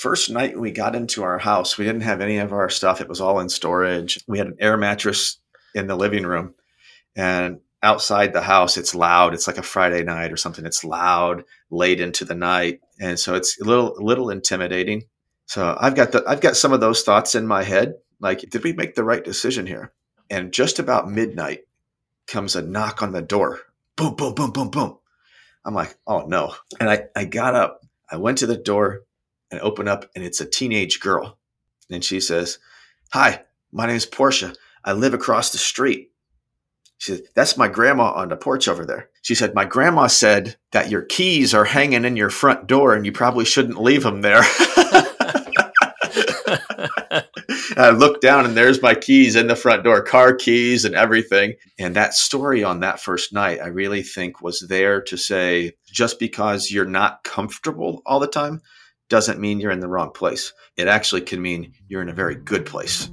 first 0.00 0.30
night 0.30 0.58
we 0.58 0.70
got 0.70 0.96
into 0.96 1.22
our 1.22 1.38
house, 1.38 1.76
we 1.76 1.84
didn't 1.84 2.00
have 2.00 2.22
any 2.22 2.38
of 2.38 2.54
our 2.54 2.70
stuff. 2.70 3.02
It 3.02 3.08
was 3.08 3.20
all 3.20 3.38
in 3.38 3.50
storage. 3.50 4.18
We 4.26 4.38
had 4.38 4.46
an 4.46 4.56
air 4.58 4.78
mattress 4.78 5.36
in 5.74 5.88
the 5.88 5.96
living 5.96 6.24
room. 6.24 6.54
And 7.14 7.60
outside 7.82 8.32
the 8.32 8.40
house, 8.40 8.78
it's 8.78 8.94
loud. 8.94 9.34
It's 9.34 9.46
like 9.46 9.58
a 9.58 9.62
Friday 9.62 10.02
night 10.02 10.32
or 10.32 10.38
something. 10.38 10.64
It's 10.64 10.84
loud 10.84 11.44
late 11.70 12.00
into 12.00 12.24
the 12.24 12.34
night. 12.34 12.80
And 12.98 13.18
so 13.18 13.34
it's 13.34 13.60
a 13.60 13.64
little 13.64 13.98
a 13.98 14.00
little 14.00 14.30
intimidating. 14.30 15.04
So 15.44 15.76
I've 15.78 15.94
got 15.94 16.12
the 16.12 16.24
I've 16.26 16.40
got 16.40 16.56
some 16.56 16.72
of 16.72 16.80
those 16.80 17.02
thoughts 17.02 17.34
in 17.34 17.46
my 17.46 17.62
head. 17.62 17.94
Like, 18.20 18.40
did 18.48 18.64
we 18.64 18.72
make 18.72 18.94
the 18.94 19.04
right 19.04 19.24
decision 19.24 19.66
here? 19.66 19.92
And 20.30 20.52
just 20.52 20.78
about 20.78 21.10
midnight 21.10 21.60
comes 22.26 22.56
a 22.56 22.62
knock 22.62 23.02
on 23.02 23.12
the 23.12 23.22
door. 23.22 23.60
Boom, 23.96 24.14
boom, 24.14 24.34
boom, 24.34 24.52
boom, 24.52 24.70
boom. 24.70 24.98
I'm 25.64 25.74
like, 25.74 25.94
oh 26.06 26.24
no. 26.26 26.54
And 26.78 26.88
I, 26.88 27.04
I 27.14 27.26
got 27.26 27.54
up, 27.54 27.82
I 28.10 28.16
went 28.16 28.38
to 28.38 28.46
the 28.46 28.56
door 28.56 29.02
and 29.50 29.60
open 29.60 29.88
up, 29.88 30.10
and 30.14 30.24
it's 30.24 30.40
a 30.40 30.46
teenage 30.46 31.00
girl. 31.00 31.38
And 31.90 32.04
she 32.04 32.20
says, 32.20 32.58
Hi, 33.12 33.42
my 33.72 33.86
name 33.86 33.96
is 33.96 34.06
Portia. 34.06 34.54
I 34.84 34.92
live 34.92 35.14
across 35.14 35.50
the 35.52 35.58
street. 35.58 36.12
She 36.98 37.12
said, 37.12 37.22
That's 37.34 37.56
my 37.56 37.68
grandma 37.68 38.12
on 38.12 38.28
the 38.28 38.36
porch 38.36 38.68
over 38.68 38.84
there. 38.84 39.10
She 39.22 39.34
said, 39.34 39.54
My 39.54 39.64
grandma 39.64 40.06
said 40.06 40.56
that 40.72 40.90
your 40.90 41.02
keys 41.02 41.54
are 41.54 41.64
hanging 41.64 42.04
in 42.04 42.16
your 42.16 42.30
front 42.30 42.66
door 42.66 42.94
and 42.94 43.04
you 43.04 43.12
probably 43.12 43.44
shouldn't 43.44 43.80
leave 43.80 44.02
them 44.02 44.20
there. 44.20 44.42
I 47.76 47.90
looked 47.90 48.20
down 48.20 48.44
and 48.44 48.54
there's 48.54 48.82
my 48.82 48.94
keys 48.94 49.36
in 49.36 49.46
the 49.46 49.56
front 49.56 49.84
door, 49.84 50.02
car 50.02 50.34
keys 50.34 50.84
and 50.84 50.94
everything. 50.94 51.54
And 51.78 51.96
that 51.96 52.12
story 52.12 52.62
on 52.62 52.80
that 52.80 53.00
first 53.00 53.32
night, 53.32 53.60
I 53.62 53.68
really 53.68 54.02
think 54.02 54.42
was 54.42 54.60
there 54.68 55.00
to 55.02 55.16
say 55.16 55.72
just 55.90 56.18
because 56.18 56.70
you're 56.70 56.84
not 56.84 57.24
comfortable 57.24 58.02
all 58.04 58.20
the 58.20 58.26
time 58.26 58.60
doesn't 59.10 59.40
mean 59.40 59.58
you're 59.58 59.72
in 59.72 59.80
the 59.80 59.88
wrong 59.88 60.12
place. 60.12 60.52
It 60.76 60.86
actually 60.86 61.22
can 61.22 61.42
mean 61.42 61.72
you're 61.88 62.00
in 62.00 62.08
a 62.08 62.14
very 62.14 62.36
good 62.36 62.64
place. 62.64 63.10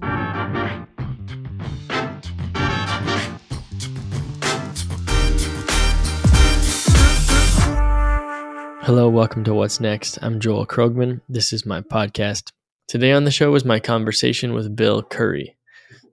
Hello, 8.83 9.09
welcome 9.09 9.43
to 9.43 9.55
What's 9.55 9.79
Next. 9.79 10.19
I'm 10.21 10.39
Joel 10.39 10.67
Krogman. 10.67 11.21
This 11.27 11.51
is 11.51 11.65
my 11.65 11.81
podcast. 11.81 12.51
Today 12.87 13.11
on 13.11 13.25
the 13.25 13.31
show 13.31 13.53
is 13.55 13.65
my 13.65 13.79
conversation 13.79 14.53
with 14.53 14.75
Bill 14.75 15.01
Curry. 15.01 15.57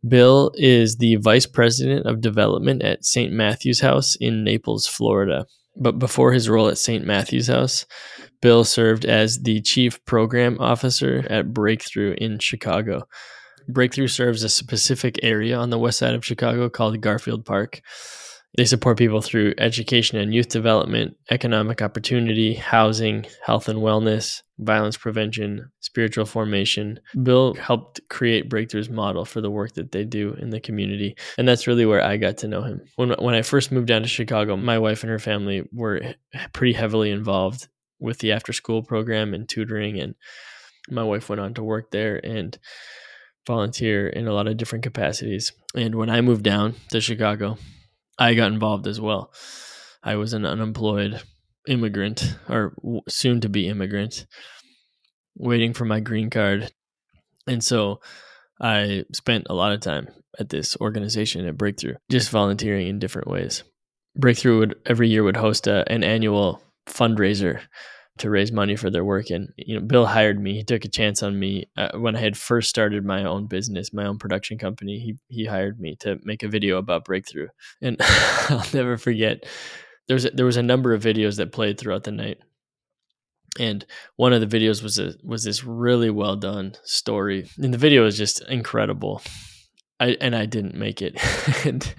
Bill 0.09 0.51
is 0.55 0.97
the 0.97 1.17
Vice 1.17 1.47
President 1.47 2.07
of 2.07 2.23
Development 2.23 2.83
at 2.83 3.05
St. 3.05 3.33
Matthew's 3.35 3.81
House 3.81 4.17
in 4.17 4.45
Naples, 4.45 4.87
Florida. 4.87 5.45
But 5.77 5.99
before 5.99 6.33
his 6.33 6.49
role 6.49 6.69
at 6.69 6.79
St. 6.79 7.05
Matthew's 7.05 7.49
House, 7.49 7.85
Bill 8.45 8.63
served 8.63 9.07
as 9.07 9.39
the 9.39 9.63
Chief 9.63 10.05
Program 10.05 10.59
Officer 10.61 11.27
at 11.31 11.55
Breakthrough 11.55 12.15
in 12.19 12.39
Chicago. 12.39 13.09
Breakthrough 13.71 14.09
serves 14.09 14.43
a 14.43 14.51
specific 14.51 15.19
area 15.23 15.57
on 15.57 15.71
the 15.71 15.79
west 15.79 15.99
side 15.99 16.13
of 16.13 16.27
Chicago 16.27 16.69
called 16.69 17.01
Garfield 17.01 17.47
Park. 17.47 17.81
They 18.59 18.67
support 18.67 18.99
people 18.99 19.23
through 19.23 19.55
education 19.57 20.19
and 20.19 20.35
youth 20.35 20.51
development, 20.51 21.17
economic 21.31 21.81
opportunity, 21.81 22.53
housing, 22.53 23.25
health 23.43 23.71
and 23.71 23.79
wellness, 23.79 24.43
violence 24.59 24.99
prevention, 24.99 25.71
spiritual 25.81 26.27
formation. 26.27 27.01
Bill 27.23 27.55
helped 27.55 28.03
create 28.11 28.51
Breakthrough's 28.51 28.91
model 28.91 29.25
for 29.25 29.41
the 29.41 29.51
work 29.51 29.73
that 29.73 29.93
they 29.93 30.05
do 30.05 30.35
in 30.35 30.51
the 30.51 30.61
community. 30.61 31.17
And 31.39 31.49
that's 31.49 31.67
really 31.67 31.87
where 31.87 32.05
I 32.05 32.19
got 32.19 32.37
to 32.39 32.49
know 32.49 32.61
him. 32.61 32.83
When, 32.97 33.13
when 33.13 33.35
I 33.35 33.41
first 33.41 33.73
moved 33.73 33.89
down 33.89 34.03
to 34.03 34.09
Chicago, 34.09 34.55
my 34.55 34.79
wife 34.79 35.03
and 35.03 35.11
her 35.11 35.19
family 35.19 35.67
were 35.73 36.15
pretty 36.53 36.75
heavily 36.75 37.11
involved 37.11 37.69
with 37.99 38.19
the 38.19 38.33
after 38.33 38.53
school 38.53 38.83
program 38.83 39.35
and 39.35 39.49
tutoring. 39.49 39.99
And 39.99 40.15
my 40.91 41.03
wife 41.03 41.29
went 41.29 41.41
on 41.41 41.55
to 41.55 41.63
work 41.63 41.91
there 41.91 42.25
and 42.25 42.59
volunteer 43.47 44.09
in 44.09 44.27
a 44.27 44.33
lot 44.33 44.47
of 44.47 44.57
different 44.57 44.85
capacities. 44.85 45.53
And 45.77 45.95
when 45.95 46.11
I 46.11 46.21
moved 46.21 46.45
down 46.45 46.75
to 46.91 47.01
Chicago, 47.01 47.59
I 48.19 48.35
got 48.35 48.53
involved 48.53 48.87
as 48.87 49.01
well. 49.01 49.33
I 50.03 50.17
was 50.17 50.33
an 50.33 50.47
unemployed 50.47 51.23
immigrant 51.67 52.37
or 52.49 52.75
soon 53.09 53.41
to 53.41 53.49
be 53.49 53.69
immigrant 53.69 54.27
waiting 55.37 55.73
for 55.73 55.85
my 55.85 56.01
green 56.01 56.31
card. 56.31 56.71
And 57.47 57.63
so 57.63 58.01
I 58.61 59.05
spent 59.13 59.47
a 59.51 59.55
lot 59.55 59.73
of 59.73 59.81
time 59.81 60.09
at 60.39 60.49
this 60.49 60.77
organization 60.81 61.47
at 61.47 61.57
Breakthrough, 61.57 61.97
just 62.11 62.31
volunteering 62.31 62.89
in 62.89 62.99
different 62.99 63.29
ways. 63.29 63.65
Breakthrough 64.17 64.61
would 64.61 64.75
every 64.87 65.09
year 65.09 65.25
would 65.25 65.37
host 65.37 65.67
a, 65.67 65.91
an 65.91 66.05
annual 66.05 66.63
fundraiser 66.87 67.63
to 68.19 68.31
raise 68.31 68.53
money 68.53 68.77
for 68.77 68.91
their 68.91 69.05
work. 69.05 69.31
And 69.31 69.53
you 69.57 69.75
know, 69.75 69.85
Bill 69.85 70.07
hired 70.07 70.41
me. 70.41 70.55
He 70.55 70.65
took 70.65 70.85
a 70.85 70.89
chance 70.89 71.23
on 71.23 71.39
me 71.39 71.69
uh, 71.77 71.99
when 71.99 72.15
I 72.15 72.21
had 72.21 72.37
first 72.37 72.71
started 72.71 73.05
my 73.05 73.25
own 73.25 73.47
business, 73.47 73.93
my 73.93 74.07
own 74.07 74.19
production 74.19 74.59
company. 74.59 74.99
He 74.99 75.17
he 75.29 75.45
hired 75.47 75.81
me 75.81 75.97
to 76.01 76.19
make 76.23 76.43
a 76.43 76.49
video 76.49 76.79
about 76.79 77.05
breakthrough, 77.05 77.49
and 77.83 77.97
I'll 78.01 78.67
never 78.73 78.97
forget. 78.97 79.45
There 80.07 80.15
was 80.15 80.27
a, 80.27 80.31
there 80.31 80.47
was 80.47 80.57
a 80.57 80.63
number 80.63 80.93
of 80.93 81.03
videos 81.03 81.39
that 81.39 81.53
played 81.53 81.79
throughout 81.79 82.05
the 82.05 82.13
night, 82.13 82.39
and 83.59 83.85
one 84.17 84.33
of 84.33 84.41
the 84.41 84.59
videos 84.59 84.83
was 84.83 84.99
a 84.99 85.15
was 85.25 85.45
this 85.45 85.65
really 85.65 86.11
well 86.11 86.37
done 86.37 86.75
story, 86.85 87.49
and 87.59 87.75
the 87.75 87.79
video 87.79 88.05
was 88.05 88.17
just 88.17 88.43
incredible. 88.49 89.23
I 89.99 90.17
and 90.21 90.37
I 90.37 90.47
didn't 90.47 90.77
make 90.77 91.03
it. 91.03 91.19
and 91.67 91.95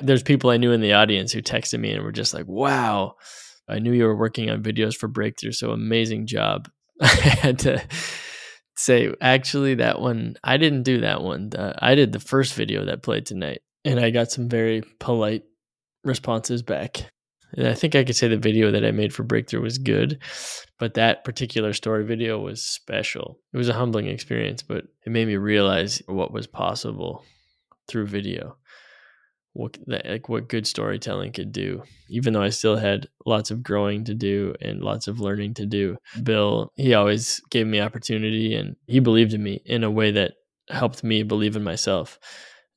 there's 0.00 0.22
people 0.22 0.50
I 0.50 0.56
knew 0.56 0.72
in 0.72 0.80
the 0.80 0.94
audience 0.94 1.30
who 1.32 1.42
texted 1.42 1.78
me 1.78 1.92
and 1.92 2.02
were 2.02 2.12
just 2.12 2.34
like, 2.34 2.46
"Wow." 2.48 3.16
I 3.70 3.78
knew 3.78 3.92
you 3.92 4.04
were 4.04 4.16
working 4.16 4.50
on 4.50 4.62
videos 4.62 4.96
for 4.96 5.08
Breakthrough, 5.08 5.52
so 5.52 5.70
amazing 5.70 6.26
job. 6.26 6.68
I 7.00 7.06
had 7.06 7.58
to 7.60 7.82
say, 8.76 9.12
actually, 9.20 9.76
that 9.76 10.00
one, 10.00 10.36
I 10.42 10.56
didn't 10.56 10.82
do 10.82 11.00
that 11.00 11.22
one. 11.22 11.50
Uh, 11.56 11.74
I 11.78 11.94
did 11.94 12.12
the 12.12 12.20
first 12.20 12.54
video 12.54 12.84
that 12.86 13.02
played 13.02 13.26
tonight, 13.26 13.60
and 13.84 14.00
I 14.00 14.10
got 14.10 14.30
some 14.30 14.48
very 14.48 14.82
polite 14.98 15.44
responses 16.04 16.62
back. 16.62 17.10
And 17.56 17.66
I 17.66 17.74
think 17.74 17.94
I 17.94 18.04
could 18.04 18.16
say 18.16 18.28
the 18.28 18.36
video 18.36 18.70
that 18.70 18.84
I 18.84 18.92
made 18.92 19.12
for 19.12 19.24
Breakthrough 19.24 19.62
was 19.62 19.78
good, 19.78 20.22
but 20.78 20.94
that 20.94 21.24
particular 21.24 21.72
story 21.72 22.04
video 22.04 22.38
was 22.38 22.62
special. 22.62 23.40
It 23.52 23.56
was 23.56 23.68
a 23.68 23.74
humbling 23.74 24.06
experience, 24.06 24.62
but 24.62 24.84
it 25.04 25.10
made 25.10 25.26
me 25.26 25.36
realize 25.36 26.00
what 26.06 26.32
was 26.32 26.46
possible 26.46 27.24
through 27.88 28.06
video 28.06 28.56
what 29.52 29.76
like 29.86 30.28
what 30.28 30.48
good 30.48 30.66
storytelling 30.66 31.32
could 31.32 31.52
do. 31.52 31.82
Even 32.08 32.32
though 32.32 32.42
i 32.42 32.48
still 32.48 32.76
had 32.76 33.08
lots 33.26 33.50
of 33.50 33.62
growing 33.62 34.04
to 34.04 34.14
do 34.14 34.54
and 34.60 34.82
lots 34.82 35.08
of 35.08 35.20
learning 35.20 35.54
to 35.54 35.66
do 35.66 35.96
bill 36.22 36.72
he 36.76 36.94
always 36.94 37.40
gave 37.50 37.66
me 37.66 37.80
opportunity 37.80 38.54
and 38.54 38.76
he 38.86 39.00
believed 39.00 39.32
in 39.32 39.42
me 39.42 39.60
in 39.64 39.84
a 39.84 39.90
way 39.90 40.10
that 40.10 40.32
helped 40.70 41.02
me 41.04 41.22
believe 41.22 41.56
in 41.56 41.64
myself. 41.64 42.18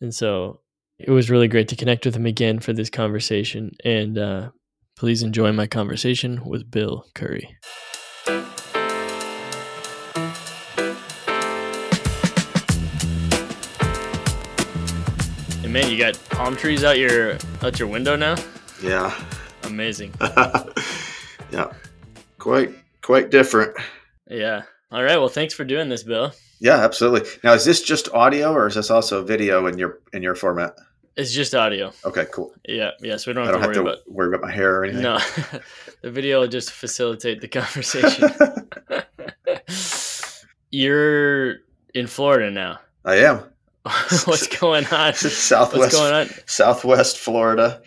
And 0.02 0.14
so 0.14 0.62
it 1.00 1.12
was 1.12 1.30
really 1.30 1.48
great 1.48 1.68
to 1.70 1.76
connect 1.76 2.06
with 2.06 2.16
him 2.16 2.26
again 2.26 2.60
for 2.60 2.74
this 2.74 2.90
conversation 2.90 3.72
and 3.84 4.18
uh, 4.18 4.50
please 4.96 5.24
enjoy 5.24 5.52
my 5.52 5.68
conversation 5.68 6.44
with 6.46 6.70
bill 6.70 7.06
curry 7.16 7.58
man, 15.74 15.90
you 15.90 15.98
got 15.98 16.18
palm 16.30 16.56
trees 16.56 16.84
out 16.84 17.00
your 17.00 17.38
out 17.64 17.80
your 17.80 17.88
window 17.88 18.16
now. 18.16 18.36
Yeah. 18.82 19.14
Amazing. 19.64 20.14
yeah. 21.52 21.74
Quite 22.38 22.76
quite 23.02 23.32
different. 23.32 23.76
Yeah. 24.30 24.62
All 24.92 25.04
right. 25.04 25.18
Well, 25.18 25.30
thanks 25.30 25.54
for 25.54 25.66
doing 25.66 25.90
this, 25.90 26.04
Bill. 26.04 26.32
Yeah, 26.60 26.78
absolutely. 26.78 27.28
Now, 27.44 27.54
is 27.54 27.66
this 27.66 27.82
just 27.82 28.08
audio, 28.14 28.54
or 28.54 28.68
is 28.68 28.76
this 28.76 28.92
also 28.92 29.24
video 29.24 29.66
in 29.66 29.80
your 29.80 30.00
in 30.14 30.22
your 30.22 30.36
format? 30.36 30.76
It's 31.16 31.34
just 31.34 31.56
audio. 31.56 31.92
Okay, 32.06 32.26
cool. 32.32 32.54
Yeah, 32.66 32.92
yeah. 33.02 33.18
So 33.18 33.32
we 33.32 33.36
don't 33.36 33.46
have, 33.46 33.54
don't 33.54 33.62
to, 33.62 33.68
worry 33.68 33.76
have 33.76 33.86
to 33.86 33.92
about 33.92 34.12
worry 34.12 34.28
about 34.30 34.42
my 34.42 34.52
hair 34.52 34.78
or 34.78 34.84
anything. 34.84 35.04
No, 35.04 35.18
the 36.02 36.12
video 36.12 36.42
will 36.42 36.48
just 36.48 36.72
facilitate 36.72 37.42
the 37.42 37.48
conversation. 37.48 38.30
You're 40.72 41.58
in 41.94 42.08
Florida 42.08 42.52
now. 42.52 42.80
I 43.06 43.18
am. 43.18 43.53
What's 44.26 44.48
going 44.48 44.86
on? 44.88 45.14
Southwest. 45.14 45.78
What's 45.78 45.96
going 45.96 46.14
on? 46.14 46.30
Southwest 46.46 47.18
Florida, 47.18 47.82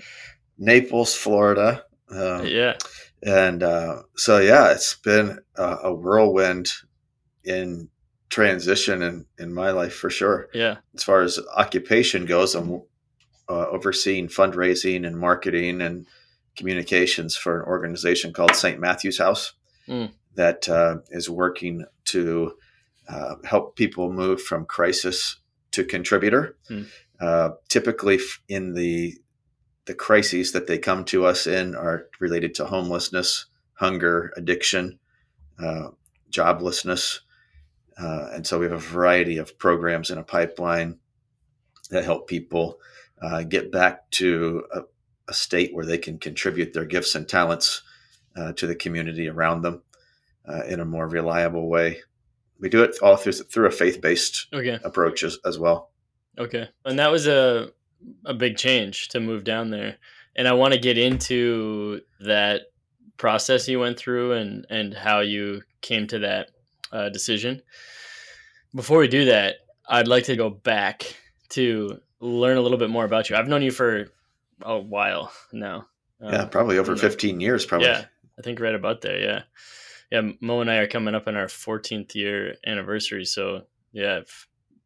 Naples, 0.58 1.14
Florida. 1.14 1.84
Um, 2.10 2.46
yeah. 2.46 2.75
And 3.22 3.62
uh, 3.62 4.02
so, 4.14 4.38
yeah, 4.38 4.72
it's 4.72 4.94
been 4.94 5.38
a, 5.56 5.76
a 5.84 5.94
whirlwind 5.94 6.70
in 7.44 7.88
transition 8.28 9.02
in, 9.02 9.25
in 9.38 9.54
my 9.54 9.70
life 9.70 9.94
for 9.94 10.10
sure. 10.10 10.48
Yeah. 10.52 10.76
As 10.94 11.02
far 11.02 11.22
as 11.22 11.38
occupation 11.56 12.26
goes, 12.26 12.54
I'm 12.54 12.82
uh, 13.49 13.66
overseeing 13.69 14.28
fundraising 14.28 15.06
and 15.06 15.19
marketing 15.19 15.81
and 15.81 16.06
communications 16.56 17.37
for 17.37 17.60
an 17.60 17.66
organization 17.66 18.34
called 18.34 18.54
St. 18.54 18.78
Matthew's 18.78 19.19
House 19.19 19.54
mm. 19.88 20.10
that 20.34 20.69
uh, 20.69 20.96
is 21.10 21.31
working 21.31 21.87
to 22.06 22.52
uh, 23.08 23.37
help 23.44 23.76
people 23.76 24.12
move 24.12 24.42
from 24.42 24.66
crisis 24.66 25.37
to 25.76 25.84
contributor. 25.84 26.56
Hmm. 26.69 26.82
Uh, 27.20 27.50
typically, 27.69 28.19
in 28.49 28.73
the 28.73 29.14
the 29.84 29.94
crises 29.94 30.52
that 30.52 30.67
they 30.67 30.78
come 30.78 31.05
to 31.05 31.26
us 31.26 31.46
in 31.46 31.76
are 31.76 32.08
related 32.19 32.55
to 32.56 32.67
homelessness, 32.67 33.46
hunger, 33.75 34.32
addiction, 34.37 34.99
uh, 35.62 35.90
joblessness. 36.31 37.20
Uh, 37.96 38.31
and 38.32 38.46
so 38.46 38.58
we 38.58 38.64
have 38.67 38.75
a 38.75 38.78
variety 38.78 39.38
of 39.38 39.58
programs 39.58 40.11
in 40.11 40.19
a 40.19 40.25
pipeline 40.25 40.99
that 41.90 42.05
help 42.05 42.26
people 42.26 42.78
uh, 43.23 43.44
get 43.44 43.70
back 43.70 44.11
to 44.11 44.64
a, 44.75 44.81
a, 45.28 45.32
state 45.32 45.73
where 45.73 45.87
they 45.87 45.96
can 45.96 46.19
contribute 46.19 46.73
their 46.73 46.84
gifts 46.84 47.14
and 47.14 47.28
talents 47.28 47.82
uh, 48.37 48.52
to 48.55 48.67
the 48.67 48.75
community 48.75 49.28
around 49.28 49.62
them 49.62 49.82
uh, 50.49 50.64
in 50.64 50.81
a 50.81 50.84
more 50.84 51.06
reliable 51.06 51.69
way. 51.69 51.99
We 52.60 52.68
do 52.68 52.82
it 52.82 52.96
all 53.02 53.16
through 53.16 53.32
through 53.32 53.66
a 53.66 53.70
faith 53.70 54.00
based 54.00 54.46
okay. 54.52 54.78
approach 54.82 55.22
as, 55.22 55.38
as 55.44 55.58
well. 55.58 55.90
Okay, 56.38 56.68
and 56.84 56.98
that 56.98 57.10
was 57.10 57.26
a 57.26 57.70
a 58.24 58.34
big 58.34 58.56
change 58.56 59.08
to 59.08 59.20
move 59.20 59.44
down 59.44 59.70
there, 59.70 59.96
and 60.34 60.46
I 60.46 60.52
want 60.52 60.74
to 60.74 60.80
get 60.80 60.98
into 60.98 62.00
that 62.20 62.62
process 63.16 63.68
you 63.68 63.80
went 63.80 63.98
through 63.98 64.32
and 64.32 64.66
and 64.70 64.94
how 64.94 65.20
you 65.20 65.62
came 65.80 66.06
to 66.08 66.18
that 66.20 66.50
uh, 66.92 67.08
decision. 67.08 67.62
Before 68.74 68.98
we 68.98 69.08
do 69.08 69.26
that, 69.26 69.56
I'd 69.88 70.08
like 70.08 70.24
to 70.24 70.36
go 70.36 70.50
back 70.50 71.16
to 71.50 72.00
learn 72.20 72.56
a 72.56 72.60
little 72.60 72.78
bit 72.78 72.90
more 72.90 73.04
about 73.04 73.30
you. 73.30 73.36
I've 73.36 73.48
known 73.48 73.62
you 73.62 73.70
for 73.70 74.06
a 74.62 74.78
while 74.78 75.32
now. 75.52 75.86
Um, 76.20 76.32
yeah, 76.32 76.44
probably 76.46 76.78
over 76.78 76.96
15 76.96 77.40
years, 77.40 77.66
probably. 77.66 77.88
Yeah, 77.88 78.04
I 78.38 78.42
think 78.42 78.60
right 78.60 78.74
about 78.74 79.02
there. 79.02 79.20
Yeah. 79.20 79.42
Yeah. 80.10 80.30
Mo 80.40 80.60
and 80.60 80.70
I 80.70 80.76
are 80.76 80.86
coming 80.86 81.14
up 81.14 81.26
on 81.26 81.36
our 81.36 81.46
14th 81.46 82.14
year 82.14 82.56
anniversary. 82.66 83.24
So, 83.24 83.62
yeah, 83.92 84.20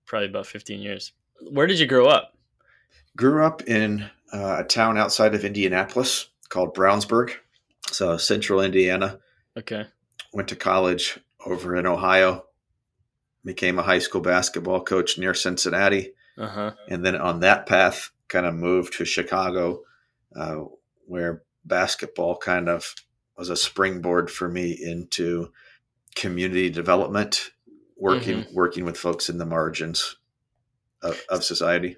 probably 0.07 0.29
about 0.29 0.47
15 0.47 0.81
years. 0.81 1.13
Where 1.51 1.67
did 1.67 1.79
you 1.79 1.87
grow 1.87 2.07
up? 2.07 2.35
Grew 3.17 3.45
up 3.45 3.63
in 3.63 4.09
uh, 4.33 4.59
a 4.61 4.65
town 4.65 4.97
outside 4.97 5.35
of 5.35 5.45
Indianapolis 5.45 6.29
called 6.49 6.75
Brownsburg. 6.75 7.33
So, 7.89 8.17
central 8.17 8.61
Indiana. 8.61 9.19
Okay. 9.59 9.85
Went 10.33 10.49
to 10.49 10.57
college 10.57 11.19
over 11.45 11.77
in 11.77 11.87
Ohio. 11.87 12.45
Became 13.45 13.79
a 13.79 13.83
high 13.83 13.99
school 13.99 14.21
basketball 14.21 14.83
coach 14.83 15.19
near 15.19 15.35
Cincinnati 15.35 16.13
uh-huh. 16.41 16.73
and 16.89 17.05
then 17.05 17.17
on 17.17 17.41
that 17.41 17.67
path, 17.67 18.11
kind 18.29 18.47
of 18.47 18.55
moved 18.55 18.95
to 18.95 19.05
Chicago, 19.05 19.83
uh, 20.35 20.63
where 21.07 21.43
basketball 21.65 22.37
kind 22.37 22.69
of 22.69 22.95
was 23.41 23.51
a 23.51 23.57
springboard 23.57 24.31
for 24.31 24.49
me 24.49 24.71
into 24.71 25.51
community 26.15 26.71
development, 26.71 27.51
working 27.97 28.45
mm-hmm. 28.45 28.55
working 28.55 28.85
with 28.85 28.97
folks 28.97 29.29
in 29.29 29.39
the 29.39 29.47
margins 29.47 30.17
of, 31.03 31.21
of 31.29 31.43
society. 31.43 31.97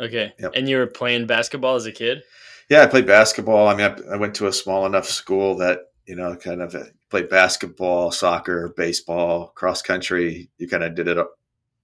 Okay. 0.00 0.32
Yep. 0.38 0.52
And 0.54 0.68
you 0.68 0.78
were 0.78 0.86
playing 0.86 1.26
basketball 1.26 1.74
as 1.74 1.86
a 1.86 1.92
kid? 1.92 2.22
Yeah, 2.70 2.82
I 2.82 2.86
played 2.86 3.06
basketball. 3.06 3.68
I 3.68 3.74
mean, 3.74 3.86
I, 3.86 4.14
I 4.14 4.16
went 4.16 4.34
to 4.36 4.46
a 4.46 4.52
small 4.52 4.86
enough 4.86 5.06
school 5.06 5.56
that 5.58 5.80
you 6.06 6.14
know, 6.14 6.36
kind 6.36 6.62
of 6.62 6.74
played 7.10 7.28
basketball, 7.28 8.10
soccer, 8.12 8.72
baseball, 8.76 9.48
cross 9.48 9.82
country. 9.82 10.48
You 10.58 10.68
kind 10.68 10.84
of 10.84 10.94
did 10.94 11.08
it 11.08 11.26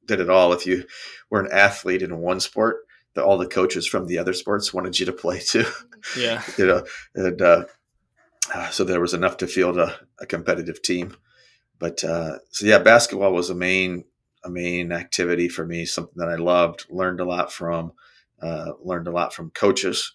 did 0.07 0.21
it 0.21 0.31
all. 0.31 0.53
If 0.53 0.67
you 0.67 0.85
were 1.31 1.41
an 1.41 1.53
athlete 1.53 2.03
in 2.03 2.17
one 2.19 2.41
sport, 2.41 2.79
the, 3.15 3.25
all 3.25 3.37
the 3.37 3.47
coaches 3.47 3.87
from 3.87 4.07
the 4.07 4.19
other 4.19 4.33
sports 4.33 4.73
wanted 4.73 4.99
you 4.99 5.07
to 5.07 5.13
play 5.13 5.41
too. 5.41 5.67
Yeah, 6.17 6.43
you 6.59 6.67
know, 6.67 6.85
and 7.15 7.43
uh, 7.43 7.65
uh, 8.55 8.71
so 8.71 8.85
there 8.85 9.00
was 9.00 9.15
enough 9.15 9.37
to 9.39 9.47
field 9.47 9.79
a, 9.79 9.94
a 10.21 10.27
competitive 10.27 10.83
team. 10.83 11.17
But 11.79 12.03
uh, 12.05 12.39
so 12.50 12.67
yeah, 12.67 12.79
basketball 12.79 13.33
was 13.33 13.50
a 13.50 13.55
main 13.55 14.05
a 14.44 14.50
main 14.50 14.91
activity 14.91 15.49
for 15.49 15.65
me. 15.65 15.85
Something 15.85 16.15
that 16.17 16.29
I 16.29 16.35
loved, 16.35 16.87
learned 16.91 17.21
a 17.21 17.25
lot 17.25 17.53
from, 17.53 17.93
uh, 18.41 18.73
learned 18.83 19.06
a 19.06 19.12
lot 19.12 19.33
from 19.33 19.50
coaches 19.50 20.15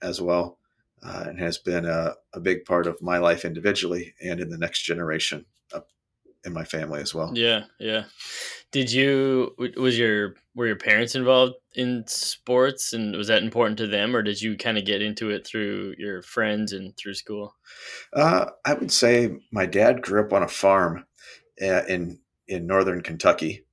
as 0.00 0.22
well, 0.22 0.58
uh, 1.02 1.24
and 1.26 1.38
has 1.38 1.58
been 1.58 1.84
a, 1.84 2.14
a 2.32 2.40
big 2.40 2.64
part 2.64 2.86
of 2.86 3.02
my 3.02 3.18
life 3.18 3.44
individually 3.44 4.14
and 4.22 4.40
in 4.40 4.48
the 4.48 4.56
next 4.56 4.82
generation 4.82 5.44
in 6.44 6.52
my 6.52 6.64
family 6.64 7.00
as 7.00 7.14
well. 7.14 7.30
Yeah, 7.34 7.64
yeah. 7.78 8.04
Did 8.72 8.90
you 8.90 9.54
was 9.76 9.98
your 9.98 10.34
were 10.54 10.66
your 10.66 10.76
parents 10.76 11.14
involved 11.14 11.54
in 11.74 12.04
sports 12.06 12.92
and 12.92 13.14
was 13.14 13.28
that 13.28 13.42
important 13.42 13.78
to 13.78 13.86
them 13.86 14.16
or 14.16 14.22
did 14.22 14.40
you 14.40 14.56
kind 14.56 14.78
of 14.78 14.84
get 14.84 15.02
into 15.02 15.30
it 15.30 15.46
through 15.46 15.94
your 15.98 16.22
friends 16.22 16.72
and 16.72 16.96
through 16.96 17.14
school? 17.14 17.54
Uh, 18.14 18.46
I 18.64 18.74
would 18.74 18.90
say 18.90 19.36
my 19.50 19.66
dad 19.66 20.02
grew 20.02 20.24
up 20.24 20.32
on 20.32 20.42
a 20.42 20.48
farm 20.48 21.04
uh, 21.60 21.84
in 21.88 22.18
in 22.48 22.66
northern 22.66 23.02
Kentucky, 23.02 23.64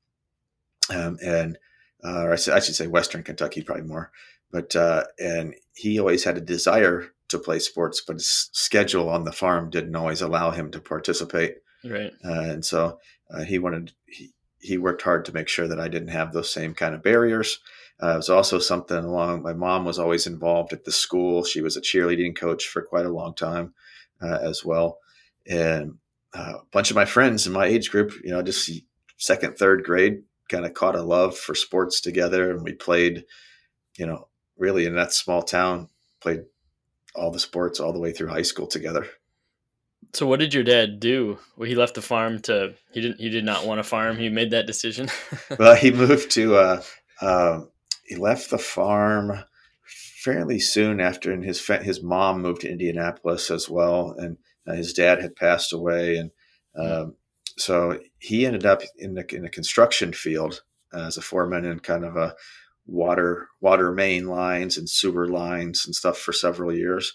um, 0.94 1.18
and 1.24 1.58
uh, 2.04 2.24
or 2.24 2.34
I, 2.34 2.36
should 2.36 2.76
say 2.76 2.88
Western 2.88 3.24
Kentucky, 3.24 3.62
probably 3.62 3.84
more. 3.84 4.12
But 4.52 4.76
uh, 4.76 5.06
and 5.20 5.54
he 5.76 6.00
always 6.00 6.24
had 6.24 6.38
a 6.38 6.42
desire 6.42 7.08
to 7.30 7.40
play 7.40 7.60
sports, 7.60 8.02
but 8.06 8.16
his 8.16 8.50
schedule 8.54 9.10
on 9.10 9.24
the 9.24 9.32
farm 9.32 9.70
didn't 9.70 9.96
always 9.96 10.22
allow 10.22 10.52
him 10.52 10.72
to 10.72 10.80
participate. 10.80 11.58
Right. 11.84 12.12
Uh, 12.26 12.42
and 12.42 12.66
so 12.66 13.00
uh, 13.32 13.44
he 13.44 13.60
wanted 13.60 13.94
he, 14.08 14.32
he 14.60 14.78
worked 14.78 15.02
hard 15.02 15.26
to 15.26 15.34
make 15.34 15.48
sure 15.48 15.68
that 15.68 15.80
I 15.80 15.88
didn't 15.88 16.10
have 16.10 16.34
those 16.34 16.52
same 16.52 16.74
kind 16.74 16.94
of 16.94 17.04
barriers. 17.04 17.60
Uh, 18.02 18.14
it 18.14 18.18
was 18.18 18.30
also 18.30 18.60
something 18.60 18.98
along. 18.98 19.42
My 19.42 19.54
mom 19.54 19.86
was 19.86 20.00
always 20.00 20.26
involved 20.28 20.72
at 20.74 20.86
the 20.86 20.92
school. 20.92 21.44
She 21.44 21.62
was 21.62 21.76
a 21.76 21.82
cheerleading 21.82 22.36
coach 22.36 22.68
for 22.68 22.82
quite 22.82 23.06
a 23.06 23.12
long 23.12 23.34
time 23.34 23.74
uh, 24.22 24.40
as 24.42 24.64
well, 24.64 25.00
and 25.48 25.98
uh, 26.34 26.54
a 26.62 26.66
bunch 26.72 26.92
of 26.92 26.96
my 26.96 27.06
friends 27.06 27.48
in 27.48 27.54
my 27.54 27.66
age 27.66 27.90
group, 27.90 28.14
you 28.24 28.32
know, 28.32 28.42
just 28.42 28.70
second, 29.18 29.58
third 29.58 29.84
grade, 29.84 30.24
kind 30.50 30.66
of 30.66 30.74
caught 30.74 30.96
a 30.96 31.02
love 31.02 31.38
for 31.38 31.56
sports 31.56 32.02
together, 32.02 32.52
and 32.52 32.64
we 32.64 32.74
played, 32.74 33.26
you 33.98 34.06
know, 34.06 34.28
really 34.58 34.86
in 34.86 34.96
that 34.96 35.14
small 35.14 35.42
town, 35.42 35.90
played 36.22 36.42
all 37.16 37.32
the 37.32 37.40
sports 37.40 37.80
all 37.80 37.94
the 37.94 38.00
way 38.00 38.12
through 38.12 38.28
high 38.28 38.44
school 38.44 38.68
together. 38.68 39.08
So 40.14 40.26
what 40.26 40.40
did 40.40 40.54
your 40.54 40.64
dad 40.64 41.00
do? 41.00 41.38
Well, 41.56 41.68
he 41.70 41.76
left 41.76 41.96
the 41.96 42.02
farm 42.02 42.40
to 42.42 42.74
he 42.92 43.02
didn't 43.02 43.20
he 43.20 43.30
did 43.30 43.46
not 43.46 43.66
want 43.66 43.80
to 43.80 43.84
farm. 43.84 44.18
He 44.18 44.30
made 44.30 44.52
that 44.52 44.68
decision. 44.68 45.10
well, 45.60 45.76
he 45.76 45.92
moved 45.92 46.32
to 46.32 46.56
uh, 46.56 46.82
uh, 47.22 47.62
he 48.06 48.16
left 48.16 48.50
the 48.50 48.58
farm 48.58 49.44
fairly 49.86 50.60
soon 50.60 51.00
after, 51.00 51.32
and 51.32 51.44
his 51.44 51.66
his 51.82 52.02
mom 52.02 52.42
moved 52.42 52.62
to 52.62 52.72
Indianapolis 52.72 53.52
as 53.52 53.70
well, 53.70 54.16
and 54.18 54.38
uh, 54.68 54.74
his 54.74 54.94
dad 54.94 55.22
had 55.22 55.36
passed 55.36 55.74
away, 55.74 56.18
and 56.18 56.32
um, 56.76 57.16
so 57.58 58.00
he 58.18 58.46
ended 58.46 58.66
up 58.66 58.82
in 58.98 59.14
the 59.14 59.26
in 59.36 59.46
a 59.46 59.50
construction 59.50 60.12
field 60.12 60.64
as 60.92 61.18
a 61.18 61.22
foreman 61.22 61.66
in 61.66 61.80
kind 61.80 62.04
of 62.04 62.16
a 62.16 62.36
water 62.88 63.48
water 63.62 63.92
main 63.92 64.28
lines 64.28 64.76
and 64.76 64.90
sewer 64.90 65.28
lines 65.28 65.86
and 65.86 65.94
stuff 65.94 66.18
for 66.18 66.34
several 66.34 66.74
years, 66.74 67.14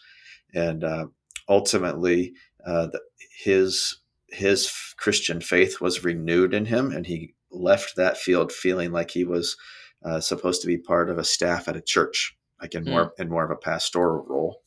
and 0.54 0.84
uh, 0.84 1.06
ultimately 1.48 2.34
uh, 2.66 2.88
his 3.36 3.98
his 4.28 4.94
Christian 4.96 5.40
faith 5.40 5.80
was 5.80 6.04
renewed 6.04 6.54
in 6.54 6.66
him, 6.66 6.90
and 6.90 7.06
he 7.06 7.34
left 7.50 7.96
that 7.96 8.16
field 8.16 8.52
feeling 8.52 8.90
like 8.90 9.10
he 9.10 9.24
was 9.24 9.56
uh, 10.04 10.20
supposed 10.20 10.60
to 10.60 10.66
be 10.66 10.76
part 10.76 11.08
of 11.08 11.18
a 11.18 11.24
staff 11.24 11.68
at 11.68 11.76
a 11.76 11.80
church, 11.80 12.36
like 12.60 12.74
in 12.74 12.84
mm. 12.84 12.90
more 12.90 13.12
in 13.18 13.28
more 13.28 13.44
of 13.44 13.50
a 13.50 13.56
pastoral 13.56 14.24
role. 14.28 14.60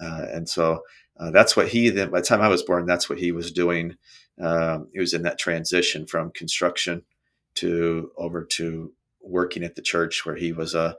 Uh, 0.00 0.26
and 0.32 0.48
so 0.48 0.80
uh, 1.18 1.30
that's 1.30 1.56
what 1.56 1.68
he. 1.68 1.90
Then 1.90 2.10
by 2.10 2.20
the 2.20 2.26
time 2.26 2.40
I 2.40 2.48
was 2.48 2.62
born, 2.62 2.86
that's 2.86 3.08
what 3.08 3.18
he 3.18 3.32
was 3.32 3.52
doing. 3.52 3.96
Um, 4.40 4.88
he 4.92 5.00
was 5.00 5.14
in 5.14 5.22
that 5.22 5.38
transition 5.38 6.06
from 6.06 6.30
construction 6.30 7.02
to 7.56 8.10
over 8.16 8.44
to 8.44 8.92
working 9.20 9.64
at 9.64 9.74
the 9.74 9.82
church, 9.82 10.24
where 10.24 10.36
he 10.36 10.52
was 10.52 10.74
a 10.74 10.96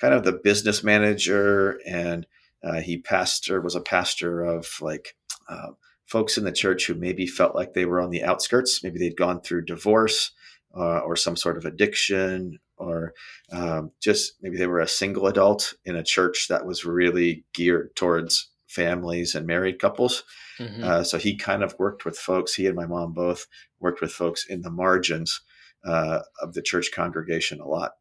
kind 0.00 0.14
of 0.14 0.24
the 0.24 0.32
business 0.32 0.84
manager 0.84 1.80
and 1.86 2.26
uh, 2.62 2.80
he 2.80 2.98
pastor 2.98 3.60
was 3.60 3.74
a 3.74 3.80
pastor 3.80 4.42
of 4.42 4.68
like 4.80 5.16
uh, 5.48 5.68
folks 6.06 6.38
in 6.38 6.44
the 6.44 6.52
church 6.52 6.86
who 6.86 6.94
maybe 6.94 7.26
felt 7.26 7.54
like 7.54 7.74
they 7.74 7.84
were 7.84 8.00
on 8.00 8.10
the 8.10 8.22
outskirts. 8.22 8.82
Maybe 8.82 8.98
they'd 8.98 9.16
gone 9.16 9.40
through 9.40 9.64
divorce 9.64 10.32
uh, 10.76 11.00
or 11.00 11.16
some 11.16 11.36
sort 11.36 11.56
of 11.56 11.64
addiction, 11.64 12.58
or 12.76 13.14
um, 13.52 13.90
just 14.02 14.34
maybe 14.42 14.56
they 14.56 14.66
were 14.66 14.80
a 14.80 14.88
single 14.88 15.26
adult 15.26 15.74
in 15.84 15.96
a 15.96 16.04
church 16.04 16.48
that 16.48 16.66
was 16.66 16.84
really 16.84 17.44
geared 17.54 17.94
towards 17.96 18.50
families 18.66 19.34
and 19.34 19.46
married 19.46 19.78
couples. 19.78 20.24
Mm-hmm. 20.58 20.84
Uh, 20.84 21.02
so 21.02 21.18
he 21.18 21.36
kind 21.36 21.62
of 21.62 21.74
worked 21.78 22.04
with 22.04 22.18
folks. 22.18 22.54
He 22.54 22.66
and 22.66 22.76
my 22.76 22.86
mom 22.86 23.12
both 23.12 23.46
worked 23.80 24.00
with 24.00 24.12
folks 24.12 24.44
in 24.46 24.62
the 24.62 24.70
margins 24.70 25.40
uh, 25.84 26.20
of 26.42 26.54
the 26.54 26.62
church 26.62 26.90
congregation 26.94 27.60
a 27.60 27.66
lot. 27.66 27.92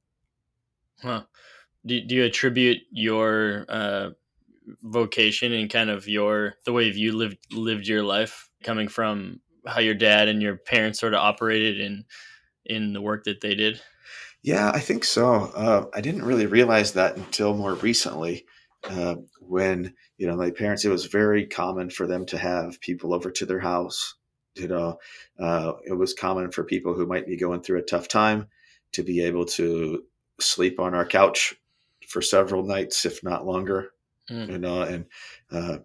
Huh. 1.02 1.24
Do, 1.86 2.02
do 2.02 2.16
you 2.16 2.24
attribute 2.24 2.80
your 2.92 3.66
uh, 3.70 4.10
vocation 4.84 5.54
and 5.54 5.70
kind 5.70 5.90
of 5.90 6.08
your 6.08 6.56
the 6.66 6.74
way 6.74 6.86
you 6.86 7.16
lived 7.16 7.38
lived 7.52 7.88
your 7.88 8.04
life 8.04 8.50
coming 8.64 8.88
from 8.88 9.40
how 9.66 9.80
your 9.80 9.94
dad 9.94 10.28
and 10.28 10.42
your 10.42 10.58
parents 10.58 11.00
sort 11.00 11.14
of 11.14 11.20
operated 11.20 11.80
in 11.80 12.06
in 12.66 12.94
the 12.94 13.02
work 13.02 13.24
that 13.26 13.42
they 13.42 13.56
did? 13.56 13.82
Yeah 14.42 14.72
i 14.74 14.80
think 14.80 15.04
so. 15.04 15.34
Uh, 15.56 15.86
i 15.94 16.02
didn't 16.02 16.26
really 16.26 16.46
realize 16.46 16.94
that 16.94 17.18
until 17.18 17.56
more 17.56 17.76
recently 17.76 18.46
uh, 18.90 19.16
when 19.40 19.94
you 20.18 20.28
know 20.28 20.36
my 20.36 20.52
parents 20.52 20.86
it 20.86 20.90
was 20.90 21.06
very 21.06 21.46
common 21.46 21.90
for 21.90 22.08
them 22.08 22.26
to 22.28 22.38
have 22.38 22.80
people 22.82 23.14
over 23.14 23.32
to 23.32 23.46
their 23.46 23.60
house 23.60 24.16
you 24.56 24.68
know 24.68 24.98
uh, 25.40 25.74
it 25.86 25.94
was 25.94 26.14
common 26.14 26.52
for 26.52 26.64
people 26.64 26.94
who 26.94 27.06
might 27.06 27.28
be 27.28 27.38
going 27.38 27.62
through 27.62 27.80
a 27.80 27.84
tough 27.84 28.08
time 28.08 28.48
to 28.92 29.04
be 29.04 29.24
able 29.24 29.46
to 29.46 30.04
sleep 30.40 30.80
on 30.80 30.94
our 30.94 31.06
couch 31.06 31.56
for 32.08 32.22
several 32.22 32.64
nights 32.64 33.06
if 33.06 33.24
not 33.24 33.46
longer 33.46 33.92
mm. 34.30 34.50
you 34.50 34.58
know, 34.58 34.82
and 34.82 35.06
uh, 35.52 35.78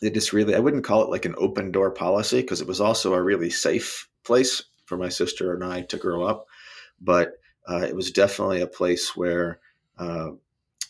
they 0.00 0.10
just 0.10 0.32
really 0.32 0.54
I 0.54 0.58
wouldn't 0.58 0.84
call 0.84 1.02
it 1.02 1.10
like 1.10 1.24
an 1.24 1.34
open 1.38 1.72
door 1.72 1.90
policy 1.90 2.40
because 2.40 2.60
it 2.60 2.68
was 2.68 2.80
also 2.80 3.14
a 3.14 3.22
really 3.22 3.50
safe 3.50 4.08
place 4.24 4.62
for 4.84 4.96
my 4.96 5.08
sister 5.08 5.54
and 5.54 5.64
I 5.64 5.82
to 5.82 5.96
grow 5.96 6.24
up, 6.24 6.46
but 7.00 7.34
uh, 7.68 7.84
it 7.88 7.94
was 7.94 8.10
definitely 8.10 8.60
a 8.60 8.66
place 8.66 9.16
where 9.16 9.60
uh, 9.98 10.30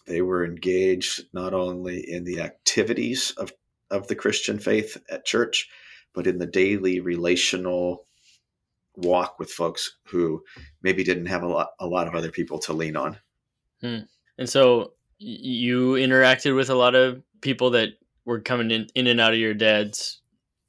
they 0.06 0.22
were 0.22 0.44
engaged 0.44 1.26
not 1.32 1.54
only 1.54 2.10
in 2.10 2.24
the 2.24 2.40
activities 2.40 3.32
of 3.36 3.52
of 3.90 4.08
the 4.08 4.14
Christian 4.14 4.58
faith 4.58 4.96
at 5.10 5.26
church, 5.26 5.68
but 6.14 6.26
in 6.26 6.38
the 6.38 6.46
daily 6.46 7.00
relational 7.00 8.06
walk 8.96 9.38
with 9.38 9.50
folks 9.50 9.96
who 10.04 10.42
maybe 10.82 11.04
didn't 11.04 11.26
have 11.26 11.42
a 11.42 11.48
lot 11.48 11.70
a 11.78 11.86
lot 11.86 12.08
of 12.08 12.14
other 12.14 12.30
people 12.30 12.58
to 12.58 12.72
lean 12.72 12.96
on. 12.96 13.18
Hmm. 13.80 14.00
And 14.38 14.48
so 14.48 14.94
you 15.22 15.92
interacted 15.92 16.56
with 16.56 16.70
a 16.70 16.74
lot 16.74 16.94
of 16.94 17.22
people 17.40 17.70
that 17.70 17.90
were 18.24 18.40
coming 18.40 18.70
in, 18.70 18.88
in 18.94 19.06
and 19.06 19.20
out 19.20 19.32
of 19.32 19.38
your 19.38 19.54
dad's 19.54 20.20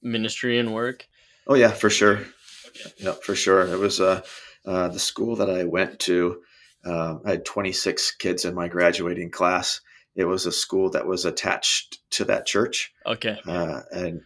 ministry 0.01 0.59
and 0.59 0.73
work. 0.73 1.07
Oh 1.47 1.55
yeah, 1.55 1.71
for 1.71 1.89
sure. 1.89 2.19
Okay. 2.67 2.93
Yeah, 2.97 3.13
for 3.13 3.35
sure. 3.35 3.67
It 3.67 3.79
was 3.79 3.99
uh, 3.99 4.21
uh, 4.65 4.89
the 4.89 4.99
school 4.99 5.35
that 5.37 5.49
I 5.49 5.63
went 5.63 5.99
to. 6.01 6.41
Um, 6.85 7.21
I 7.25 7.31
had 7.31 7.45
26 7.45 8.15
kids 8.15 8.45
in 8.45 8.53
my 8.53 8.67
graduating 8.67 9.31
class. 9.31 9.81
It 10.15 10.25
was 10.25 10.45
a 10.45 10.51
school 10.51 10.89
that 10.91 11.07
was 11.07 11.25
attached 11.25 11.99
to 12.11 12.25
that 12.25 12.45
church. 12.45 12.93
Okay. 13.05 13.39
Uh, 13.47 13.81
and 13.91 14.21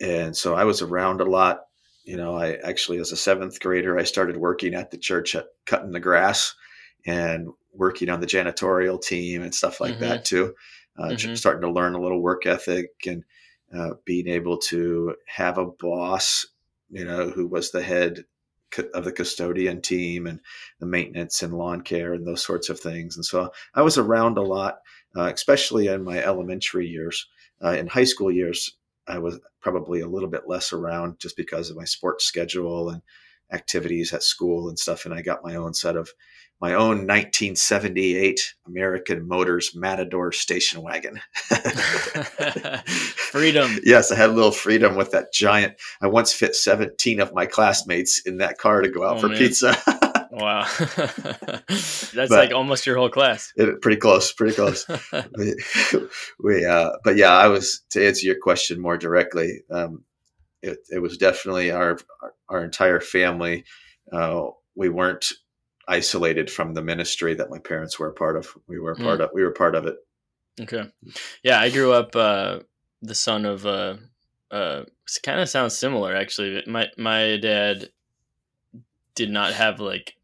and 0.00 0.36
so 0.36 0.54
I 0.54 0.64
was 0.64 0.80
around 0.80 1.20
a 1.20 1.24
lot. 1.24 1.60
You 2.04 2.16
know, 2.16 2.36
I 2.36 2.54
actually, 2.54 2.98
as 2.98 3.12
a 3.12 3.16
seventh 3.16 3.60
grader, 3.60 3.98
I 3.98 4.04
started 4.04 4.36
working 4.38 4.74
at 4.74 4.90
the 4.90 4.96
church 4.96 5.34
at 5.34 5.46
cutting 5.66 5.92
the 5.92 6.00
grass 6.00 6.54
and 7.06 7.48
working 7.72 8.08
on 8.08 8.20
the 8.20 8.26
janitorial 8.26 9.00
team 9.00 9.42
and 9.42 9.54
stuff 9.54 9.80
like 9.80 9.94
mm-hmm. 9.94 10.04
that 10.04 10.24
too. 10.24 10.54
Uh, 10.98 11.08
mm-hmm. 11.08 11.34
Starting 11.34 11.62
to 11.62 11.70
learn 11.70 11.94
a 11.94 12.00
little 12.00 12.20
work 12.20 12.46
ethic 12.46 12.90
and 13.06 13.24
uh, 13.76 13.90
being 14.04 14.28
able 14.28 14.58
to 14.58 15.14
have 15.26 15.58
a 15.58 15.66
boss, 15.66 16.46
you 16.90 17.04
know, 17.04 17.30
who 17.30 17.46
was 17.46 17.70
the 17.70 17.82
head 17.82 18.24
of 18.94 19.04
the 19.04 19.12
custodian 19.12 19.80
team 19.80 20.26
and 20.26 20.40
the 20.78 20.86
maintenance 20.86 21.42
and 21.42 21.54
lawn 21.54 21.80
care 21.80 22.14
and 22.14 22.26
those 22.26 22.44
sorts 22.44 22.68
of 22.68 22.78
things. 22.78 23.16
And 23.16 23.24
so 23.24 23.50
I 23.74 23.82
was 23.82 23.98
around 23.98 24.38
a 24.38 24.42
lot, 24.42 24.78
uh, 25.16 25.30
especially 25.32 25.88
in 25.88 26.04
my 26.04 26.22
elementary 26.22 26.86
years. 26.86 27.26
Uh, 27.62 27.72
in 27.72 27.86
high 27.86 28.04
school 28.04 28.30
years, 28.30 28.76
I 29.06 29.18
was 29.18 29.40
probably 29.60 30.00
a 30.00 30.08
little 30.08 30.28
bit 30.28 30.48
less 30.48 30.72
around 30.72 31.18
just 31.18 31.36
because 31.36 31.68
of 31.70 31.76
my 31.76 31.84
sports 31.84 32.24
schedule 32.24 32.90
and 32.90 33.02
activities 33.52 34.12
at 34.12 34.22
school 34.22 34.68
and 34.68 34.78
stuff. 34.78 35.04
And 35.04 35.14
I 35.14 35.22
got 35.22 35.44
my 35.44 35.56
own 35.56 35.74
set 35.74 35.96
of 35.96 36.10
my 36.60 36.74
own 36.74 37.06
1978 37.06 38.54
American 38.66 39.26
Motors 39.26 39.74
Matador 39.74 40.30
station 40.30 40.82
wagon. 40.82 41.18
freedom. 42.84 43.78
Yes, 43.82 44.12
I 44.12 44.16
had 44.16 44.28
a 44.28 44.34
little 44.34 44.50
freedom 44.50 44.94
with 44.94 45.12
that 45.12 45.32
giant. 45.32 45.74
I 46.02 46.08
once 46.08 46.34
fit 46.34 46.54
17 46.54 47.20
of 47.20 47.32
my 47.32 47.46
classmates 47.46 48.20
in 48.26 48.36
that 48.38 48.58
car 48.58 48.82
to 48.82 48.90
go 48.90 49.04
out 49.04 49.16
oh, 49.16 49.20
for 49.20 49.28
man. 49.28 49.38
pizza. 49.38 49.74
wow. 50.32 50.68
That's 50.78 52.12
but 52.12 52.30
like 52.30 52.52
almost 52.52 52.84
your 52.84 52.98
whole 52.98 53.08
class. 53.08 53.54
It, 53.56 53.80
pretty 53.80 53.98
close, 53.98 54.30
pretty 54.30 54.54
close. 54.54 54.86
we, 55.38 55.54
we 56.42 56.66
uh, 56.66 56.90
but 57.04 57.16
yeah, 57.16 57.32
I 57.32 57.48
was 57.48 57.82
to 57.90 58.06
answer 58.06 58.26
your 58.26 58.38
question 58.38 58.82
more 58.82 58.98
directly. 58.98 59.62
Um, 59.70 60.04
it, 60.62 60.78
it 60.90 60.98
was 60.98 61.16
definitely 61.16 61.70
our, 61.70 61.98
our, 62.48 62.64
entire 62.64 63.00
family. 63.00 63.64
Uh, 64.12 64.48
we 64.74 64.88
weren't 64.88 65.32
isolated 65.88 66.50
from 66.50 66.74
the 66.74 66.82
ministry 66.82 67.34
that 67.34 67.50
my 67.50 67.58
parents 67.58 67.98
were 67.98 68.08
a 68.08 68.14
part 68.14 68.36
of. 68.36 68.48
We 68.68 68.78
were 68.78 68.94
part 68.94 69.20
mm. 69.20 69.24
of 69.24 69.30
we 69.34 69.42
were 69.42 69.52
part 69.52 69.74
of 69.74 69.86
it. 69.86 69.96
Okay. 70.60 70.84
Yeah, 71.42 71.60
I 71.60 71.70
grew 71.70 71.92
up 71.92 72.14
uh, 72.14 72.60
the 73.02 73.14
son 73.14 73.44
of 73.44 73.66
uh 73.66 73.96
uh 74.50 74.84
kind 75.22 75.40
of 75.40 75.48
sounds 75.48 75.76
similar 75.76 76.14
actually. 76.14 76.62
My 76.66 76.88
my 76.96 77.38
dad 77.38 77.90
did 79.14 79.30
not 79.30 79.52
have 79.52 79.80
like 79.80 80.16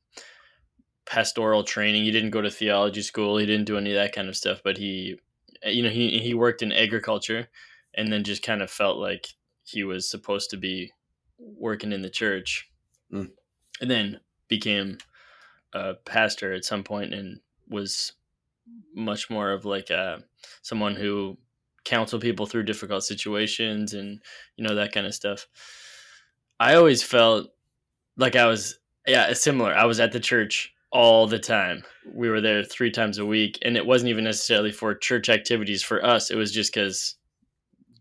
pastoral 1.06 1.64
training. 1.64 2.04
He 2.04 2.10
didn't 2.10 2.30
go 2.30 2.42
to 2.42 2.50
theology 2.50 3.02
school. 3.02 3.38
He 3.38 3.46
didn't 3.46 3.66
do 3.66 3.78
any 3.78 3.90
of 3.90 3.96
that 3.96 4.14
kind 4.14 4.28
of 4.28 4.36
stuff, 4.36 4.60
but 4.62 4.76
he 4.78 5.18
you 5.64 5.82
know, 5.82 5.90
he 5.90 6.18
he 6.18 6.34
worked 6.34 6.62
in 6.62 6.72
agriculture 6.72 7.48
and 7.94 8.12
then 8.12 8.24
just 8.24 8.42
kind 8.42 8.62
of 8.62 8.70
felt 8.70 8.98
like 8.98 9.28
he 9.66 9.84
was 9.84 10.08
supposed 10.08 10.50
to 10.50 10.56
be 10.56 10.92
working 11.38 11.92
in 11.92 12.02
the 12.02 12.10
church. 12.10 12.68
Mm. 13.12 13.30
And 13.80 13.90
then 13.90 14.20
became 14.48 14.98
a 15.72 15.94
pastor 15.94 16.52
at 16.52 16.64
some 16.64 16.82
point 16.82 17.12
and 17.12 17.40
was 17.68 18.12
much 18.94 19.28
more 19.28 19.50
of 19.50 19.64
like 19.64 19.90
a 19.90 19.98
uh, 19.98 20.18
someone 20.62 20.94
who 20.94 21.36
counsel 21.84 22.18
people 22.18 22.46
through 22.46 22.64
difficult 22.64 23.04
situations 23.04 23.94
and 23.94 24.20
you 24.56 24.66
know 24.66 24.74
that 24.74 24.92
kind 24.92 25.06
of 25.06 25.14
stuff. 25.14 25.46
I 26.58 26.74
always 26.74 27.02
felt 27.02 27.48
like 28.16 28.34
I 28.34 28.46
was 28.46 28.78
yeah, 29.06 29.32
similar. 29.34 29.74
I 29.74 29.84
was 29.84 30.00
at 30.00 30.12
the 30.12 30.20
church 30.20 30.72
all 30.90 31.26
the 31.26 31.38
time. 31.38 31.84
We 32.12 32.28
were 32.28 32.40
there 32.40 32.64
3 32.64 32.90
times 32.90 33.18
a 33.18 33.26
week 33.26 33.58
and 33.62 33.76
it 33.76 33.86
wasn't 33.86 34.10
even 34.10 34.24
necessarily 34.24 34.72
for 34.72 34.94
church 34.94 35.28
activities 35.28 35.82
for 35.82 36.04
us. 36.04 36.30
It 36.30 36.36
was 36.36 36.52
just 36.52 36.72
cuz 36.72 37.16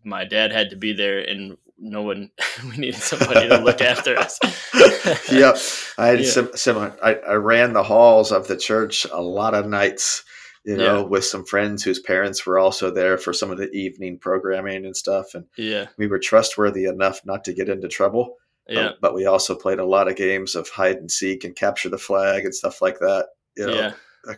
my 0.06 0.24
dad 0.24 0.52
had 0.52 0.70
to 0.70 0.76
be 0.76 0.92
there 0.92 1.18
and 1.18 1.58
no 1.78 2.02
one 2.02 2.30
we 2.70 2.76
needed 2.78 3.00
somebody 3.00 3.48
to 3.48 3.58
look 3.58 3.82
after 3.82 4.16
us 4.16 4.38
yep 5.30 5.56
i 5.98 6.06
had 6.06 6.20
yeah. 6.20 6.30
sim- 6.30 6.56
similar 6.56 6.96
I, 7.02 7.14
I 7.16 7.34
ran 7.34 7.72
the 7.72 7.82
halls 7.82 8.32
of 8.32 8.48
the 8.48 8.56
church 8.56 9.04
a 9.12 9.20
lot 9.20 9.54
of 9.54 9.66
nights 9.66 10.24
you 10.64 10.76
know 10.76 11.00
yeah. 11.00 11.06
with 11.06 11.24
some 11.24 11.44
friends 11.44 11.82
whose 11.82 12.00
parents 12.00 12.46
were 12.46 12.58
also 12.58 12.90
there 12.90 13.18
for 13.18 13.32
some 13.32 13.50
of 13.50 13.58
the 13.58 13.70
evening 13.72 14.18
programming 14.18 14.86
and 14.86 14.96
stuff 14.96 15.34
and 15.34 15.44
yeah 15.58 15.86
we 15.98 16.06
were 16.06 16.18
trustworthy 16.18 16.86
enough 16.86 17.20
not 17.26 17.44
to 17.44 17.52
get 17.52 17.68
into 17.68 17.88
trouble 17.88 18.36
yeah. 18.68 18.82
But, 18.82 19.00
but 19.00 19.14
we 19.14 19.26
also 19.26 19.54
played 19.54 19.78
a 19.78 19.86
lot 19.86 20.08
of 20.08 20.16
games 20.16 20.56
of 20.56 20.68
hide 20.68 20.96
and 20.96 21.08
seek 21.08 21.44
and 21.44 21.54
capture 21.54 21.88
the 21.88 21.98
flag 21.98 22.44
and 22.44 22.54
stuff 22.54 22.82
like 22.82 22.98
that 22.98 23.26
you 23.56 23.66
know, 23.66 23.74
yeah 24.26 24.32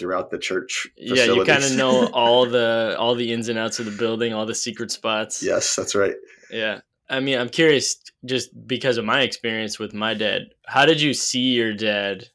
throughout 0.00 0.30
the 0.30 0.38
church. 0.38 0.88
Facilities. 0.98 1.26
Yeah, 1.26 1.34
you 1.34 1.44
kind 1.44 1.62
of 1.62 1.76
know 1.76 2.06
all 2.12 2.46
the 2.46 2.96
all 2.98 3.14
the 3.14 3.32
ins 3.32 3.48
and 3.48 3.58
outs 3.58 3.78
of 3.78 3.84
the 3.84 3.92
building, 3.92 4.32
all 4.32 4.46
the 4.46 4.54
secret 4.54 4.90
spots. 4.90 5.42
Yes, 5.42 5.76
that's 5.76 5.94
right. 5.94 6.14
Yeah. 6.50 6.80
I 7.08 7.20
mean, 7.20 7.38
I'm 7.38 7.48
curious 7.48 7.96
just 8.24 8.50
because 8.66 8.96
of 8.96 9.04
my 9.04 9.22
experience 9.22 9.78
with 9.78 9.92
my 9.92 10.14
dad. 10.14 10.54
How 10.66 10.86
did 10.86 11.00
you 11.00 11.12
see 11.12 11.54
your 11.54 11.74
dad 11.74 12.28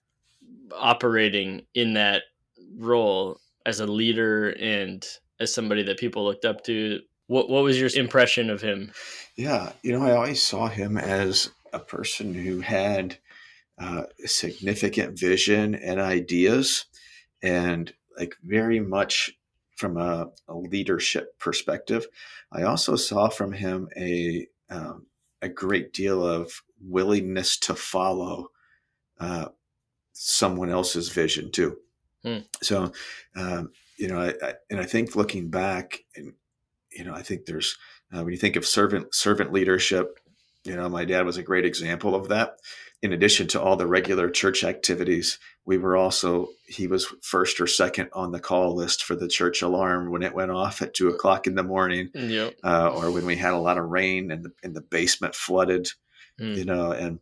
operating 0.74 1.66
in 1.74 1.94
that 1.94 2.24
role 2.78 3.40
as 3.66 3.80
a 3.80 3.88
leader 3.88 4.50
and 4.50 5.06
as 5.40 5.54
somebody 5.54 5.84
that 5.84 5.98
people 5.98 6.24
looked 6.24 6.46
up 6.46 6.64
to? 6.66 7.00
What 7.28 7.50
what 7.50 7.64
was 7.64 7.80
your 7.80 7.90
impression 7.96 8.50
of 8.50 8.62
him? 8.62 8.92
Yeah, 9.36 9.72
you 9.82 9.92
know, 9.92 10.06
I 10.06 10.12
always 10.12 10.44
saw 10.44 10.68
him 10.68 10.98
as 10.98 11.50
a 11.74 11.80
person 11.80 12.34
who 12.34 12.60
had 12.60 13.18
uh, 13.78 14.04
significant 14.26 15.20
vision 15.20 15.76
and 15.76 16.00
ideas, 16.00 16.86
and 17.46 17.94
like 18.18 18.36
very 18.44 18.80
much 18.80 19.32
from 19.78 19.98
a, 19.98 20.28
a 20.48 20.56
leadership 20.56 21.38
perspective. 21.38 22.08
I 22.52 22.64
also 22.64 22.96
saw 22.96 23.30
from 23.30 23.54
him 23.54 23.88
a 23.96 24.48
um, 24.70 25.06
a 25.42 25.50
great 25.50 25.94
deal 25.94 26.26
of 26.26 26.52
willingness 26.82 27.58
to 27.58 27.76
follow 27.76 28.48
uh, 29.20 29.50
someone 30.14 30.72
else's 30.72 31.10
vision 31.10 31.52
too. 31.52 31.78
Hmm. 32.24 32.40
So, 32.64 32.92
um, 33.36 33.72
you 34.00 34.08
know, 34.08 34.20
I, 34.20 34.34
I, 34.42 34.54
and 34.72 34.80
I 34.80 34.86
think 34.86 35.16
looking 35.16 35.50
back, 35.50 36.00
and 36.16 36.34
you 36.92 37.04
know, 37.04 37.14
I 37.14 37.22
think 37.22 37.46
there's 37.46 37.78
uh, 38.12 38.24
when 38.24 38.34
you 38.34 38.40
think 38.40 38.56
of 38.56 38.66
servant 38.66 39.14
servant 39.14 39.54
leadership, 39.54 40.20
you 40.64 40.76
know, 40.76 40.90
my 40.90 41.06
dad 41.06 41.26
was 41.26 41.38
a 41.38 41.44
great 41.44 41.66
example 41.66 42.16
of 42.16 42.30
that 42.30 42.58
in 43.06 43.14
addition 43.14 43.48
to 43.48 43.62
all 43.62 43.76
the 43.76 43.86
regular 43.86 44.32
church 44.32 44.64
activities, 44.64 45.38
we 45.64 45.78
were 45.78 45.96
also, 45.96 46.50
he 46.66 46.88
was 46.88 47.06
first 47.22 47.62
or 47.62 47.68
second 47.68 48.10
on 48.14 48.32
the 48.32 48.40
call 48.40 48.74
list 48.76 49.04
for 49.04 49.16
the 49.16 49.28
church 49.28 49.62
alarm 49.62 50.10
when 50.10 50.24
it 50.24 50.34
went 50.34 50.50
off 50.50 50.82
at 50.82 50.96
two 50.96 51.10
o'clock 51.10 51.46
in 51.46 51.54
the 51.54 51.62
morning. 51.62 52.10
Yep. 52.16 52.56
Uh, 52.64 52.90
or 52.90 53.12
when 53.12 53.28
we 53.28 53.36
had 53.36 53.54
a 53.54 53.60
lot 53.60 53.78
of 53.78 53.92
rain 53.92 54.32
and 54.32 54.44
the, 54.44 54.52
and 54.64 54.76
the 54.76 54.82
basement 54.82 55.36
flooded, 55.36 55.88
mm. 56.40 56.56
you 56.56 56.66
know, 56.66 56.94
and, 56.94 57.20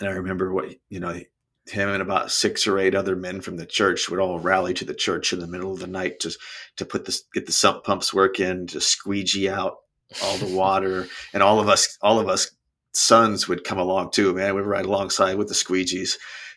and 0.00 0.08
I 0.08 0.12
remember 0.12 0.50
what, 0.50 0.74
you 0.88 0.98
know, 0.98 1.20
him 1.66 1.88
and 1.90 2.00
about 2.00 2.30
six 2.30 2.66
or 2.66 2.78
eight 2.78 2.94
other 2.94 3.14
men 3.14 3.42
from 3.42 3.58
the 3.58 3.66
church 3.66 4.08
would 4.08 4.18
all 4.18 4.38
rally 4.38 4.72
to 4.72 4.86
the 4.86 4.94
church 4.94 5.34
in 5.34 5.40
the 5.40 5.46
middle 5.46 5.74
of 5.74 5.78
the 5.78 5.86
night 5.86 6.20
to, 6.20 6.34
to 6.76 6.86
put 6.86 7.04
this, 7.04 7.24
get 7.34 7.44
the 7.44 7.52
sump 7.52 7.84
pumps 7.84 8.14
working, 8.14 8.66
to 8.68 8.80
squeegee 8.80 9.50
out 9.50 9.76
all 10.22 10.38
the 10.38 10.56
water 10.56 11.06
and 11.34 11.42
all 11.42 11.60
of 11.60 11.68
us, 11.68 11.98
all 12.00 12.18
of 12.18 12.28
us 12.28 12.50
sons 12.92 13.48
would 13.48 13.64
come 13.64 13.78
along 13.78 14.10
too, 14.10 14.32
man. 14.34 14.54
We'd 14.54 14.62
ride 14.62 14.86
alongside 14.86 15.36
with 15.36 15.48
the 15.48 15.54
squeegees, 15.54 16.16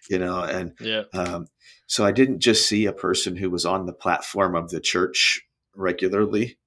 you 0.09 0.19
know, 0.19 0.41
and 0.41 0.73
yeah. 0.79 1.03
Um, 1.13 1.47
so 1.87 2.05
I 2.05 2.11
didn't 2.11 2.39
just 2.39 2.67
see 2.67 2.85
a 2.85 2.93
person 2.93 3.35
who 3.35 3.49
was 3.49 3.65
on 3.65 3.85
the 3.85 3.93
platform 3.93 4.55
of 4.55 4.69
the 4.69 4.79
church 4.79 5.41
regularly 5.75 6.57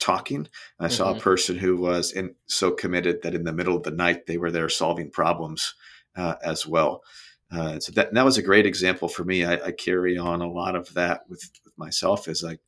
talking. 0.00 0.48
I 0.78 0.84
mm-hmm. 0.84 0.92
saw 0.92 1.10
a 1.10 1.12
mm-hmm. 1.12 1.22
person 1.22 1.58
who 1.58 1.76
was 1.76 2.12
in, 2.12 2.34
so 2.46 2.70
committed 2.70 3.22
that 3.22 3.34
in 3.34 3.44
the 3.44 3.52
middle 3.52 3.76
of 3.76 3.82
the 3.82 3.90
night 3.90 4.26
they 4.26 4.36
were 4.36 4.50
there 4.50 4.68
solving 4.68 5.10
problems 5.10 5.74
uh, 6.16 6.34
as 6.42 6.66
well. 6.66 7.02
Uh, 7.50 7.80
so 7.80 7.92
that, 7.92 8.12
that 8.12 8.24
was 8.24 8.36
a 8.36 8.42
great 8.42 8.66
example 8.66 9.08
for 9.08 9.24
me. 9.24 9.44
I, 9.44 9.54
I 9.66 9.72
carry 9.72 10.18
on 10.18 10.42
a 10.42 10.50
lot 10.50 10.76
of 10.76 10.92
that 10.94 11.22
with, 11.28 11.48
with 11.64 11.76
myself 11.78 12.28
as 12.28 12.44
I, 12.44 12.58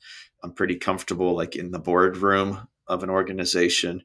I'm 0.42 0.52
pretty 0.52 0.76
comfortable 0.76 1.36
like 1.36 1.56
in 1.56 1.70
the 1.70 1.78
boardroom 1.78 2.66
of 2.86 3.02
an 3.02 3.10
organization, 3.10 4.02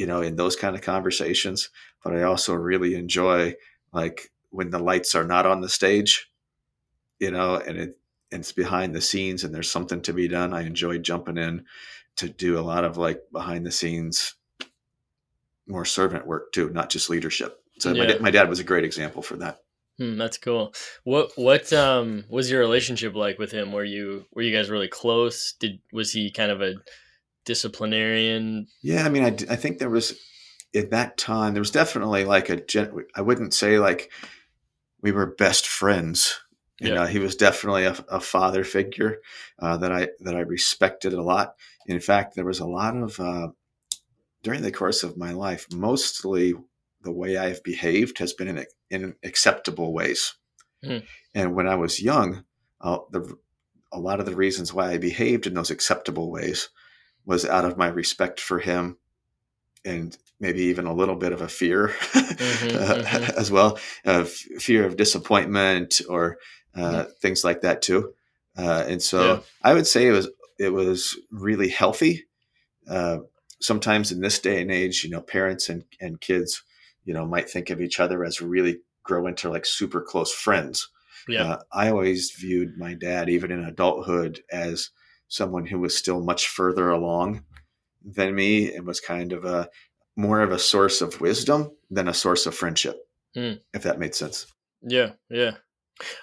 you 0.00 0.06
know, 0.06 0.22
in 0.22 0.36
those 0.36 0.56
kind 0.56 0.74
of 0.74 0.80
conversations. 0.80 1.68
But 2.02 2.16
I 2.16 2.22
also 2.22 2.54
really 2.54 2.94
enjoy 2.94 3.56
like 3.92 4.30
when 4.48 4.70
the 4.70 4.78
lights 4.78 5.14
are 5.14 5.26
not 5.26 5.44
on 5.44 5.60
the 5.60 5.68
stage, 5.68 6.30
you 7.18 7.30
know, 7.30 7.56
and 7.56 7.76
it 7.76 7.98
and 8.32 8.40
it's 8.40 8.52
behind 8.52 8.94
the 8.94 9.02
scenes 9.02 9.44
and 9.44 9.54
there's 9.54 9.70
something 9.70 10.00
to 10.00 10.14
be 10.14 10.26
done. 10.26 10.54
I 10.54 10.62
enjoy 10.62 10.96
jumping 10.98 11.36
in 11.36 11.66
to 12.16 12.30
do 12.30 12.58
a 12.58 12.62
lot 12.62 12.84
of 12.84 12.96
like 12.96 13.20
behind 13.30 13.66
the 13.66 13.70
scenes 13.70 14.36
more 15.66 15.84
servant 15.84 16.26
work 16.26 16.50
too, 16.52 16.70
not 16.70 16.88
just 16.88 17.10
leadership. 17.10 17.62
So 17.78 17.92
yeah. 17.92 18.06
my, 18.06 18.18
my 18.20 18.30
dad 18.30 18.48
was 18.48 18.58
a 18.58 18.64
great 18.64 18.84
example 18.84 19.20
for 19.20 19.36
that. 19.36 19.58
Hmm, 19.98 20.16
that's 20.16 20.38
cool. 20.38 20.72
What 21.04 21.32
what 21.36 21.74
um 21.74 22.24
was 22.30 22.50
your 22.50 22.60
relationship 22.60 23.14
like 23.14 23.38
with 23.38 23.52
him? 23.52 23.70
Were 23.70 23.84
you 23.84 24.24
were 24.32 24.40
you 24.40 24.56
guys 24.56 24.70
really 24.70 24.88
close? 24.88 25.52
Did 25.60 25.80
was 25.92 26.10
he 26.10 26.30
kind 26.30 26.50
of 26.50 26.62
a 26.62 26.76
disciplinarian? 27.50 28.68
Yeah, 28.80 29.04
I 29.04 29.08
mean, 29.08 29.24
I, 29.24 29.52
I 29.52 29.56
think 29.56 29.78
there 29.78 29.90
was 29.90 30.16
in 30.72 30.90
that 30.90 31.18
time 31.18 31.52
there 31.52 31.60
was 31.60 31.72
definitely 31.72 32.24
like 32.24 32.48
a 32.48 32.64
gen, 32.64 32.92
I 33.16 33.22
wouldn't 33.22 33.54
say 33.54 33.80
like 33.80 34.12
we 35.02 35.10
were 35.10 35.34
best 35.34 35.66
friends. 35.66 36.40
You 36.80 36.90
yeah. 36.90 36.94
know, 36.94 37.06
he 37.06 37.18
was 37.18 37.34
definitely 37.34 37.86
a, 37.86 37.96
a 38.08 38.20
father 38.20 38.62
figure 38.62 39.18
uh, 39.58 39.76
that 39.78 39.90
I 39.90 40.08
that 40.20 40.36
I 40.36 40.40
respected 40.40 41.12
a 41.12 41.22
lot. 41.22 41.56
In 41.86 41.98
fact, 41.98 42.36
there 42.36 42.44
was 42.44 42.60
a 42.60 42.66
lot 42.66 42.96
of 42.96 43.18
uh, 43.18 43.48
during 44.44 44.62
the 44.62 44.70
course 44.70 45.02
of 45.02 45.18
my 45.18 45.32
life, 45.32 45.66
mostly 45.72 46.54
the 47.02 47.12
way 47.12 47.36
I've 47.36 47.64
behaved 47.64 48.18
has 48.18 48.32
been 48.32 48.48
in, 48.48 48.64
in 48.90 49.14
acceptable 49.24 49.92
ways. 49.92 50.34
Mm. 50.84 51.04
And 51.34 51.54
when 51.56 51.66
I 51.66 51.74
was 51.74 52.00
young, 52.00 52.44
uh, 52.80 52.98
the, 53.10 53.36
a 53.92 53.98
lot 53.98 54.20
of 54.20 54.26
the 54.26 54.36
reasons 54.36 54.72
why 54.72 54.92
I 54.92 54.98
behaved 54.98 55.46
in 55.48 55.54
those 55.54 55.70
acceptable 55.70 56.30
ways 56.30 56.68
was 57.24 57.44
out 57.44 57.64
of 57.64 57.76
my 57.76 57.88
respect 57.88 58.40
for 58.40 58.58
him 58.58 58.96
and 59.84 60.16
maybe 60.38 60.62
even 60.64 60.86
a 60.86 60.94
little 60.94 61.16
bit 61.16 61.32
of 61.32 61.42
a 61.42 61.48
fear 61.48 61.88
mm-hmm, 61.88 62.76
uh, 62.76 62.94
mm-hmm. 63.04 63.38
as 63.38 63.50
well 63.50 63.78
of 64.04 64.30
fear 64.30 64.84
of 64.84 64.96
disappointment 64.96 66.00
or 66.08 66.38
uh, 66.74 66.80
mm-hmm. 66.80 67.10
things 67.20 67.44
like 67.44 67.62
that 67.62 67.82
too. 67.82 68.14
Uh, 68.56 68.84
and 68.88 69.02
so 69.02 69.34
yeah. 69.34 69.40
I 69.62 69.74
would 69.74 69.86
say 69.86 70.06
it 70.06 70.12
was 70.12 70.28
it 70.58 70.72
was 70.72 71.18
really 71.30 71.68
healthy. 71.68 72.24
Uh, 72.88 73.18
sometimes 73.60 74.12
in 74.12 74.20
this 74.20 74.38
day 74.38 74.60
and 74.60 74.70
age, 74.70 75.04
you 75.04 75.10
know, 75.10 75.20
parents 75.20 75.68
and, 75.68 75.84
and 76.00 76.20
kids 76.20 76.62
you 77.04 77.14
know 77.14 77.26
might 77.26 77.48
think 77.48 77.70
of 77.70 77.80
each 77.80 78.00
other 78.00 78.24
as 78.24 78.42
really 78.42 78.80
grow 79.02 79.26
into 79.26 79.48
like 79.48 79.66
super 79.66 80.00
close 80.00 80.32
friends. 80.32 80.88
Yeah. 81.28 81.44
Uh, 81.44 81.58
I 81.72 81.90
always 81.90 82.32
viewed 82.32 82.78
my 82.78 82.94
dad, 82.94 83.28
even 83.28 83.50
in 83.50 83.64
adulthood, 83.64 84.40
as 84.50 84.90
someone 85.30 85.64
who 85.64 85.78
was 85.78 85.96
still 85.96 86.20
much 86.20 86.48
further 86.48 86.90
along 86.90 87.42
than 88.04 88.34
me 88.34 88.74
and 88.74 88.86
was 88.86 89.00
kind 89.00 89.32
of 89.32 89.44
a 89.44 89.68
more 90.16 90.40
of 90.42 90.52
a 90.52 90.58
source 90.58 91.00
of 91.00 91.20
wisdom 91.20 91.70
than 91.90 92.08
a 92.08 92.14
source 92.14 92.44
of 92.44 92.54
friendship. 92.54 92.96
Mm. 93.34 93.60
If 93.72 93.84
that 93.84 93.98
made 93.98 94.14
sense. 94.14 94.46
Yeah, 94.82 95.12
yeah. 95.30 95.52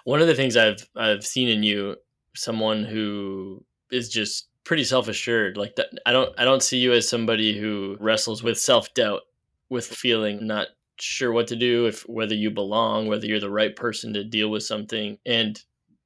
One 0.04 0.22
of 0.22 0.28
the 0.28 0.36
things 0.36 0.58
I've 0.58 0.88
I've 0.96 1.26
seen 1.26 1.48
in 1.48 1.64
you, 1.64 1.96
someone 2.36 2.84
who 2.84 3.64
is 3.92 4.10
just 4.10 4.50
pretty 4.64 4.84
self 4.84 5.08
assured. 5.08 5.56
Like 5.58 5.76
that, 5.78 5.88
I 6.06 6.12
don't 6.12 6.38
I 6.38 6.44
don't 6.44 6.64
see 6.64 6.78
you 6.78 6.92
as 6.94 7.08
somebody 7.08 7.58
who 7.58 7.96
wrestles 8.00 8.44
with 8.44 8.60
self 8.60 8.94
doubt 8.94 9.22
with 9.70 9.88
feeling 9.88 10.46
not 10.46 10.68
sure 11.00 11.32
what 11.32 11.48
to 11.48 11.56
do, 11.56 11.86
if 11.86 12.02
whether 12.10 12.36
you 12.36 12.52
belong, 12.52 13.08
whether 13.08 13.26
you're 13.26 13.40
the 13.40 13.50
right 13.50 13.76
person 13.76 14.14
to 14.14 14.24
deal 14.24 14.50
with 14.50 14.64
something. 14.64 15.18
And 15.26 15.62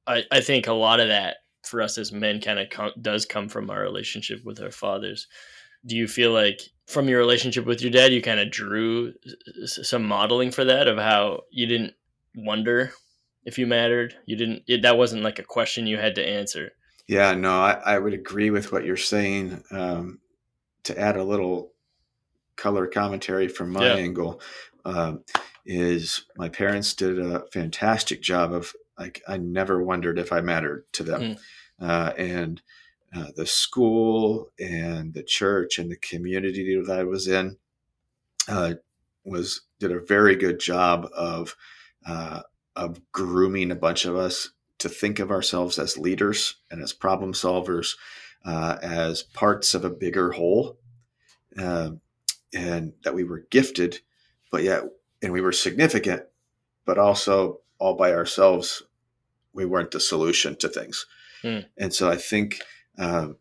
I, 0.06 0.24
I 0.30 0.40
think 0.40 0.66
a 0.66 0.72
lot 0.72 1.00
of 1.00 1.08
that 1.08 1.38
for 1.64 1.80
us 1.82 1.98
as 1.98 2.12
men 2.12 2.40
kind 2.40 2.58
of 2.58 2.70
com- 2.70 2.92
does 3.00 3.26
come 3.26 3.48
from 3.48 3.70
our 3.70 3.80
relationship 3.80 4.44
with 4.44 4.60
our 4.60 4.70
fathers. 4.70 5.26
Do 5.84 5.96
you 5.96 6.06
feel 6.06 6.32
like 6.32 6.60
from 6.86 7.08
your 7.08 7.18
relationship 7.18 7.66
with 7.66 7.82
your 7.82 7.90
dad, 7.90 8.12
you 8.12 8.22
kind 8.22 8.40
of 8.40 8.50
drew 8.50 9.14
some 9.64 10.04
modeling 10.04 10.50
for 10.50 10.64
that 10.64 10.88
of 10.88 10.98
how 10.98 11.42
you 11.50 11.66
didn't 11.66 11.94
wonder 12.36 12.92
if 13.44 13.58
you 13.58 13.66
mattered? 13.66 14.14
You 14.26 14.36
didn't, 14.36 14.62
it, 14.66 14.82
that 14.82 14.98
wasn't 14.98 15.22
like 15.22 15.38
a 15.38 15.44
question 15.44 15.86
you 15.86 15.98
had 15.98 16.14
to 16.16 16.26
answer. 16.26 16.72
Yeah, 17.08 17.34
no, 17.34 17.60
I, 17.60 17.72
I 17.84 17.98
would 17.98 18.14
agree 18.14 18.50
with 18.50 18.72
what 18.72 18.84
you're 18.84 18.96
saying. 18.96 19.62
Um, 19.70 20.20
to 20.84 20.98
add 20.98 21.16
a 21.16 21.24
little 21.24 21.72
color 22.56 22.86
commentary 22.86 23.48
from 23.48 23.70
my 23.70 23.86
yeah. 23.86 23.94
angle 23.94 24.40
um, 24.84 25.24
is 25.64 26.26
my 26.36 26.48
parents 26.48 26.94
did 26.94 27.18
a 27.18 27.44
fantastic 27.52 28.20
job 28.20 28.52
of 28.52 28.72
like 28.98 29.22
I 29.26 29.38
never 29.38 29.82
wondered 29.82 30.18
if 30.18 30.32
I 30.32 30.40
mattered 30.40 30.84
to 30.92 31.02
them, 31.02 31.20
mm. 31.20 31.38
uh, 31.80 32.12
and 32.16 32.60
uh, 33.14 33.28
the 33.36 33.46
school 33.46 34.52
and 34.58 35.12
the 35.14 35.22
church 35.22 35.78
and 35.78 35.90
the 35.90 35.96
community 35.96 36.80
that 36.80 36.98
I 36.98 37.04
was 37.04 37.28
in 37.28 37.56
uh, 38.48 38.74
was 39.24 39.62
did 39.78 39.92
a 39.92 40.00
very 40.00 40.36
good 40.36 40.60
job 40.60 41.08
of 41.14 41.56
uh, 42.06 42.42
of 42.76 43.00
grooming 43.12 43.70
a 43.70 43.76
bunch 43.76 44.04
of 44.04 44.16
us 44.16 44.50
to 44.78 44.88
think 44.88 45.18
of 45.18 45.30
ourselves 45.30 45.78
as 45.78 45.98
leaders 45.98 46.56
and 46.70 46.82
as 46.82 46.92
problem 46.92 47.32
solvers, 47.32 47.96
uh, 48.44 48.78
as 48.82 49.22
parts 49.22 49.74
of 49.74 49.84
a 49.84 49.90
bigger 49.90 50.32
whole. 50.32 50.78
Um, 51.56 52.00
and 52.54 52.92
that 53.04 53.14
we 53.14 53.24
were 53.24 53.46
gifted, 53.50 54.00
but 54.50 54.62
yet, 54.62 54.84
and 55.22 55.32
we 55.32 55.40
were 55.40 55.52
significant, 55.52 56.22
but 56.84 56.98
also 56.98 57.60
all 57.82 57.94
by 57.94 58.12
ourselves, 58.12 58.84
we 59.52 59.64
weren't 59.64 59.90
the 59.90 59.98
solution 59.98 60.54
to 60.54 60.68
things. 60.68 61.04
Mm. 61.42 61.66
And 61.76 61.92
so 61.92 62.08
I 62.08 62.16
think 62.16 62.60
um, 62.96 63.36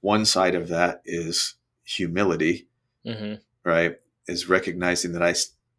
one 0.00 0.24
side 0.24 0.54
of 0.54 0.68
that 0.68 1.02
is 1.04 1.56
humility, 1.84 2.68
mm-hmm. 3.06 3.34
right? 3.68 3.96
Is 4.26 4.48
recognizing 4.48 5.12
that 5.12 5.22
I 5.22 5.34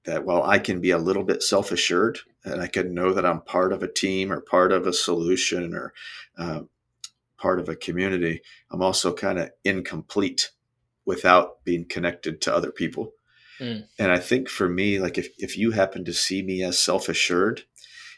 that 0.05 0.25
while 0.25 0.43
I 0.43 0.59
can 0.59 0.79
be 0.79 0.91
a 0.91 0.99
little 0.99 1.23
bit 1.23 1.41
self 1.41 1.71
assured 1.71 2.19
and 2.45 2.61
I 2.61 2.67
can 2.67 2.93
know 2.93 3.13
that 3.13 3.25
I'm 3.25 3.41
part 3.41 3.73
of 3.73 3.81
a 3.81 3.91
team 3.91 4.31
or 4.31 4.41
part 4.41 4.71
of 4.71 4.85
a 4.85 4.93
solution 4.93 5.73
or 5.73 5.91
uh, 6.37 6.61
part 7.37 7.59
of 7.59 7.67
a 7.67 7.75
community, 7.75 8.41
I'm 8.69 8.83
also 8.83 9.11
kind 9.11 9.39
of 9.39 9.49
incomplete 9.63 10.51
without 11.03 11.63
being 11.65 11.85
connected 11.85 12.41
to 12.41 12.55
other 12.55 12.71
people. 12.71 13.13
Mm. 13.59 13.85
And 13.97 14.11
I 14.11 14.19
think 14.19 14.49
for 14.49 14.67
me, 14.69 14.99
like 14.99 15.17
if, 15.17 15.29
if 15.37 15.57
you 15.57 15.71
happen 15.71 16.05
to 16.05 16.13
see 16.13 16.41
me 16.41 16.63
as 16.63 16.77
self 16.77 17.09
assured, 17.09 17.63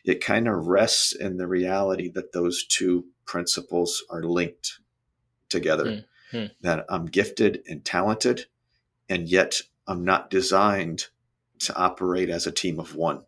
it 0.05 0.23
kind 0.23 0.47
of 0.47 0.67
rests 0.67 1.13
in 1.13 1.37
the 1.37 1.47
reality 1.47 2.09
that 2.11 2.31
those 2.31 2.65
two 2.65 3.05
principles 3.25 4.03
are 4.09 4.23
linked 4.23 4.79
together. 5.49 5.85
Mm. 5.85 6.03
Mm. 6.33 6.51
That 6.61 6.85
I'm 6.89 7.05
gifted 7.05 7.63
and 7.67 7.85
talented, 7.85 8.45
and 9.09 9.29
yet 9.29 9.61
I'm 9.87 10.03
not 10.03 10.29
designed 10.29 11.07
to 11.59 11.75
operate 11.75 12.29
as 12.29 12.47
a 12.47 12.51
team 12.51 12.79
of 12.79 12.95
one. 12.95 13.21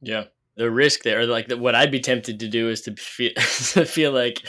Yeah. 0.00 0.24
The 0.56 0.70
risk 0.70 1.02
there, 1.02 1.26
like 1.26 1.48
the, 1.48 1.56
what 1.56 1.74
I'd 1.74 1.90
be 1.90 2.00
tempted 2.00 2.40
to 2.40 2.48
do 2.48 2.68
is 2.68 2.82
to 2.82 2.94
feel, 2.96 3.32
to 3.34 3.84
feel 3.84 4.12
like 4.12 4.42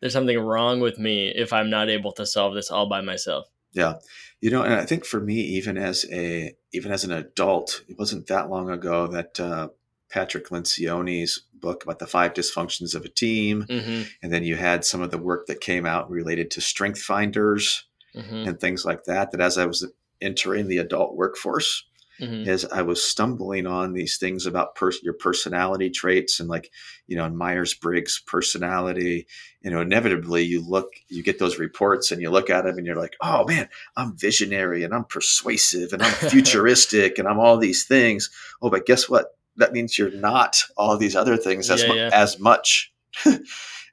there's 0.00 0.12
something 0.12 0.38
wrong 0.38 0.80
with 0.80 0.98
me 0.98 1.28
if 1.28 1.52
I'm 1.52 1.70
not 1.70 1.88
able 1.88 2.12
to 2.12 2.26
solve 2.26 2.54
this 2.54 2.70
all 2.70 2.88
by 2.88 3.00
myself. 3.00 3.46
Yeah. 3.72 3.94
You 4.40 4.50
know, 4.50 4.62
and 4.62 4.74
I 4.74 4.84
think 4.84 5.04
for 5.04 5.20
me, 5.20 5.34
even 5.34 5.76
as 5.76 6.06
a 6.10 6.54
even 6.72 6.92
as 6.92 7.04
an 7.04 7.12
adult, 7.12 7.82
it 7.88 7.98
wasn't 7.98 8.26
that 8.28 8.48
long 8.48 8.70
ago 8.70 9.06
that 9.08 9.38
uh, 9.38 9.68
Patrick 10.10 10.48
Lencioni's 10.48 11.42
book 11.54 11.84
about 11.84 11.98
the 11.98 12.06
five 12.06 12.34
dysfunctions 12.34 12.94
of 12.94 13.04
a 13.04 13.08
team, 13.08 13.64
mm-hmm. 13.68 14.02
and 14.22 14.32
then 14.32 14.44
you 14.44 14.56
had 14.56 14.84
some 14.84 15.02
of 15.02 15.10
the 15.10 15.18
work 15.18 15.46
that 15.46 15.60
came 15.60 15.86
out 15.86 16.10
related 16.10 16.50
to 16.52 16.60
strength 16.60 17.00
finders 17.00 17.84
mm-hmm. 18.14 18.48
and 18.48 18.60
things 18.60 18.84
like 18.84 19.04
that. 19.04 19.30
That 19.30 19.40
as 19.40 19.58
I 19.58 19.66
was 19.66 19.86
entering 20.20 20.68
the 20.68 20.78
adult 20.78 21.16
workforce, 21.16 21.84
mm-hmm. 22.20 22.48
as 22.48 22.64
I 22.66 22.82
was 22.82 23.02
stumbling 23.02 23.66
on 23.66 23.92
these 23.92 24.18
things 24.18 24.46
about 24.46 24.74
pers- 24.74 25.02
your 25.02 25.14
personality 25.14 25.90
traits 25.90 26.40
and 26.40 26.48
like, 26.48 26.70
you 27.06 27.16
know, 27.16 27.28
Myers 27.30 27.74
Briggs 27.74 28.22
personality, 28.26 29.26
you 29.62 29.70
know, 29.70 29.80
inevitably 29.80 30.42
you 30.42 30.60
look, 30.66 30.88
you 31.08 31.22
get 31.22 31.38
those 31.38 31.58
reports 31.58 32.12
and 32.12 32.20
you 32.20 32.30
look 32.30 32.50
at 32.50 32.64
them 32.64 32.76
and 32.76 32.86
you're 32.86 32.96
like, 32.96 33.16
oh 33.20 33.44
man, 33.46 33.68
I'm 33.96 34.16
visionary 34.16 34.84
and 34.84 34.94
I'm 34.94 35.04
persuasive 35.04 35.92
and 35.92 36.02
I'm 36.02 36.12
futuristic 36.30 37.18
and 37.18 37.26
I'm 37.26 37.40
all 37.40 37.56
these 37.56 37.84
things. 37.84 38.30
Oh, 38.60 38.70
but 38.70 38.86
guess 38.86 39.08
what? 39.08 39.36
That 39.60 39.72
means 39.72 39.96
you're 39.96 40.10
not 40.10 40.62
all 40.76 40.96
these 40.96 41.14
other 41.14 41.36
things 41.36 41.70
as, 41.70 41.82
yeah, 41.82 41.88
mu- 41.88 41.98
as 42.12 42.40
much. 42.40 42.92
um, 43.26 43.40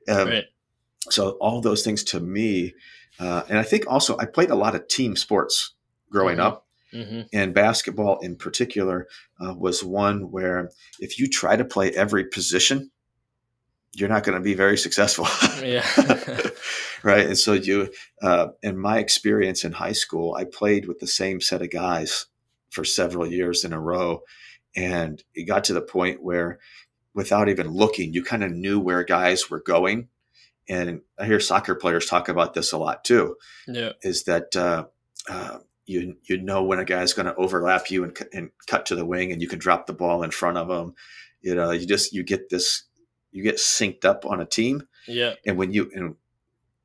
right. 0.09 0.45
So 1.09 1.31
all 1.39 1.61
those 1.61 1.83
things 1.83 2.03
to 2.05 2.19
me, 2.19 2.73
uh, 3.19 3.43
and 3.49 3.57
I 3.57 3.63
think 3.63 3.85
also 3.87 4.17
I 4.17 4.25
played 4.25 4.49
a 4.49 4.55
lot 4.55 4.75
of 4.75 4.87
team 4.87 5.15
sports 5.15 5.73
growing 6.09 6.37
mm-hmm. 6.37 6.47
up. 6.47 6.63
Mm-hmm. 6.93 7.21
And 7.33 7.53
basketball, 7.53 8.19
in 8.19 8.37
particular, 8.37 9.07
uh, 9.41 9.53
was 9.53 9.83
one 9.83 10.31
where 10.31 10.71
if 10.99 11.19
you 11.19 11.27
try 11.27 11.57
to 11.57 11.65
play 11.65 11.91
every 11.91 12.25
position, 12.25 12.91
you're 13.93 14.09
not 14.09 14.23
going 14.23 14.37
to 14.37 14.43
be 14.43 14.53
very 14.53 14.77
successful. 14.77 15.27
yeah. 15.65 15.85
right. 17.03 17.27
And 17.27 17.37
so, 17.37 17.53
you, 17.53 17.91
uh, 18.21 18.47
in 18.63 18.77
my 18.77 18.99
experience 18.99 19.65
in 19.65 19.73
high 19.73 19.91
school, 19.91 20.35
I 20.35 20.45
played 20.45 20.87
with 20.87 20.99
the 20.99 21.07
same 21.07 21.41
set 21.41 21.61
of 21.61 21.71
guys 21.71 22.27
for 22.69 22.85
several 22.85 23.27
years 23.27 23.65
in 23.65 23.73
a 23.73 23.79
row. 23.79 24.21
And 24.77 25.21
it 25.35 25.43
got 25.43 25.65
to 25.65 25.73
the 25.73 25.81
point 25.81 26.23
where, 26.23 26.59
without 27.13 27.49
even 27.49 27.67
looking, 27.67 28.13
you 28.13 28.23
kind 28.23 28.43
of 28.43 28.51
knew 28.51 28.79
where 28.79 29.03
guys 29.03 29.49
were 29.49 29.59
going 29.59 30.07
and 30.69 31.01
I 31.17 31.25
hear 31.25 31.39
soccer 31.39 31.75
players 31.75 32.05
talk 32.05 32.29
about 32.29 32.53
this 32.53 32.71
a 32.71 32.77
lot 32.77 33.03
too. 33.03 33.37
Yeah. 33.67 33.93
Is 34.01 34.23
that 34.25 34.55
uh, 34.55 34.85
uh, 35.29 35.59
you 35.85 36.17
you 36.23 36.37
know 36.41 36.63
when 36.63 36.79
a 36.79 36.85
guy's 36.85 37.13
going 37.13 37.27
to 37.27 37.35
overlap 37.35 37.89
you 37.89 38.03
and, 38.03 38.17
and 38.33 38.51
cut 38.67 38.85
to 38.87 38.95
the 38.95 39.05
wing, 39.05 39.31
and 39.31 39.41
you 39.41 39.47
can 39.47 39.59
drop 39.59 39.87
the 39.87 39.93
ball 39.93 40.23
in 40.23 40.31
front 40.31 40.57
of 40.57 40.69
him. 40.69 40.93
You 41.41 41.55
know, 41.55 41.71
you 41.71 41.85
just 41.87 42.13
you 42.13 42.23
get 42.23 42.49
this 42.49 42.83
you 43.31 43.43
get 43.43 43.57
synced 43.57 44.05
up 44.05 44.25
on 44.25 44.41
a 44.41 44.45
team, 44.45 44.87
Yeah. 45.07 45.33
and 45.45 45.57
when 45.57 45.71
you 45.71 45.89
and 45.93 46.15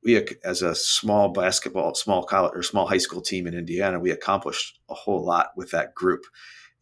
we 0.04 0.24
as 0.44 0.62
a 0.62 0.74
small 0.74 1.28
basketball 1.28 1.94
small 1.94 2.24
college 2.24 2.52
or 2.54 2.62
small 2.62 2.86
high 2.86 2.98
school 2.98 3.22
team 3.22 3.46
in 3.46 3.54
Indiana, 3.54 3.98
we 3.98 4.10
accomplished 4.10 4.78
a 4.88 4.94
whole 4.94 5.24
lot 5.24 5.50
with 5.56 5.70
that 5.72 5.94
group, 5.94 6.22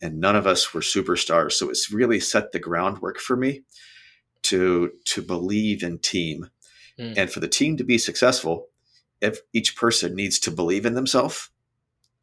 and 0.03 0.21
none 0.21 0.37
of 0.37 0.47
us 0.47 0.73
were 0.73 0.81
superstars. 0.81 1.53
So 1.53 1.69
it's 1.69 1.93
really 1.93 2.21
set 2.21 2.53
the 2.53 2.59
groundwork 2.59 3.19
for 3.19 3.37
me 3.37 3.63
to 4.43 4.93
to 5.07 5.23
believe 5.23 5.83
in 5.83 5.99
team, 5.99 6.51
Mm. 6.99 7.15
and 7.17 7.31
for 7.31 7.41
the 7.41 7.49
team 7.49 7.77
to 7.77 7.85
be 7.85 7.99
successful, 7.99 8.69
if 9.21 9.41
each 9.53 9.77
person 9.77 10.15
needs 10.15 10.39
to 10.41 10.51
believe 10.51 10.85
in 10.85 10.95
themselves, 10.95 11.51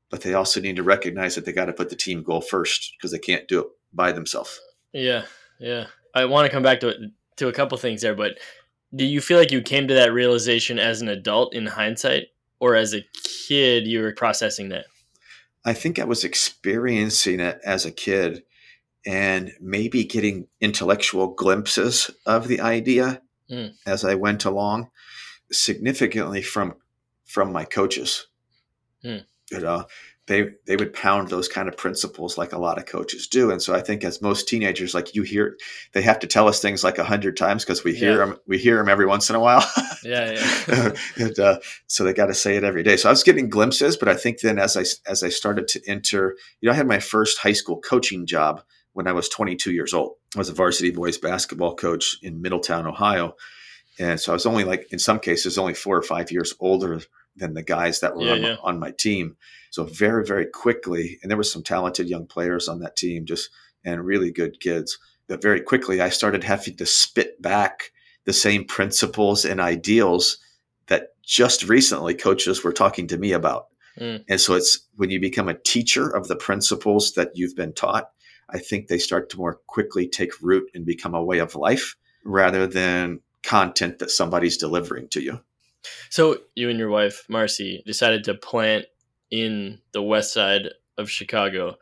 but 0.10 0.22
they 0.22 0.34
also 0.34 0.60
need 0.60 0.76
to 0.76 0.84
recognize 0.84 1.36
that 1.36 1.46
they 1.46 1.52
got 1.52 1.66
to 1.66 1.74
put 1.74 1.90
the 1.90 1.96
team 1.96 2.24
goal 2.24 2.42
first 2.42 2.94
because 2.98 3.12
they 3.12 3.20
can't 3.20 3.48
do 3.48 3.60
it 3.62 3.68
by 3.94 4.12
themselves. 4.12 4.60
Yeah. 4.94 5.26
Yeah. 5.60 5.88
I 6.14 6.26
want 6.26 6.46
to 6.46 6.52
come 6.52 6.64
back 6.64 6.80
to 6.82 6.90
it, 6.90 6.98
to 7.38 7.48
a 7.48 7.54
couple 7.54 7.78
things 7.78 8.02
there, 8.02 8.16
but 8.16 8.38
do 8.96 9.06
you 9.06 9.22
feel 9.22 9.38
like 9.38 9.52
you 9.52 9.62
came 9.62 9.88
to 9.88 9.94
that 9.96 10.14
realization 10.14 10.80
as 10.80 11.02
an 11.02 11.10
adult 11.10 11.54
in 11.54 11.66
hindsight, 11.66 12.28
or 12.60 12.76
as 12.76 12.94
a 12.94 13.04
kid 13.48 13.86
you 13.86 14.02
were 14.02 14.14
processing 14.14 14.70
that? 14.70 14.86
I 15.68 15.74
think 15.74 16.00
I 16.00 16.06
was 16.06 16.24
experiencing 16.24 17.42
it 17.42 17.60
as 17.66 17.86
a 17.86 17.92
kid 17.92 18.44
and 19.06 19.52
maybe 19.60 20.04
getting 20.06 20.48
intellectual 20.62 21.28
glimpses 21.36 22.10
of 22.26 22.48
the 22.48 22.62
idea 22.62 23.22
Mm. 23.50 23.74
as 23.86 24.04
I 24.04 24.16
went 24.16 24.44
along, 24.44 24.90
significantly 25.52 26.42
from 26.42 26.76
from 27.26 27.54
my 27.54 27.64
coaches. 27.64 28.28
Mm. 29.04 29.26
You 29.52 29.60
know, 29.60 29.86
they 30.28 30.50
they 30.66 30.76
would 30.76 30.94
pound 30.94 31.30
those 31.30 31.48
kind 31.48 31.68
of 31.70 31.78
principles 31.78 32.38
like 32.38 32.52
a 32.54 32.60
lot 32.60 32.78
of 32.78 32.86
coaches 32.86 33.28
do, 33.28 33.50
and 33.50 33.62
so 33.62 33.74
I 33.74 33.82
think 33.82 34.04
as 34.04 34.22
most 34.22 34.48
teenagers, 34.48 34.94
like 34.94 35.16
you 35.16 35.24
hear, 35.24 35.58
they 35.94 36.02
have 36.02 36.20
to 36.20 36.28
tell 36.28 36.48
us 36.48 36.62
things 36.62 36.84
like 36.84 36.98
a 36.98 37.04
hundred 37.04 37.38
times 37.38 37.64
because 37.64 37.84
we 37.84 37.96
hear 37.96 38.12
Yeah. 38.20 38.26
them. 38.26 38.38
We 38.46 38.58
hear 38.58 38.78
them 38.78 38.90
every 38.90 39.06
once 39.06 39.30
in 39.30 39.36
a 39.36 39.40
while. 39.40 39.66
Yeah. 40.04 40.32
Yeah. 40.68 40.92
and, 41.18 41.40
uh, 41.40 41.60
so 41.88 42.04
they 42.04 42.14
got 42.14 42.28
to 42.28 42.34
say 42.34 42.56
it 42.56 42.64
every 42.64 42.84
day. 42.84 42.98
So 42.98 43.10
I 43.10 43.12
was 43.12 43.24
getting 43.24 43.50
glimpses, 43.50 43.98
but 43.98 44.08
I 44.08 44.14
think 44.14 44.40
then 44.42 44.60
as 44.60 44.78
I 44.78 44.82
as 45.10 45.24
I 45.24 45.30
started 45.30 45.68
to 45.70 45.82
enter, 45.88 46.36
you 46.62 46.68
know, 46.68 46.74
I 46.74 46.76
had 46.76 46.88
my 46.88 47.00
first 47.00 47.40
high 47.40 47.54
school 47.54 47.82
coaching 47.82 48.26
job 48.28 48.62
when 48.94 49.08
I 49.08 49.12
was 49.14 49.28
22 49.28 49.72
years 49.72 49.94
old. 49.94 50.14
I 50.36 50.40
was 50.40 50.50
a 50.50 50.54
varsity 50.54 50.92
boys 50.92 51.18
basketball 51.18 51.76
coach 51.76 52.18
in 52.22 52.42
Middletown, 52.42 52.86
Ohio, 52.86 53.36
and 54.00 54.20
so 54.20 54.32
I 54.32 54.36
was 54.36 54.46
only 54.46 54.64
like 54.66 54.88
in 54.94 55.00
some 55.00 55.20
cases 55.20 55.58
only 55.58 55.74
four 55.74 55.98
or 55.98 56.04
five 56.04 56.32
years 56.32 56.54
older 56.60 57.02
than 57.36 57.54
the 57.56 57.64
guys 57.64 58.00
that 58.02 58.16
were 58.16 58.26
Yeah, 58.36 58.52
on, 58.64 58.76
on 58.76 58.80
my 58.80 58.92
team. 58.92 59.36
So 59.72 59.84
very 59.84 60.26
very 60.26 60.46
quickly, 60.46 61.20
and 61.22 61.30
there 61.30 61.38
were 61.38 61.44
some 61.44 61.64
talented 61.64 62.10
young 62.10 62.26
players 62.26 62.68
on 62.68 62.80
that 62.80 62.96
team, 62.96 63.26
just 63.26 63.50
and 63.86 64.06
really 64.06 64.32
good 64.32 64.60
kids. 64.60 64.98
But 65.28 65.42
very 65.42 65.62
quickly, 65.62 66.02
I 66.02 66.10
started 66.10 66.44
having 66.44 66.78
to 66.78 66.86
spit 66.86 67.42
back 67.42 67.92
the 68.26 68.34
same 68.34 68.66
principles 68.66 69.46
and 69.46 69.60
ideals 69.60 70.38
that 70.88 71.10
just 71.24 71.64
recently 71.64 72.14
coaches 72.14 72.64
were 72.64 72.74
talking 72.74 73.08
to 73.08 73.18
me 73.18 73.32
about. 73.32 73.68
Mm. 74.00 74.24
And 74.30 74.40
so 74.40 74.54
it's 74.54 74.80
when 74.96 75.10
you 75.10 75.20
become 75.20 75.50
a 75.50 75.58
teacher 75.58 76.10
of 76.10 76.28
the 76.28 76.36
principles 76.36 77.14
that 77.14 77.32
you've 77.36 77.56
been 77.56 77.74
taught, 77.74 78.10
I 78.50 78.60
think 78.60 78.88
they 78.88 78.98
start 78.98 79.30
to 79.32 79.38
more 79.38 79.60
quickly 79.68 80.08
take 80.08 80.42
root 80.42 80.70
and 80.74 80.86
become 80.86 81.14
a 81.14 81.24
way 81.24 81.40
of 81.40 81.56
life 81.56 81.96
rather 82.24 82.68
than 82.68 83.22
content 83.44 84.00
that 84.00 84.12
somebody's 84.12 84.58
delivering 84.58 85.08
to 85.10 85.22
you. 85.22 85.40
So 86.10 86.40
you 86.56 86.70
and 86.70 86.80
your 86.80 86.90
wife 86.90 87.26
Marcy 87.30 87.84
decided 87.86 88.24
to 88.26 88.34
plant 88.34 88.86
in 89.32 89.80
the 89.92 90.02
west 90.02 90.34
side 90.34 90.70
of 90.98 91.10
Chicago 91.10 91.76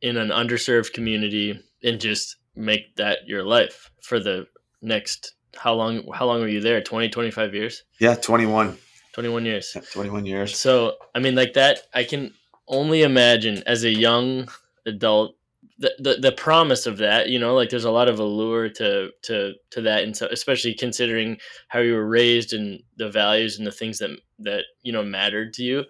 in 0.00 0.16
an 0.16 0.28
underserved 0.28 0.92
community 0.92 1.58
and 1.82 2.00
just 2.00 2.36
make 2.54 2.94
that 2.96 3.18
your 3.26 3.44
life 3.44 3.90
for 4.02 4.18
the 4.18 4.46
next 4.82 5.34
how 5.56 5.74
long 5.74 6.06
how 6.12 6.26
long 6.26 6.40
were 6.40 6.48
you 6.48 6.60
there? 6.60 6.82
20 6.82 7.08
25 7.08 7.54
years? 7.54 7.84
Yeah, 7.98 8.14
21. 8.14 8.76
21 9.14 9.46
years. 9.46 9.76
21 9.92 10.26
years. 10.26 10.58
so 10.58 10.94
i 11.14 11.18
mean 11.18 11.34
like 11.34 11.54
that 11.54 11.80
i 11.94 12.04
can 12.04 12.34
only 12.68 13.02
imagine 13.02 13.62
as 13.66 13.82
a 13.84 13.90
young 13.90 14.46
adult 14.84 15.36
the, 15.78 15.92
the, 15.98 16.14
the 16.20 16.32
promise 16.32 16.86
of 16.86 16.98
that 16.98 17.28
you 17.28 17.38
know 17.38 17.54
like 17.54 17.70
there's 17.70 17.84
a 17.84 17.90
lot 17.90 18.08
of 18.08 18.18
allure 18.18 18.68
to 18.68 19.10
to 19.22 19.52
to 19.70 19.80
that. 19.82 20.04
And 20.04 20.16
so 20.16 20.26
especially 20.30 20.74
considering 20.74 21.38
how 21.68 21.80
you 21.80 21.94
were 21.94 22.08
raised 22.08 22.52
and 22.52 22.82
the 22.96 23.10
values 23.10 23.58
and 23.58 23.66
the 23.66 23.72
things 23.72 23.98
that 23.98 24.10
that 24.38 24.64
you 24.82 24.92
know 24.92 25.02
mattered 25.02 25.52
to 25.54 25.62
you 25.62 25.84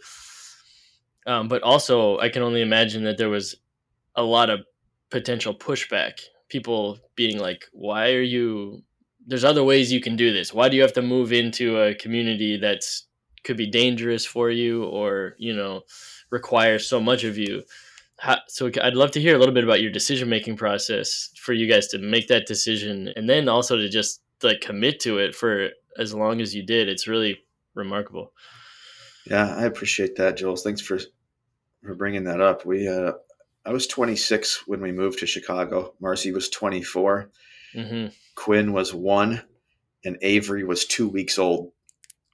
um, 1.27 1.49
but 1.49 1.63
also 1.63 2.19
i 2.19 2.29
can 2.29 2.43
only 2.43 2.63
imagine 2.63 3.05
that 3.05 3.19
there 3.19 3.31
was 3.31 3.57
a 4.17 4.23
lot 4.23 4.51
of 4.51 4.61
potential 5.11 5.55
pushback. 5.55 6.21
People 6.49 6.99
being 7.15 7.39
like 7.39 7.65
why 7.73 8.13
are 8.13 8.23
you 8.23 8.83
there's 9.27 9.45
other 9.45 9.65
ways 9.65 9.93
you 9.93 10.01
can 10.01 10.15
do 10.15 10.33
this. 10.33 10.55
Why 10.55 10.69
do 10.69 10.77
you 10.77 10.83
have 10.83 10.93
to 10.93 11.03
move 11.03 11.33
into 11.33 11.81
a 11.81 11.95
community 11.95 12.57
that's 12.57 13.07
could 13.45 13.57
be 13.57 13.67
dangerous 13.67 14.25
for 14.25 14.51
you 14.51 14.85
or 14.85 15.35
you 15.39 15.55
know 15.55 15.83
requires 16.31 16.89
so 16.89 17.01
much 17.01 17.25
of 17.25 17.37
you? 17.37 17.63
How, 18.19 18.39
so 18.49 18.71
i'd 18.83 18.95
love 18.95 19.11
to 19.11 19.21
hear 19.21 19.37
a 19.37 19.39
little 19.39 19.55
bit 19.55 19.65
about 19.65 19.83
your 19.83 19.93
decision 19.93 20.31
making 20.31 20.57
process 20.57 21.29
for 21.39 21.53
you 21.53 21.71
guys 21.71 21.89
to 21.89 21.99
make 21.99 22.29
that 22.29 22.47
decision 22.47 23.13
and 23.15 23.29
then 23.29 23.47
also 23.47 23.77
to 23.77 23.91
just 23.91 24.23
like 24.43 24.63
commit 24.63 25.01
to 25.01 25.19
it 25.19 25.35
for 25.35 25.69
as 25.99 26.15
long 26.15 26.41
as 26.41 26.55
you 26.55 26.65
did. 26.65 26.89
It's 26.89 27.07
really 27.07 27.39
remarkable. 27.75 28.33
Yeah, 29.27 29.55
I 29.55 29.65
appreciate 29.65 30.17
that, 30.17 30.37
Jules. 30.37 30.63
Thanks 30.63 30.81
for 30.81 30.99
for 31.87 31.95
bringing 31.95 32.25
that 32.25 32.41
up. 32.41 32.67
We 32.67 32.89
uh 32.89 33.13
I 33.65 33.73
was 33.73 33.87
26 33.87 34.67
when 34.69 34.81
we 34.81 34.93
moved 34.93 35.19
to 35.21 35.27
Chicago. 35.27 35.95
Marcy 36.01 36.33
was 36.33 36.49
24. 36.51 37.31
hmm 37.75 38.07
Quinn 38.35 38.73
was 38.73 38.93
1 38.95 39.43
and 40.05 40.19
Avery 40.23 40.63
was 40.63 40.85
2 40.85 41.09
weeks 41.09 41.39
old 41.39 41.73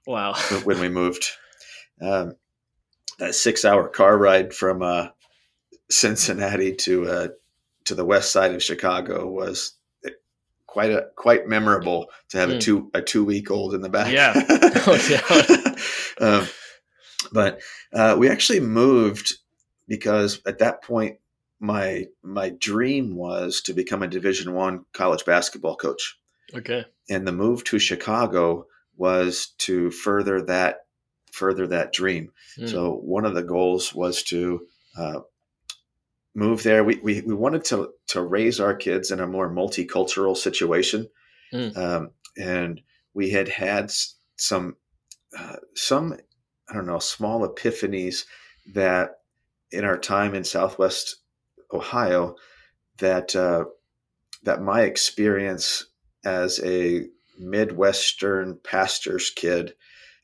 wow 0.06 0.34
when 0.64 0.80
we 0.80 0.88
moved. 0.88 1.24
Um, 2.00 2.34
that 3.18 3.34
six 3.34 3.64
hour 3.64 3.86
car 3.88 4.18
ride 4.18 4.52
from 4.52 4.82
uh, 4.82 5.08
Cincinnati 5.90 6.74
to 6.76 7.06
uh, 7.06 7.28
to 7.84 7.94
the 7.94 8.04
west 8.04 8.32
side 8.32 8.54
of 8.54 8.62
Chicago 8.62 9.28
was 9.28 9.74
quite 10.66 10.90
a 10.90 11.08
quite 11.16 11.46
memorable 11.46 12.06
to 12.30 12.38
have 12.38 12.50
a 12.50 12.54
Mm. 12.54 12.60
two 12.60 12.90
a 12.94 13.02
two 13.02 13.24
week 13.24 13.50
old 13.50 13.74
in 13.74 13.80
the 13.80 13.88
back. 13.90 14.12
Yeah. 14.12 14.32
No 14.86 14.96
doubt. 14.98 15.78
um, 16.20 16.48
but 17.32 17.60
uh, 17.92 18.16
we 18.18 18.28
actually 18.28 18.60
moved 18.60 19.34
because 19.88 20.40
at 20.46 20.58
that 20.58 20.82
point 20.82 21.18
my 21.60 22.06
my 22.22 22.50
dream 22.50 23.16
was 23.16 23.60
to 23.62 23.72
become 23.72 24.02
a 24.02 24.08
Division 24.08 24.52
One 24.54 24.84
college 24.92 25.24
basketball 25.24 25.76
coach 25.76 26.18
okay 26.54 26.84
and 27.08 27.26
the 27.26 27.32
move 27.32 27.64
to 27.64 27.78
Chicago 27.78 28.66
was 28.96 29.48
to 29.58 29.90
further 29.90 30.42
that 30.42 30.86
further 31.32 31.66
that 31.66 31.92
dream. 31.92 32.30
Mm. 32.58 32.68
So 32.68 32.94
one 32.94 33.24
of 33.24 33.34
the 33.34 33.42
goals 33.42 33.94
was 33.94 34.22
to 34.24 34.66
uh, 34.96 35.20
move 36.34 36.62
there. 36.62 36.84
We, 36.84 36.96
we 36.96 37.20
we 37.22 37.34
wanted 37.34 37.64
to 37.66 37.92
to 38.08 38.22
raise 38.22 38.60
our 38.60 38.74
kids 38.74 39.10
in 39.10 39.20
a 39.20 39.26
more 39.26 39.50
multicultural 39.50 40.36
situation, 40.36 41.08
Mm. 41.52 41.76
um, 41.76 42.10
and 42.38 42.80
we 43.12 43.28
had 43.30 43.48
had 43.48 43.92
some 44.36 44.76
uh, 45.38 45.56
some 45.74 46.16
I 46.72 46.76
don't 46.76 46.86
know 46.86 46.98
small 46.98 47.46
epiphanies 47.46 48.24
that 48.72 49.18
in 49.70 49.84
our 49.84 49.98
time 49.98 50.34
in 50.34 50.42
Southwest 50.42 51.16
Ohio 51.72 52.36
that 52.96 53.36
uh, 53.36 53.64
that 54.42 54.62
my 54.62 54.82
experience 54.82 55.84
as 56.24 56.60
a 56.64 57.06
Midwestern 57.38 58.58
pastor's 58.64 59.28
kid 59.30 59.74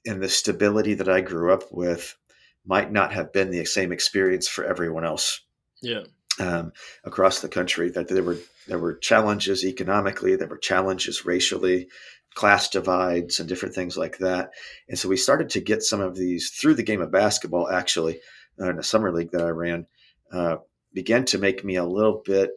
and 0.06 0.22
the 0.22 0.28
stability 0.30 0.94
that 0.94 1.08
I 1.08 1.20
grew 1.20 1.52
up 1.52 1.64
with 1.70 2.16
might 2.64 2.90
not 2.90 3.12
have 3.12 3.32
been 3.32 3.50
the 3.50 3.64
same 3.66 3.92
experience 3.92 4.48
for 4.48 4.64
everyone 4.64 5.04
else 5.04 5.42
yeah 5.82 6.04
um, 6.40 6.72
across 7.04 7.40
the 7.40 7.48
country. 7.48 7.90
That 7.90 8.08
there 8.08 8.22
were 8.22 8.38
there 8.66 8.78
were 8.78 8.94
challenges 8.94 9.64
economically, 9.66 10.36
there 10.36 10.48
were 10.48 10.58
challenges 10.58 11.26
racially, 11.26 11.88
class 12.34 12.68
divides, 12.68 13.40
and 13.40 13.48
different 13.48 13.74
things 13.74 13.96
like 13.96 14.18
that. 14.18 14.50
And 14.88 14.98
so 14.98 15.08
we 15.08 15.16
started 15.16 15.50
to 15.50 15.60
get 15.60 15.82
some 15.82 16.00
of 16.00 16.16
these 16.16 16.50
through 16.50 16.74
the 16.74 16.82
game 16.82 17.00
of 17.00 17.10
basketball. 17.10 17.68
Actually, 17.68 18.20
uh, 18.60 18.70
in 18.70 18.78
a 18.78 18.82
summer 18.82 19.12
league 19.12 19.32
that 19.32 19.42
I 19.44 19.48
ran, 19.50 19.86
uh, 20.32 20.56
began 20.92 21.24
to 21.26 21.38
make 21.38 21.64
me 21.64 21.76
a 21.76 21.84
little 21.84 22.22
bit 22.24 22.50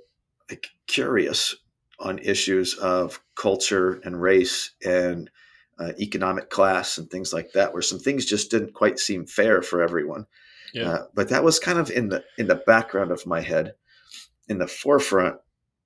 like 0.49 0.67
curious 0.87 1.55
on 1.99 2.19
issues 2.19 2.75
of 2.75 3.21
culture 3.35 4.01
and 4.03 4.21
race 4.21 4.71
and 4.83 5.29
uh, 5.79 5.93
economic 5.99 6.49
class 6.49 6.97
and 6.97 7.09
things 7.09 7.33
like 7.33 7.51
that, 7.53 7.73
where 7.73 7.81
some 7.81 7.99
things 7.99 8.25
just 8.25 8.51
didn't 8.51 8.73
quite 8.73 8.99
seem 8.99 9.25
fair 9.25 9.61
for 9.61 9.81
everyone. 9.81 10.25
Yeah. 10.73 10.89
Uh, 10.89 11.05
but 11.13 11.29
that 11.29 11.43
was 11.43 11.59
kind 11.59 11.79
of 11.79 11.89
in 11.89 12.09
the 12.09 12.23
in 12.37 12.47
the 12.47 12.55
background 12.55 13.11
of 13.11 13.25
my 13.25 13.41
head. 13.41 13.73
In 14.47 14.57
the 14.57 14.67
forefront 14.67 15.37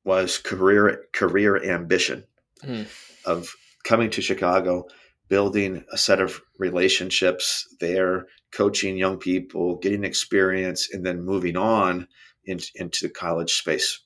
was 0.04 0.38
career 0.38 1.06
career 1.14 1.64
ambition 1.64 2.24
Hmm. 2.62 2.84
of 3.26 3.54
coming 3.86 4.10
to 4.10 4.22
Chicago, 4.22 4.86
building 5.30 5.86
a 5.94 5.98
set 5.98 6.20
of 6.20 6.42
relationships 6.60 7.68
there, 7.80 8.26
coaching 8.52 8.98
young 8.98 9.18
people, 9.18 9.78
getting 9.78 10.04
experience, 10.04 10.90
and 10.92 11.06
then 11.06 11.24
moving 11.24 11.56
on 11.56 12.08
in, 12.46 12.60
into 12.76 13.08
the 13.08 13.14
college 13.14 13.54
space. 13.54 14.02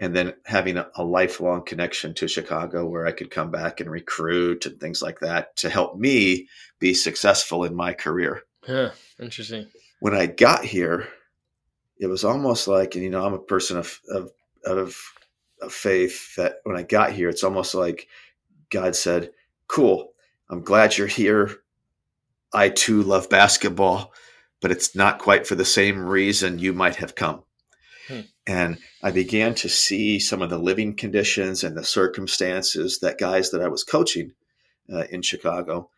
And 0.00 0.16
then 0.16 0.34
having 0.46 0.78
a, 0.78 0.88
a 0.96 1.04
lifelong 1.04 1.64
connection 1.64 2.12
to 2.14 2.26
Chicago 2.26 2.86
where 2.86 3.06
I 3.06 3.12
could 3.12 3.30
come 3.30 3.50
back 3.50 3.80
and 3.80 3.88
recruit 3.88 4.66
and 4.66 4.78
things 4.80 5.00
like 5.00 5.20
that 5.20 5.56
to 5.58 5.70
help 5.70 5.96
me 5.96 6.48
be 6.80 6.92
successful 6.92 7.64
in 7.64 7.74
my 7.74 7.92
career. 7.92 8.42
Yeah, 8.66 8.90
interesting. 9.20 9.68
When 10.00 10.14
I 10.14 10.26
got 10.26 10.64
here, 10.64 11.08
it 11.98 12.08
was 12.08 12.24
almost 12.24 12.66
like, 12.66 12.96
and 12.96 13.04
you 13.04 13.10
know, 13.10 13.24
I'm 13.24 13.34
a 13.34 13.38
person 13.38 13.76
of, 13.76 14.00
of, 14.08 14.30
of, 14.64 14.96
of 15.60 15.72
faith 15.72 16.34
that 16.34 16.56
when 16.64 16.76
I 16.76 16.82
got 16.82 17.12
here, 17.12 17.28
it's 17.28 17.44
almost 17.44 17.74
like 17.74 18.08
God 18.72 18.96
said, 18.96 19.30
Cool, 19.68 20.12
I'm 20.50 20.62
glad 20.62 20.96
you're 20.96 21.06
here. 21.06 21.50
I 22.52 22.68
too 22.68 23.02
love 23.02 23.30
basketball, 23.30 24.12
but 24.60 24.70
it's 24.70 24.96
not 24.96 25.18
quite 25.18 25.46
for 25.46 25.54
the 25.54 25.64
same 25.64 26.04
reason 26.04 26.58
you 26.58 26.72
might 26.72 26.96
have 26.96 27.14
come. 27.14 27.44
Hmm. 28.08 28.20
And 28.46 28.78
I 29.02 29.12
began 29.12 29.54
to 29.56 29.68
see 29.68 30.18
some 30.18 30.42
of 30.42 30.50
the 30.50 30.58
living 30.58 30.96
conditions 30.96 31.62
and 31.62 31.76
the 31.76 31.84
circumstances 31.84 32.98
that 33.00 33.18
guys 33.18 33.50
that 33.50 33.62
I 33.62 33.68
was 33.68 33.84
coaching 33.84 34.32
uh, 34.92 35.04
in 35.10 35.22
Chicago, 35.22 35.88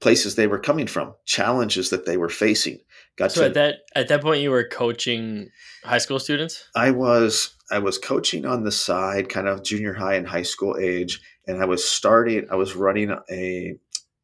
places 0.00 0.34
they 0.34 0.46
were 0.46 0.60
coming 0.60 0.86
from, 0.86 1.14
challenges 1.24 1.90
that 1.90 2.06
they 2.06 2.16
were 2.16 2.28
facing. 2.28 2.78
Got 3.16 3.32
so 3.32 3.42
to, 3.42 3.46
at 3.48 3.54
that 3.54 3.74
at 3.94 4.08
that 4.08 4.22
point, 4.22 4.40
you 4.40 4.50
were 4.50 4.64
coaching 4.64 5.50
high 5.84 5.98
school 5.98 6.18
students. 6.18 6.64
I 6.74 6.90
was 6.90 7.54
I 7.70 7.78
was 7.78 7.98
coaching 7.98 8.46
on 8.46 8.64
the 8.64 8.72
side, 8.72 9.28
kind 9.28 9.48
of 9.48 9.62
junior 9.62 9.94
high 9.94 10.14
and 10.14 10.26
high 10.26 10.42
school 10.42 10.76
age, 10.80 11.20
and 11.50 11.62
I 11.62 11.66
was 11.66 11.84
starting. 11.84 12.46
I 12.50 12.56
was 12.56 12.74
running 12.74 13.16
a 13.30 13.76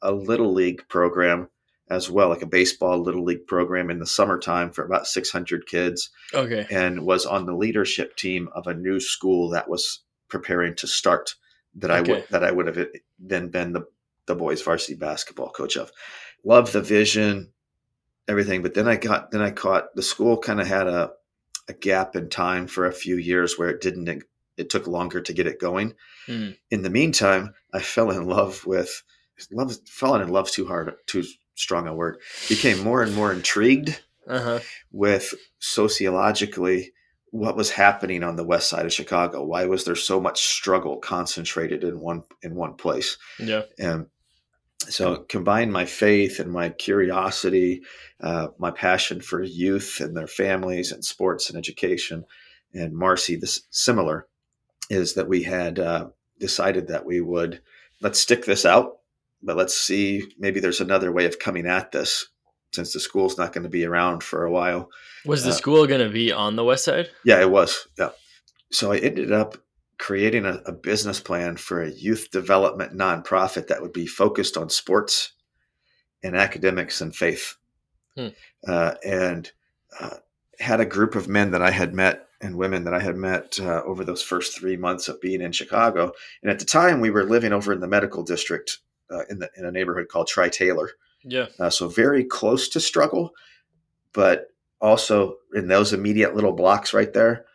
a 0.02 0.12
little 0.12 0.52
league 0.52 0.86
program 0.88 1.48
as 1.88 2.10
well, 2.10 2.28
like 2.28 2.42
a 2.42 2.46
baseball 2.46 2.98
little 2.98 3.24
league 3.24 3.46
program 3.46 3.90
in 3.90 3.98
the 3.98 4.06
summertime 4.06 4.70
for 4.70 4.84
about 4.84 5.06
600 5.06 5.66
kids. 5.66 6.10
Okay. 6.34 6.66
And 6.70 7.06
was 7.06 7.26
on 7.26 7.46
the 7.46 7.54
leadership 7.54 8.16
team 8.16 8.48
of 8.54 8.66
a 8.66 8.74
new 8.74 8.98
school 9.00 9.50
that 9.50 9.68
was 9.68 10.00
preparing 10.28 10.74
to 10.76 10.86
start 10.86 11.34
that 11.76 11.90
okay. 11.90 11.98
I 11.98 12.14
would 12.14 12.28
that 12.30 12.44
I 12.44 12.50
would 12.50 12.66
have 12.66 12.86
then 13.18 13.48
been 13.48 13.72
the 13.72 13.86
the 14.26 14.34
boys 14.34 14.62
varsity 14.62 14.94
basketball 14.94 15.50
coach 15.50 15.76
of. 15.76 15.92
Love 16.44 16.72
the 16.72 16.82
vision, 16.82 17.52
everything, 18.28 18.62
but 18.62 18.74
then 18.74 18.88
I 18.88 18.96
got 18.96 19.30
then 19.30 19.42
I 19.42 19.50
caught 19.50 19.94
the 19.94 20.02
school 20.02 20.38
kind 20.38 20.60
of 20.60 20.66
had 20.66 20.86
a 20.86 21.12
a 21.68 21.72
gap 21.72 22.14
in 22.14 22.28
time 22.28 22.66
for 22.66 22.86
a 22.86 22.92
few 22.92 23.16
years 23.16 23.58
where 23.58 23.68
it 23.68 23.80
didn't 23.80 24.04
it 24.56 24.70
took 24.70 24.86
longer 24.86 25.20
to 25.20 25.32
get 25.32 25.46
it 25.46 25.60
going. 25.60 25.94
Mm. 26.28 26.56
In 26.70 26.82
the 26.82 26.90
meantime, 26.90 27.54
I 27.72 27.80
fell 27.80 28.10
in 28.10 28.26
love 28.26 28.66
with 28.66 29.02
love 29.52 29.76
falling 29.86 30.22
in 30.22 30.28
love 30.28 30.50
too 30.50 30.66
hard 30.66 30.94
too 31.06 31.22
strong 31.54 31.86
a 31.86 31.94
word 31.94 32.18
became 32.48 32.82
more 32.82 33.02
and 33.02 33.14
more 33.14 33.32
intrigued 33.32 34.00
uh-huh. 34.26 34.60
with 34.92 35.34
sociologically 35.58 36.92
what 37.30 37.56
was 37.56 37.70
happening 37.70 38.22
on 38.22 38.36
the 38.36 38.44
west 38.44 38.68
side 38.68 38.86
of 38.86 38.92
Chicago. 38.92 39.44
Why 39.44 39.66
was 39.66 39.84
there 39.84 39.96
so 39.96 40.20
much 40.20 40.44
struggle 40.44 40.98
concentrated 40.98 41.84
in 41.84 42.00
one 42.00 42.22
in 42.42 42.54
one 42.54 42.74
place? 42.74 43.18
Yeah, 43.38 43.62
and 43.78 44.06
so 44.88 45.16
combine 45.28 45.70
my 45.70 45.84
faith 45.84 46.38
and 46.38 46.52
my 46.52 46.70
curiosity, 46.70 47.82
uh, 48.20 48.48
my 48.58 48.70
passion 48.70 49.20
for 49.20 49.42
youth 49.42 50.00
and 50.00 50.16
their 50.16 50.26
families 50.26 50.92
and 50.92 51.04
sports 51.04 51.48
and 51.50 51.58
education, 51.58 52.24
and 52.72 52.94
Marcy, 52.94 53.36
this 53.36 53.62
similar 53.70 54.28
is 54.90 55.14
that 55.14 55.28
we 55.28 55.42
had 55.42 55.78
uh, 55.78 56.08
decided 56.38 56.88
that 56.88 57.04
we 57.04 57.20
would 57.20 57.60
let's 58.00 58.20
stick 58.20 58.44
this 58.44 58.64
out, 58.64 58.98
but 59.42 59.56
let's 59.56 59.76
see 59.76 60.32
maybe 60.38 60.60
there's 60.60 60.80
another 60.80 61.12
way 61.12 61.26
of 61.26 61.38
coming 61.38 61.66
at 61.66 61.92
this 61.92 62.26
since 62.72 62.92
the 62.92 63.00
school's 63.00 63.38
not 63.38 63.52
going 63.52 63.64
to 63.64 63.70
be 63.70 63.84
around 63.84 64.22
for 64.22 64.44
a 64.44 64.50
while. 64.50 64.90
Was 65.24 65.44
the 65.44 65.50
uh, 65.50 65.54
school 65.54 65.86
going 65.86 66.06
to 66.06 66.12
be 66.12 66.32
on 66.32 66.56
the 66.56 66.64
west 66.64 66.84
side? 66.84 67.08
Yeah, 67.24 67.40
it 67.40 67.50
was. 67.50 67.88
Yeah. 67.98 68.10
So 68.70 68.92
I 68.92 68.98
ended 68.98 69.32
up 69.32 69.56
creating 69.98 70.44
a, 70.44 70.60
a 70.66 70.72
business 70.72 71.20
plan 71.20 71.56
for 71.56 71.82
a 71.82 71.90
youth 71.90 72.30
development 72.30 72.92
nonprofit 72.92 73.68
that 73.68 73.80
would 73.80 73.92
be 73.92 74.06
focused 74.06 74.56
on 74.56 74.68
sports 74.68 75.32
and 76.22 76.36
academics 76.36 77.00
and 77.00 77.14
faith. 77.14 77.56
Hmm. 78.16 78.28
Uh, 78.66 78.94
and 79.04 79.50
uh, 79.98 80.16
had 80.58 80.80
a 80.80 80.86
group 80.86 81.14
of 81.14 81.28
men 81.28 81.50
that 81.52 81.62
I 81.62 81.70
had 81.70 81.94
met 81.94 82.25
and 82.40 82.56
women 82.56 82.84
that 82.84 82.94
I 82.94 83.00
had 83.00 83.16
met 83.16 83.58
uh, 83.60 83.82
over 83.84 84.04
those 84.04 84.22
first 84.22 84.58
three 84.58 84.76
months 84.76 85.08
of 85.08 85.20
being 85.20 85.40
in 85.40 85.52
Chicago. 85.52 86.12
And 86.42 86.50
at 86.50 86.58
the 86.58 86.64
time, 86.64 87.00
we 87.00 87.10
were 87.10 87.24
living 87.24 87.52
over 87.52 87.72
in 87.72 87.80
the 87.80 87.88
medical 87.88 88.22
district 88.22 88.78
uh, 89.10 89.24
in 89.30 89.38
the 89.38 89.50
in 89.56 89.64
a 89.64 89.70
neighborhood 89.70 90.08
called 90.08 90.28
Tri 90.28 90.48
Taylor. 90.48 90.90
Yeah. 91.22 91.46
Uh, 91.58 91.70
so 91.70 91.88
very 91.88 92.24
close 92.24 92.68
to 92.70 92.80
struggle, 92.80 93.32
but 94.12 94.48
also 94.80 95.36
in 95.54 95.68
those 95.68 95.92
immediate 95.92 96.34
little 96.34 96.52
blocks 96.52 96.92
right 96.92 97.12
there, 97.12 97.46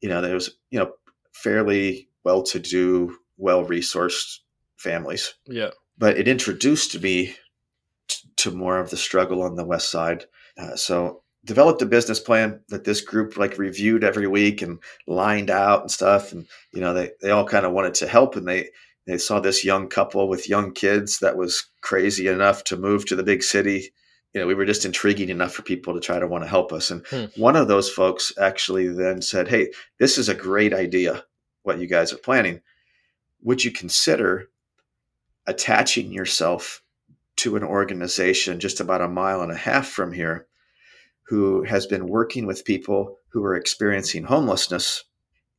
you 0.00 0.08
know, 0.08 0.20
there 0.20 0.34
was 0.34 0.58
you 0.70 0.78
know 0.78 0.92
fairly 1.32 2.08
well 2.24 2.42
to 2.42 2.58
do, 2.58 3.18
well 3.36 3.64
resourced 3.64 4.38
families. 4.76 5.34
Yeah. 5.46 5.70
But 5.98 6.18
it 6.18 6.28
introduced 6.28 7.00
me 7.02 7.34
t- 8.08 8.28
to 8.36 8.50
more 8.50 8.78
of 8.78 8.90
the 8.90 8.96
struggle 8.96 9.42
on 9.42 9.56
the 9.56 9.64
west 9.64 9.90
side. 9.90 10.24
Uh, 10.56 10.76
so 10.76 11.19
developed 11.44 11.82
a 11.82 11.86
business 11.86 12.20
plan 12.20 12.60
that 12.68 12.84
this 12.84 13.00
group 13.00 13.36
like 13.36 13.58
reviewed 13.58 14.04
every 14.04 14.26
week 14.26 14.62
and 14.62 14.78
lined 15.06 15.50
out 15.50 15.80
and 15.80 15.90
stuff 15.90 16.32
and 16.32 16.46
you 16.72 16.80
know 16.80 16.92
they, 16.92 17.10
they 17.22 17.30
all 17.30 17.46
kind 17.46 17.64
of 17.64 17.72
wanted 17.72 17.94
to 17.94 18.06
help 18.06 18.36
and 18.36 18.46
they 18.46 18.68
they 19.06 19.16
saw 19.16 19.40
this 19.40 19.64
young 19.64 19.88
couple 19.88 20.28
with 20.28 20.48
young 20.48 20.72
kids 20.72 21.18
that 21.18 21.36
was 21.36 21.66
crazy 21.80 22.28
enough 22.28 22.62
to 22.64 22.76
move 22.76 23.06
to 23.06 23.16
the 23.16 23.22
big 23.22 23.42
city 23.42 23.90
you 24.34 24.40
know 24.40 24.46
we 24.46 24.54
were 24.54 24.66
just 24.66 24.84
intriguing 24.84 25.30
enough 25.30 25.52
for 25.52 25.62
people 25.62 25.94
to 25.94 26.00
try 26.00 26.18
to 26.18 26.26
want 26.26 26.44
to 26.44 26.50
help 26.50 26.72
us 26.72 26.90
and 26.90 27.06
hmm. 27.06 27.24
one 27.36 27.56
of 27.56 27.68
those 27.68 27.88
folks 27.88 28.32
actually 28.38 28.88
then 28.88 29.22
said 29.22 29.48
hey 29.48 29.70
this 29.98 30.18
is 30.18 30.28
a 30.28 30.34
great 30.34 30.74
idea 30.74 31.24
what 31.62 31.78
you 31.78 31.86
guys 31.86 32.12
are 32.12 32.18
planning 32.18 32.60
would 33.42 33.64
you 33.64 33.70
consider 33.70 34.50
attaching 35.46 36.12
yourself 36.12 36.82
to 37.36 37.56
an 37.56 37.64
organization 37.64 38.60
just 38.60 38.80
about 38.80 39.00
a 39.00 39.08
mile 39.08 39.40
and 39.40 39.50
a 39.50 39.56
half 39.56 39.88
from 39.88 40.12
here 40.12 40.46
who 41.30 41.62
has 41.62 41.86
been 41.86 42.08
working 42.08 42.44
with 42.44 42.64
people 42.64 43.16
who 43.28 43.44
are 43.44 43.54
experiencing 43.54 44.24
homelessness. 44.24 45.04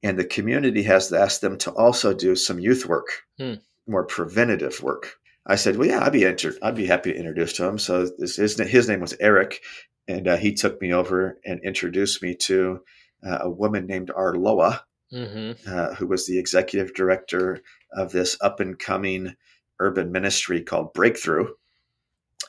And 0.03 0.19
the 0.19 0.25
community 0.25 0.83
has 0.83 1.13
asked 1.13 1.39
them 1.39 1.57
to 1.59 1.71
also 1.71 2.13
do 2.13 2.35
some 2.35 2.59
youth 2.59 2.85
work, 2.85 3.07
hmm. 3.39 3.53
more 3.87 4.05
preventative 4.05 4.83
work. 4.83 5.15
I 5.45 5.55
said, 5.55 5.77
"Well, 5.77 5.87
yeah, 5.87 6.03
I'd 6.03 6.11
be 6.11 6.25
inter- 6.25 6.57
I'd 6.61 6.75
be 6.75 6.87
happy 6.87 7.13
to 7.13 7.17
introduce 7.17 7.53
to 7.53 7.65
him." 7.65 7.79
So 7.79 8.05
this, 8.17 8.35
his, 8.35 8.59
his 8.59 8.89
name 8.89 8.99
was 8.99 9.15
Eric, 9.21 9.61
and 10.09 10.27
uh, 10.27 10.35
he 10.35 10.53
took 10.53 10.81
me 10.81 10.91
over 10.91 11.39
and 11.45 11.63
introduced 11.63 12.21
me 12.21 12.35
to 12.35 12.81
uh, 13.25 13.39
a 13.41 13.49
woman 13.49 13.87
named 13.87 14.09
Arloa, 14.09 14.81
mm-hmm. 15.13 15.73
uh, 15.73 15.95
who 15.95 16.07
was 16.07 16.27
the 16.27 16.37
executive 16.37 16.93
director 16.93 17.61
of 17.93 18.11
this 18.11 18.37
up 18.41 18.59
and 18.59 18.77
coming 18.77 19.35
urban 19.79 20.11
ministry 20.11 20.61
called 20.61 20.93
Breakthrough 20.93 21.47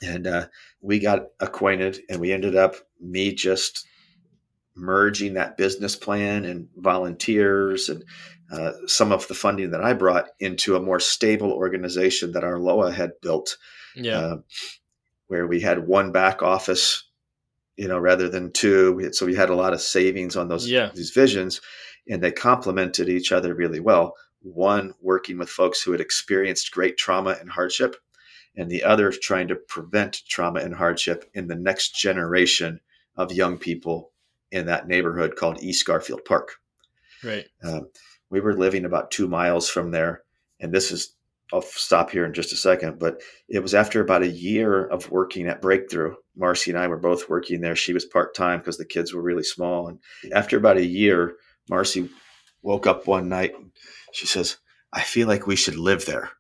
and 0.02 0.26
uh, 0.26 0.46
we 0.81 0.98
got 0.98 1.26
acquainted 1.40 2.00
and 2.09 2.20
we 2.20 2.33
ended 2.33 2.57
up 2.57 2.76
me 3.00 3.35
just 3.35 3.87
merging 4.74 5.35
that 5.35 5.57
business 5.57 5.96
plan 5.96 6.44
and 6.44 6.68
volunteers 6.76 7.88
and 7.88 8.05
uh, 8.50 8.72
some 8.87 9.12
of 9.12 9.26
the 9.28 9.35
funding 9.35 9.70
that 9.70 9.83
I 9.83 9.92
brought 9.92 10.28
into 10.40 10.76
a 10.76 10.83
more 10.83 11.00
stable 11.00 11.52
organization 11.52 12.33
that 12.33 12.42
Arloa 12.42 12.92
had 12.92 13.20
built. 13.20 13.57
Yeah. 13.94 14.18
Uh, 14.18 14.37
where 15.33 15.46
we 15.46 15.61
had 15.61 15.88
one 15.88 16.12
back 16.12 16.42
office, 16.42 17.05
you 17.76 17.88
know, 17.88 17.98
rather 17.98 18.28
than 18.28 18.52
two. 18.52 18.92
We 18.92 19.05
had, 19.05 19.14
so 19.14 19.24
we 19.24 19.35
had 19.35 19.48
a 19.48 19.55
lot 19.55 19.72
of 19.72 19.81
savings 19.81 20.37
on 20.37 20.48
those 20.48 20.68
yeah. 20.68 20.90
these 20.94 21.11
visions, 21.11 21.62
and 22.07 22.22
they 22.22 22.33
complemented 22.33 23.09
each 23.09 23.33
other 23.33 23.55
really 23.55 23.81
well. 23.81 24.14
One 24.42 24.92
working 25.00 25.38
with 25.38 25.48
folks 25.48 25.81
who 25.83 25.92
had 25.92 26.02
experienced 26.02 26.70
great 26.70 26.98
trauma 26.98 27.38
and 27.40 27.48
hardship, 27.48 27.96
and 28.56 28.70
the 28.70 28.84
other 28.84 29.10
trying 29.10 29.48
to 29.48 29.54
prevent 29.54 30.22
trauma 30.28 30.60
and 30.60 30.74
hardship 30.74 31.30
in 31.34 31.48
the 31.48 31.56
next 31.56 31.94
generation 31.94 32.80
of 33.16 33.32
young 33.32 33.58
people 33.58 34.12
in 34.50 34.66
that 34.66 34.88
neighborhood 34.88 35.36
called 35.36 35.62
East 35.62 35.86
Garfield 35.86 36.24
Park. 36.24 36.56
Right. 37.24 37.46
Um, 37.64 37.88
we 38.30 38.40
were 38.40 38.56
living 38.56 38.84
about 38.84 39.10
two 39.10 39.28
miles 39.28 39.68
from 39.68 39.90
there, 39.90 40.22
and 40.60 40.72
this 40.72 40.90
is 40.90 41.14
I'll 41.52 41.62
stop 41.62 42.10
here 42.10 42.24
in 42.24 42.32
just 42.32 42.52
a 42.52 42.56
second, 42.56 42.98
but 42.98 43.20
it 43.46 43.58
was 43.58 43.74
after 43.74 44.00
about 44.00 44.22
a 44.22 44.28
year 44.28 44.86
of 44.86 45.10
working 45.10 45.46
at 45.46 45.60
Breakthrough. 45.60 46.14
Marcy 46.34 46.70
and 46.70 46.80
I 46.80 46.86
were 46.86 46.96
both 46.96 47.28
working 47.28 47.60
there. 47.60 47.76
She 47.76 47.92
was 47.92 48.06
part 48.06 48.34
time 48.34 48.60
because 48.60 48.78
the 48.78 48.86
kids 48.86 49.12
were 49.12 49.20
really 49.20 49.42
small. 49.42 49.88
And 49.88 49.98
after 50.32 50.56
about 50.56 50.78
a 50.78 50.86
year, 50.86 51.34
Marcy 51.68 52.08
woke 52.62 52.86
up 52.86 53.06
one 53.06 53.28
night 53.28 53.52
and 53.54 53.70
she 54.12 54.26
says, 54.26 54.56
I 54.94 55.02
feel 55.02 55.28
like 55.28 55.46
we 55.46 55.56
should 55.56 55.76
live 55.76 56.06
there. 56.06 56.30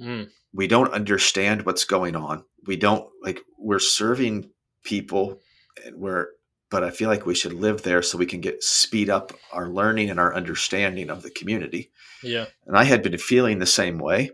Mm 0.00 0.28
we 0.52 0.66
don't 0.66 0.92
understand 0.92 1.64
what's 1.64 1.84
going 1.84 2.16
on. 2.16 2.44
We 2.66 2.76
don't 2.76 3.08
like 3.22 3.44
we're 3.58 3.78
serving 3.78 4.50
people 4.82 5.40
and 5.84 5.96
we're 5.96 6.28
but 6.70 6.84
I 6.84 6.90
feel 6.90 7.08
like 7.08 7.24
we 7.24 7.34
should 7.34 7.54
live 7.54 7.82
there 7.82 8.02
so 8.02 8.18
we 8.18 8.26
can 8.26 8.42
get 8.42 8.62
speed 8.62 9.08
up 9.08 9.32
our 9.52 9.68
learning 9.70 10.10
and 10.10 10.20
our 10.20 10.34
understanding 10.34 11.08
of 11.08 11.22
the 11.22 11.30
community. 11.30 11.90
Yeah. 12.22 12.44
And 12.66 12.76
I 12.76 12.84
had 12.84 13.02
been 13.02 13.16
feeling 13.16 13.58
the 13.58 13.64
same 13.64 13.96
way, 13.98 14.32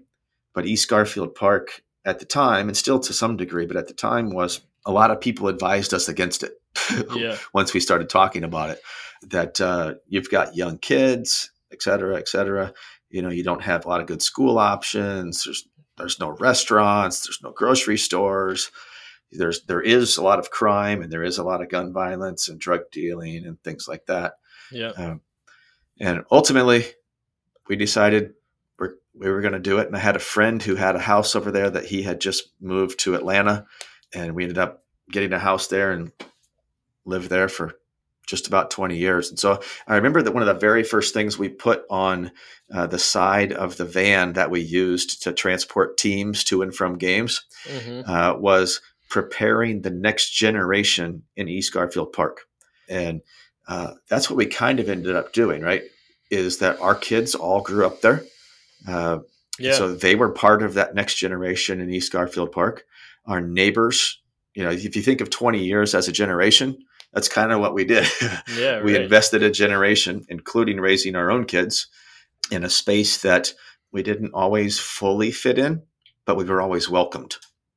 but 0.53 0.67
East 0.67 0.89
Garfield 0.89 1.37
Park 1.37 1.83
at 2.05 2.19
the 2.19 2.25
time, 2.25 2.67
and 2.67 2.77
still 2.77 2.99
to 2.99 3.13
some 3.13 3.37
degree, 3.37 3.67
but 3.67 3.77
at 3.77 3.87
the 3.87 3.95
time 3.95 4.35
was 4.35 4.63
a 4.85 4.91
lot 4.91 5.13
of 5.13 5.21
people 5.21 5.47
advised 5.47 5.95
us 5.95 6.09
against 6.09 6.43
it. 6.43 6.55
Yeah. 7.15 7.37
Once 7.53 7.73
we 7.73 7.79
started 7.79 8.09
talking 8.09 8.43
about 8.43 8.71
it, 8.71 8.81
that 9.29 9.61
uh, 9.61 9.95
you've 10.09 10.29
got 10.29 10.57
young 10.57 10.79
kids, 10.79 11.53
et 11.75 11.83
cetera, 11.83 12.17
et 12.17 12.29
cetera. 12.29 12.73
You 13.15 13.23
know, 13.23 13.31
you 13.31 13.45
don't 13.45 13.63
have 13.63 13.85
a 13.85 13.89
lot 13.89 14.01
of 14.01 14.09
good 14.09 14.23
school 14.23 14.59
options. 14.59 15.45
There's 15.45 15.69
there's 15.97 16.19
no 16.19 16.31
restaurants. 16.31 17.25
There's 17.25 17.41
no 17.45 17.53
grocery 17.53 17.97
stores. 17.97 18.73
There's 19.31 19.63
there 19.67 19.81
is 19.81 20.17
a 20.17 20.23
lot 20.25 20.41
of 20.41 20.51
crime 20.51 21.01
and 21.01 21.13
there 21.13 21.23
is 21.23 21.39
a 21.39 21.45
lot 21.45 21.63
of 21.63 21.69
gun 21.69 21.93
violence 21.93 22.49
and 22.49 22.59
drug 22.59 22.91
dealing 22.91 23.47
and 23.47 23.63
things 23.63 23.87
like 23.87 24.07
that. 24.07 24.35
Yeah. 24.73 24.89
Um, 24.97 25.21
and 26.01 26.25
ultimately, 26.33 26.87
we 27.69 27.77
decided 27.77 28.35
we're, 28.81 28.95
we 29.15 29.31
were 29.31 29.43
going 29.43 29.53
to 29.53 29.61
do 29.61 29.79
it. 29.79 29.87
And 29.87 29.95
I 29.95 30.01
had 30.01 30.17
a 30.17 30.31
friend 30.35 30.61
who 30.61 30.75
had 30.75 30.97
a 30.97 31.01
house 31.01 31.37
over 31.37 31.53
there 31.53 31.71
that 31.71 31.85
he 31.85 32.03
had 32.03 32.21
just 32.21 32.51
moved 32.61 32.99
to 33.01 33.15
Atlanta, 33.15 33.67
and 34.13 34.35
we 34.35 34.43
ended 34.43 34.59
up 34.59 34.83
getting 35.09 35.33
a 35.33 35.39
house 35.39 35.69
there 35.69 35.93
and 35.93 36.11
lived 37.05 37.31
there 37.31 37.49
for 37.49 37.79
just 38.27 38.47
about 38.47 38.71
20 38.71 38.97
years. 38.97 39.31
And 39.31 39.39
so 39.39 39.61
I 39.87 39.97
remember 39.97 40.23
that 40.23 40.33
one 40.33 40.43
of 40.43 40.47
the 40.47 40.55
very 40.61 40.83
first 40.83 41.13
things 41.15 41.39
we 41.39 41.49
put 41.49 41.85
on 41.91 42.31
uh, 42.73 42.87
the 42.87 42.99
side 42.99 43.53
of 43.53 43.77
the 43.77 43.85
van 43.85 44.33
that 44.35 44.51
we 44.51 44.61
used 44.61 45.23
to 45.23 45.33
transport 45.33 45.97
teams 45.99 46.45
to 46.45 46.63
and 46.63 46.75
from 46.75 46.97
games 46.99 47.43
hmm 47.69 48.01
uh, 48.07 48.35
was 48.39 48.81
preparing 49.11 49.83
the 49.83 49.91
next 49.91 50.31
generation 50.31 51.23
in 51.37 51.49
East 51.49 51.73
Garfield 51.73 52.13
Park. 52.13 52.41
And 52.89 53.21
uh, 53.69 53.93
that's 54.09 54.29
what 54.29 54.37
we 54.37 54.47
kind 54.47 54.81
of 54.81 54.89
ended 54.89 55.15
up 55.15 55.33
doing, 55.33 55.63
right? 55.63 55.83
Is 56.31 56.59
that 56.59 56.81
our 56.81 56.95
kids 56.95 57.35
all 57.35 57.61
grew 57.63 57.87
up 57.87 58.01
there. 58.01 58.25
Uh, 58.89 59.19
Yeah. 59.59 59.75
so 59.75 59.95
they 59.95 60.17
were 60.17 60.33
part 60.33 60.63
of 60.63 60.75
that 60.75 60.95
next 60.95 61.15
generation 61.17 61.81
in 61.81 61.91
East 61.91 62.11
Garfield 62.13 62.51
Park. 62.51 62.85
Our 63.27 63.41
neighbors, 63.41 64.21
you 64.55 64.65
know, 64.65 64.71
if 64.71 64.97
you 64.97 65.03
think 65.03 65.21
of 65.21 65.31
20 65.31 65.63
years 65.65 65.95
as 65.95 66.09
a 66.09 66.13
generation, 66.13 66.77
that's 67.15 67.29
kind 67.29 67.53
of 67.53 67.61
what 67.61 67.75
we 67.75 67.85
did. 67.85 68.07
yeah. 68.57 68.83
we 68.85 68.93
right. 68.95 69.03
invested 69.03 69.43
a 69.43 69.51
generation, 69.51 70.25
including 70.29 70.81
raising 70.81 71.17
our 71.17 71.31
own 71.31 71.45
kids, 71.45 71.87
in 72.51 72.65
a 72.65 72.69
space 72.71 73.23
that 73.23 73.53
we 73.93 74.03
didn't 74.03 74.33
always 74.35 74.79
fully 74.79 75.31
fit 75.31 75.59
in, 75.59 75.83
but 76.27 76.37
we 76.37 76.45
were 76.45 76.61
always 76.61 76.91
welcomed, 76.91 77.37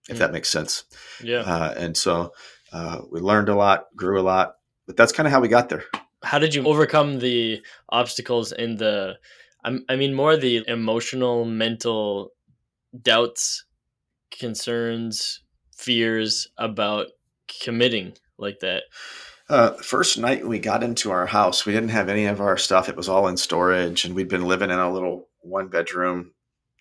if 0.10 0.16
Mm. 0.16 0.20
that 0.20 0.32
makes 0.34 0.50
sense. 0.50 0.84
yeah. 1.24 1.40
Uh, 1.42 1.74
and 1.78 1.96
so 1.96 2.34
uh, 2.74 3.02
we 3.12 3.20
learned 3.22 3.50
a 3.50 3.56
lot, 3.56 3.86
grew 3.96 4.20
a 4.20 4.24
lot, 4.24 4.56
but 4.88 4.98
that's 4.98 5.12
kind 5.14 5.28
of 5.28 5.32
how 5.32 5.40
we 5.42 5.48
got 5.48 5.70
there. 5.70 5.84
how 6.24 6.40
did 6.40 6.54
you 6.56 6.66
overcome 6.66 7.20
the 7.20 7.62
obstacles 7.90 8.52
in 8.52 8.76
the 8.78 9.16
I'm- 9.64 9.86
i 9.88 9.96
mean 9.96 10.14
more 10.16 10.36
the 10.36 10.64
emotional 10.68 11.46
mental 11.46 12.32
doubts 13.00 13.66
concerns 14.32 15.42
fears 15.76 16.48
about 16.58 17.08
committing 17.62 18.14
like 18.38 18.60
that 18.60 18.84
Uh, 19.50 19.72
first 19.74 20.18
night 20.18 20.46
we 20.46 20.60
got 20.60 20.84
into 20.84 21.12
our 21.12 21.26
house, 21.26 21.66
we 21.66 21.72
didn't 21.72 21.90
have 21.90 22.10
any 22.10 22.26
of 22.26 22.42
our 22.42 22.58
stuff. 22.58 22.90
It 22.90 22.98
was 22.98 23.08
all 23.08 23.28
in 23.28 23.38
storage, 23.38 24.04
and 24.04 24.14
we'd 24.14 24.28
been 24.28 24.48
living 24.48 24.70
in 24.70 24.80
a 24.80 24.92
little 24.92 25.30
one 25.40 25.70
bedroom 25.70 26.34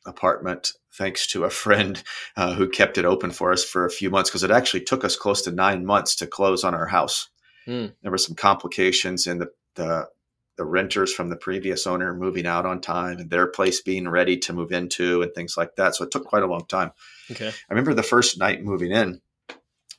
apartment 0.04 0.72
thanks 0.92 1.26
to 1.28 1.44
a 1.44 1.50
friend 1.64 2.02
uh, 2.36 2.54
who 2.54 2.68
kept 2.68 2.98
it 2.98 3.04
open 3.04 3.30
for 3.30 3.52
us 3.52 3.64
for 3.64 3.84
a 3.84 3.90
few 3.90 4.10
months 4.10 4.30
because 4.30 4.42
it 4.42 4.50
actually 4.50 4.82
took 4.82 5.04
us 5.04 5.16
close 5.16 5.42
to 5.42 5.52
nine 5.52 5.84
months 5.84 6.16
to 6.16 6.26
close 6.26 6.64
on 6.64 6.74
our 6.74 6.86
house. 6.86 7.28
Hmm. 7.64 7.86
There 8.02 8.10
were 8.10 8.18
some 8.18 8.36
complications 8.36 9.26
in 9.26 9.38
the, 9.38 9.50
the 9.74 10.08
the 10.56 10.64
renters 10.64 11.12
from 11.12 11.28
the 11.28 11.36
previous 11.36 11.86
owner 11.86 12.14
moving 12.14 12.46
out 12.46 12.66
on 12.66 12.80
time 12.80 13.18
and 13.18 13.30
their 13.30 13.46
place 13.46 13.82
being 13.82 14.08
ready 14.08 14.38
to 14.38 14.52
move 14.52 14.72
into 14.72 15.22
and 15.22 15.32
things 15.34 15.56
like 15.56 15.76
that. 15.76 15.94
So 15.94 16.04
it 16.04 16.10
took 16.10 16.24
quite 16.24 16.42
a 16.42 16.46
long 16.46 16.64
time. 16.66 16.92
okay 17.30 17.48
I 17.48 17.72
remember 17.72 17.94
the 17.94 18.02
first 18.02 18.38
night 18.38 18.64
moving 18.64 18.90
in, 18.90 19.20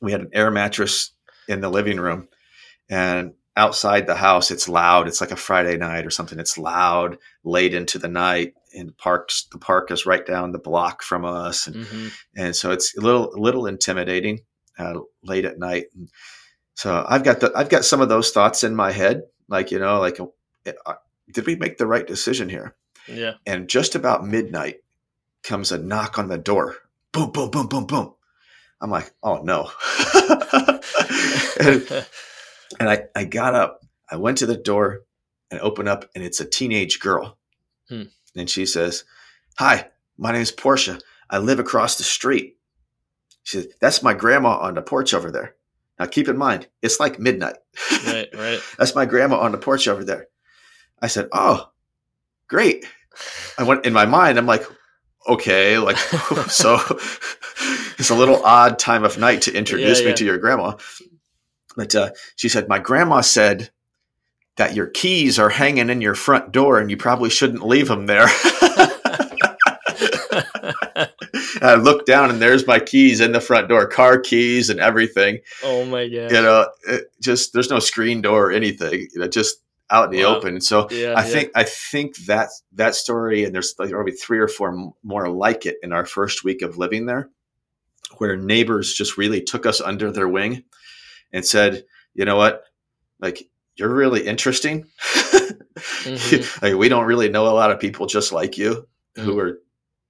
we 0.00 0.12
had 0.12 0.20
an 0.20 0.30
air 0.32 0.50
mattress 0.50 1.12
in 1.48 1.60
the 1.60 1.70
living 1.70 1.98
room, 1.98 2.28
and 2.88 3.34
outside 3.56 4.06
the 4.06 4.14
house, 4.14 4.50
it's 4.50 4.68
loud. 4.68 5.08
It's 5.08 5.20
like 5.20 5.30
a 5.30 5.36
Friday 5.36 5.76
night 5.76 6.06
or 6.06 6.10
something. 6.10 6.38
It's 6.38 6.58
loud 6.58 7.18
late 7.44 7.74
into 7.74 7.98
the 7.98 8.08
night, 8.08 8.54
and 8.74 8.96
parks 8.96 9.46
the 9.50 9.58
park 9.58 9.90
is 9.90 10.06
right 10.06 10.24
down 10.24 10.52
the 10.52 10.58
block 10.58 11.02
from 11.02 11.24
us, 11.24 11.66
and, 11.66 11.84
hmm 11.84 12.08
and 12.36 12.54
so 12.54 12.70
it's 12.70 12.96
a 12.96 13.00
little 13.00 13.34
a 13.34 13.40
little 13.40 13.66
intimidating 13.66 14.40
uh, 14.78 15.00
late 15.22 15.44
at 15.44 15.58
night. 15.58 15.86
And 15.94 16.08
so 16.74 17.04
I've 17.08 17.24
got 17.24 17.40
the 17.40 17.52
I've 17.54 17.68
got 17.68 17.84
some 17.84 18.00
of 18.00 18.08
those 18.08 18.30
thoughts 18.30 18.64
in 18.64 18.76
my 18.76 18.92
head, 18.92 19.22
like 19.48 19.70
you 19.70 19.78
know, 19.78 19.98
like 19.98 20.20
uh, 20.20 20.94
did 21.32 21.46
we 21.46 21.56
make 21.56 21.78
the 21.78 21.86
right 21.86 22.06
decision 22.06 22.48
here? 22.48 22.74
yeah 23.08 23.34
and 23.46 23.68
just 23.68 23.94
about 23.94 24.26
midnight 24.26 24.76
comes 25.42 25.72
a 25.72 25.78
knock 25.78 26.18
on 26.18 26.28
the 26.28 26.38
door 26.38 26.76
boom 27.12 27.30
boom 27.30 27.50
boom 27.50 27.66
boom 27.66 27.86
boom 27.86 28.14
i'm 28.80 28.90
like 28.90 29.10
oh 29.22 29.40
no 29.42 29.70
and, 32.78 32.88
I, 32.88 33.04
I 33.14 33.24
got 33.24 33.54
up 33.54 33.80
i 34.10 34.16
went 34.16 34.38
to 34.38 34.46
the 34.46 34.56
door 34.56 35.00
and 35.50 35.60
opened 35.60 35.88
up 35.88 36.04
and 36.14 36.22
it's 36.24 36.40
a 36.40 36.44
teenage 36.44 37.00
girl 37.00 37.36
Hmm. 37.88 38.02
and 38.36 38.50
she 38.50 38.66
says 38.66 39.04
hi 39.58 39.88
my 40.18 40.32
name 40.32 40.42
is 40.42 40.52
portia 40.52 40.98
i 41.30 41.38
live 41.38 41.58
across 41.58 41.96
the 41.96 42.04
street 42.04 42.56
she 43.44 43.58
says 43.58 43.68
that's 43.80 44.02
my 44.02 44.12
grandma 44.12 44.58
on 44.58 44.74
the 44.74 44.82
porch 44.82 45.14
over 45.14 45.30
there 45.30 45.54
now 45.98 46.06
keep 46.06 46.28
in 46.28 46.36
mind 46.36 46.66
it's 46.82 47.00
like 47.00 47.18
midnight 47.18 47.56
right 48.06 48.28
right 48.34 48.60
that's 48.78 48.94
my 48.94 49.06
grandma 49.06 49.38
on 49.38 49.52
the 49.52 49.58
porch 49.58 49.88
over 49.88 50.04
there 50.04 50.26
i 51.00 51.06
said 51.06 51.28
oh 51.32 51.70
great 52.48 52.84
I 53.58 53.64
went 53.64 53.84
in 53.84 53.92
my 53.92 54.06
mind. 54.06 54.38
I'm 54.38 54.46
like, 54.46 54.62
okay, 55.28 55.76
like 55.78 55.96
so. 56.48 56.76
it's 57.98 58.10
a 58.10 58.14
little 58.14 58.44
odd 58.44 58.78
time 58.78 59.02
of 59.02 59.18
night 59.18 59.42
to 59.42 59.52
introduce 59.52 60.00
Yeah, 60.00 60.06
me 60.10 60.14
to 60.14 60.24
your 60.24 60.38
grandma. 60.38 60.76
But 61.78 61.94
uh, 61.94 62.10
she 62.34 62.48
said, 62.48 62.68
my 62.68 62.80
grandma 62.80 63.20
said 63.20 63.70
that 64.56 64.74
your 64.74 64.88
keys 64.88 65.38
are 65.38 65.48
hanging 65.48 65.90
in 65.90 66.00
your 66.00 66.16
front 66.16 66.50
door, 66.50 66.80
and 66.80 66.90
you 66.90 66.96
probably 66.96 67.30
shouldn't 67.30 67.64
leave 67.64 67.86
them 67.86 68.06
there. 68.06 68.26
I 71.60 71.76
looked 71.80 72.06
down, 72.06 72.30
and 72.30 72.42
there's 72.42 72.66
my 72.66 72.80
keys 72.80 73.20
in 73.20 73.30
the 73.30 73.40
front 73.40 73.68
door, 73.68 73.86
car 73.86 74.18
keys 74.18 74.70
and 74.70 74.80
everything. 74.80 75.38
oh 75.62 75.84
my 75.84 76.08
god 76.08 76.32
You 76.32 76.42
know, 76.42 76.66
it 76.88 77.12
just 77.22 77.52
there's 77.52 77.70
no 77.70 77.78
screen 77.78 78.22
door 78.22 78.48
or 78.48 78.52
anything. 78.52 79.06
You 79.14 79.20
know, 79.20 79.28
just 79.28 79.62
out 79.88 80.06
in 80.06 80.10
the 80.18 80.24
Wow. 80.24 80.36
open. 80.36 80.60
So 80.60 80.88
yeah 80.90 81.14
I 81.16 81.22
yeah. 81.24 81.32
think 81.32 81.50
I 81.54 81.62
think 81.62 82.16
that 82.26 82.48
that 82.72 82.96
story, 82.96 83.44
and 83.44 83.54
there's 83.54 83.76
like 83.78 83.90
probably 83.90 84.12
three 84.12 84.40
or 84.40 84.48
four 84.48 84.92
more 85.04 85.28
like 85.28 85.64
it 85.64 85.76
in 85.84 85.92
our 85.92 86.04
first 86.06 86.42
week 86.42 86.62
of 86.62 86.76
living 86.76 87.06
there, 87.06 87.30
where 88.16 88.36
neighbors 88.36 88.92
just 88.92 89.16
really 89.16 89.40
took 89.40 89.64
us 89.64 89.80
under 89.80 90.10
their 90.10 90.26
wing 90.28 90.64
and 91.32 91.44
said, 91.44 91.84
"You 92.14 92.24
know 92.24 92.36
what? 92.36 92.64
Like 93.20 93.48
you're 93.76 93.94
really 93.94 94.26
interesting. 94.26 94.84
Mhm. 95.76 96.62
like, 96.62 96.74
we 96.74 96.88
don't 96.88 97.06
really 97.06 97.28
know 97.28 97.46
a 97.46 97.54
lot 97.54 97.70
of 97.70 97.78
people 97.80 98.06
just 98.06 98.32
like 98.32 98.58
you 98.58 98.86
Mm. 99.16 99.24
who 99.24 99.38
are 99.38 99.60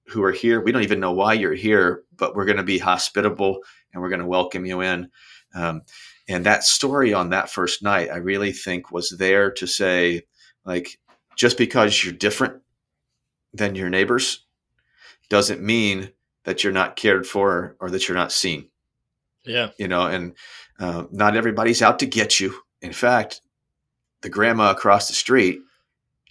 who 0.07 0.23
are 0.23 0.31
here. 0.31 0.59
We 0.61 0.71
don't 0.71 0.83
even 0.83 0.99
know 0.99 1.11
why 1.11 1.33
you're 1.33 1.53
here, 1.53 2.03
but 2.17 2.35
we're 2.35 2.45
going 2.45 2.57
to 2.57 2.63
be 2.63 2.79
hospitable 2.79 3.59
and 3.93 4.01
we're 4.01 4.09
going 4.09 4.21
to 4.21 4.27
welcome 4.27 4.65
you 4.65 4.81
in." 4.81 5.09
Um, 5.55 5.81
and 6.27 6.45
that 6.45 6.63
story 6.63 7.13
on 7.13 7.29
that 7.31 7.49
first 7.49 7.81
night, 7.83 8.09
I 8.11 8.17
really 8.17 8.51
think 8.51 8.91
was 8.91 9.09
there 9.17 9.49
to 9.51 9.65
say, 9.67 10.23
like, 10.65 10.99
just 11.35 11.57
because 11.57 12.03
you're 12.03 12.13
different 12.13 12.61
than 13.53 13.73
your 13.75 13.89
neighbors 13.89 14.45
doesn't 15.29 15.61
mean 15.61 16.11
that 16.43 16.63
you're 16.63 16.73
not 16.73 16.95
cared 16.95 17.25
for 17.25 17.75
or 17.79 17.89
that 17.89 18.07
you're 18.07 18.17
not 18.17 18.31
seen 18.31 18.67
yeah 19.45 19.69
you 19.79 19.87
know 19.87 20.05
and 20.05 20.35
uh, 20.79 21.05
not 21.11 21.35
everybody's 21.35 21.81
out 21.81 21.99
to 21.99 22.05
get 22.05 22.39
you. 22.39 22.55
In 22.81 22.93
fact 22.93 23.41
the 24.21 24.29
grandma 24.29 24.71
across 24.71 25.07
the 25.07 25.13
street 25.13 25.61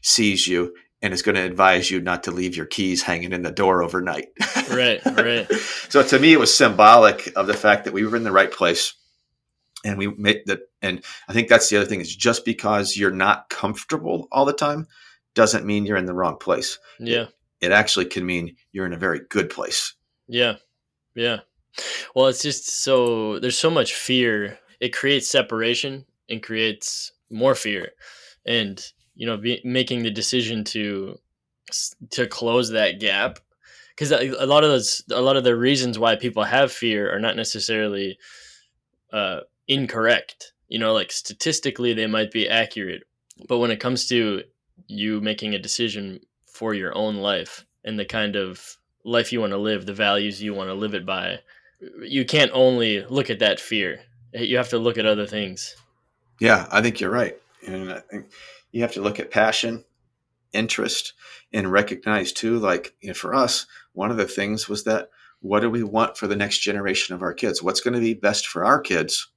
sees 0.03 0.47
you 0.47 0.75
and 1.01 1.15
is 1.15 1.23
going 1.23 1.37
to 1.37 1.43
advise 1.43 1.91
you 1.91 2.01
not 2.01 2.25
to 2.25 2.31
leave 2.31 2.57
your 2.57 2.67
keys 2.67 3.03
hanging 3.03 3.33
in 3.33 3.43
the 3.43 3.51
door 3.51 3.83
overnight. 3.83 4.29
Right 4.69 5.01
right. 5.07 5.51
So 5.89 6.03
to 6.03 6.19
me 6.19 6.35
it 6.35 6.39
was 6.39 6.55
symbolic 6.55 7.33
of 7.37 7.47
the 7.47 7.55
fact 7.55 7.85
that 7.85 7.95
we 7.95 8.05
were 8.05 8.17
in 8.17 8.23
the 8.23 8.31
right 8.31 8.53
place 8.53 8.93
and 9.83 9.97
we 9.97 10.09
made 10.09 10.43
that 10.45 10.61
and 10.83 11.03
i 11.27 11.33
think 11.33 11.49
that's 11.49 11.71
the 11.71 11.79
other 11.79 11.87
thing 11.87 12.03
is 12.03 12.15
just 12.15 12.45
because 12.45 12.95
you're 12.95 13.11
not 13.11 13.49
comfortable 13.49 14.29
all 14.31 14.45
the 14.45 14.53
time 14.53 14.87
doesn't 15.39 15.65
mean 15.65 15.87
you're 15.87 15.97
in 15.97 16.07
the 16.07 16.15
wrong 16.15 16.37
place. 16.37 16.81
Yeah. 16.99 17.27
It 17.61 17.71
actually 17.71 18.07
can 18.07 18.27
mean 18.27 18.57
you're 18.73 18.87
in 18.87 18.93
a 18.93 18.99
very 18.99 19.21
good 19.31 19.51
place. 19.51 19.95
Yeah. 20.27 20.57
Yeah. 21.15 21.39
Well, 22.15 22.27
it's 22.29 22.43
just 22.43 22.69
so 22.69 23.39
there's 23.39 23.59
so 23.59 23.71
much 23.71 23.95
fear. 23.95 24.59
It 24.81 24.93
creates 24.93 25.29
separation 25.29 26.05
and 26.29 26.43
creates 26.43 27.13
more 27.31 27.55
fear. 27.55 27.91
And, 28.47 28.85
you 29.15 29.27
know, 29.27 29.37
be, 29.37 29.61
making 29.65 30.03
the 30.03 30.11
decision 30.11 30.65
to 30.65 31.19
to 32.11 32.27
close 32.27 32.71
that 32.71 32.99
gap 32.99 33.39
cuz 33.97 34.11
a 34.13 34.47
lot 34.47 34.65
of 34.65 34.71
those 34.71 35.03
a 35.11 35.21
lot 35.21 35.37
of 35.37 35.45
the 35.45 35.57
reasons 35.57 35.99
why 35.99 36.17
people 36.17 36.45
have 36.45 36.73
fear 36.73 37.13
are 37.15 37.21
not 37.21 37.37
necessarily 37.37 38.19
uh 39.13 39.41
incorrect. 39.69 40.53
You 40.69 40.79
know, 40.79 40.93
like 40.95 41.13
statistically 41.13 41.95
they 41.95 42.07
might 42.07 42.31
be 42.31 42.49
accurate. 42.49 43.05
But 43.49 43.59
when 43.59 43.71
it 43.71 43.81
comes 43.81 44.07
to 44.09 44.45
you 44.89 45.21
making 45.21 45.55
a 45.55 45.59
decision 45.59 46.21
for 46.47 46.75
your 46.75 46.97
own 46.97 47.17
life 47.17 47.65
and 47.85 47.99
the 47.99 48.05
kind 48.05 48.37
of 48.37 48.79
life 49.05 49.33
you 49.33 49.41
want 49.41 49.53
to 49.53 49.59
live, 49.59 49.87
the 49.87 49.95
values 49.95 50.43
you 50.43 50.55
want 50.55 50.69
to 50.71 50.75
live 50.75 50.95
it 50.95 51.07
by, 51.07 51.41
you 52.03 52.25
can't 52.25 52.51
only 52.53 53.05
look 53.05 53.31
at 53.31 53.39
that 53.41 53.61
fear. 53.61 54.01
Eh, 54.35 54.43
you 54.43 54.57
have 54.57 54.71
to 54.71 54.79
look 54.79 54.99
at 54.99 55.07
other 55.07 55.27
things. 55.27 55.77
Yeah, 56.41 56.67
I 56.71 56.83
think 56.83 57.01
you're 57.01 57.11
right. 57.11 57.37
And 57.67 57.93
I 57.93 58.01
think 58.01 58.31
you 58.73 58.83
have 58.83 58.93
to 58.93 59.03
look 59.03 59.19
at 59.19 59.31
passion, 59.31 59.85
interest, 60.53 61.15
and 61.53 61.71
recognize 61.71 62.33
too, 62.33 62.59
like 62.59 62.95
you 63.01 63.09
know, 63.09 63.15
for 63.15 63.35
us, 63.35 63.67
one 63.93 64.11
of 64.11 64.17
the 64.17 64.27
things 64.27 64.69
was 64.69 64.85
that 64.85 65.11
what 65.41 65.61
do 65.61 65.71
we 65.71 65.83
want 65.83 66.17
for 66.17 66.27
the 66.27 66.37
next 66.37 66.59
generation 66.59 67.15
of 67.15 67.23
our 67.23 67.35
kids? 67.35 67.63
What's 67.63 67.81
going 67.81 67.95
to 67.95 68.01
be 68.01 68.15
best 68.15 68.47
for 68.47 68.65
our 68.65 68.81
kids 68.81 69.29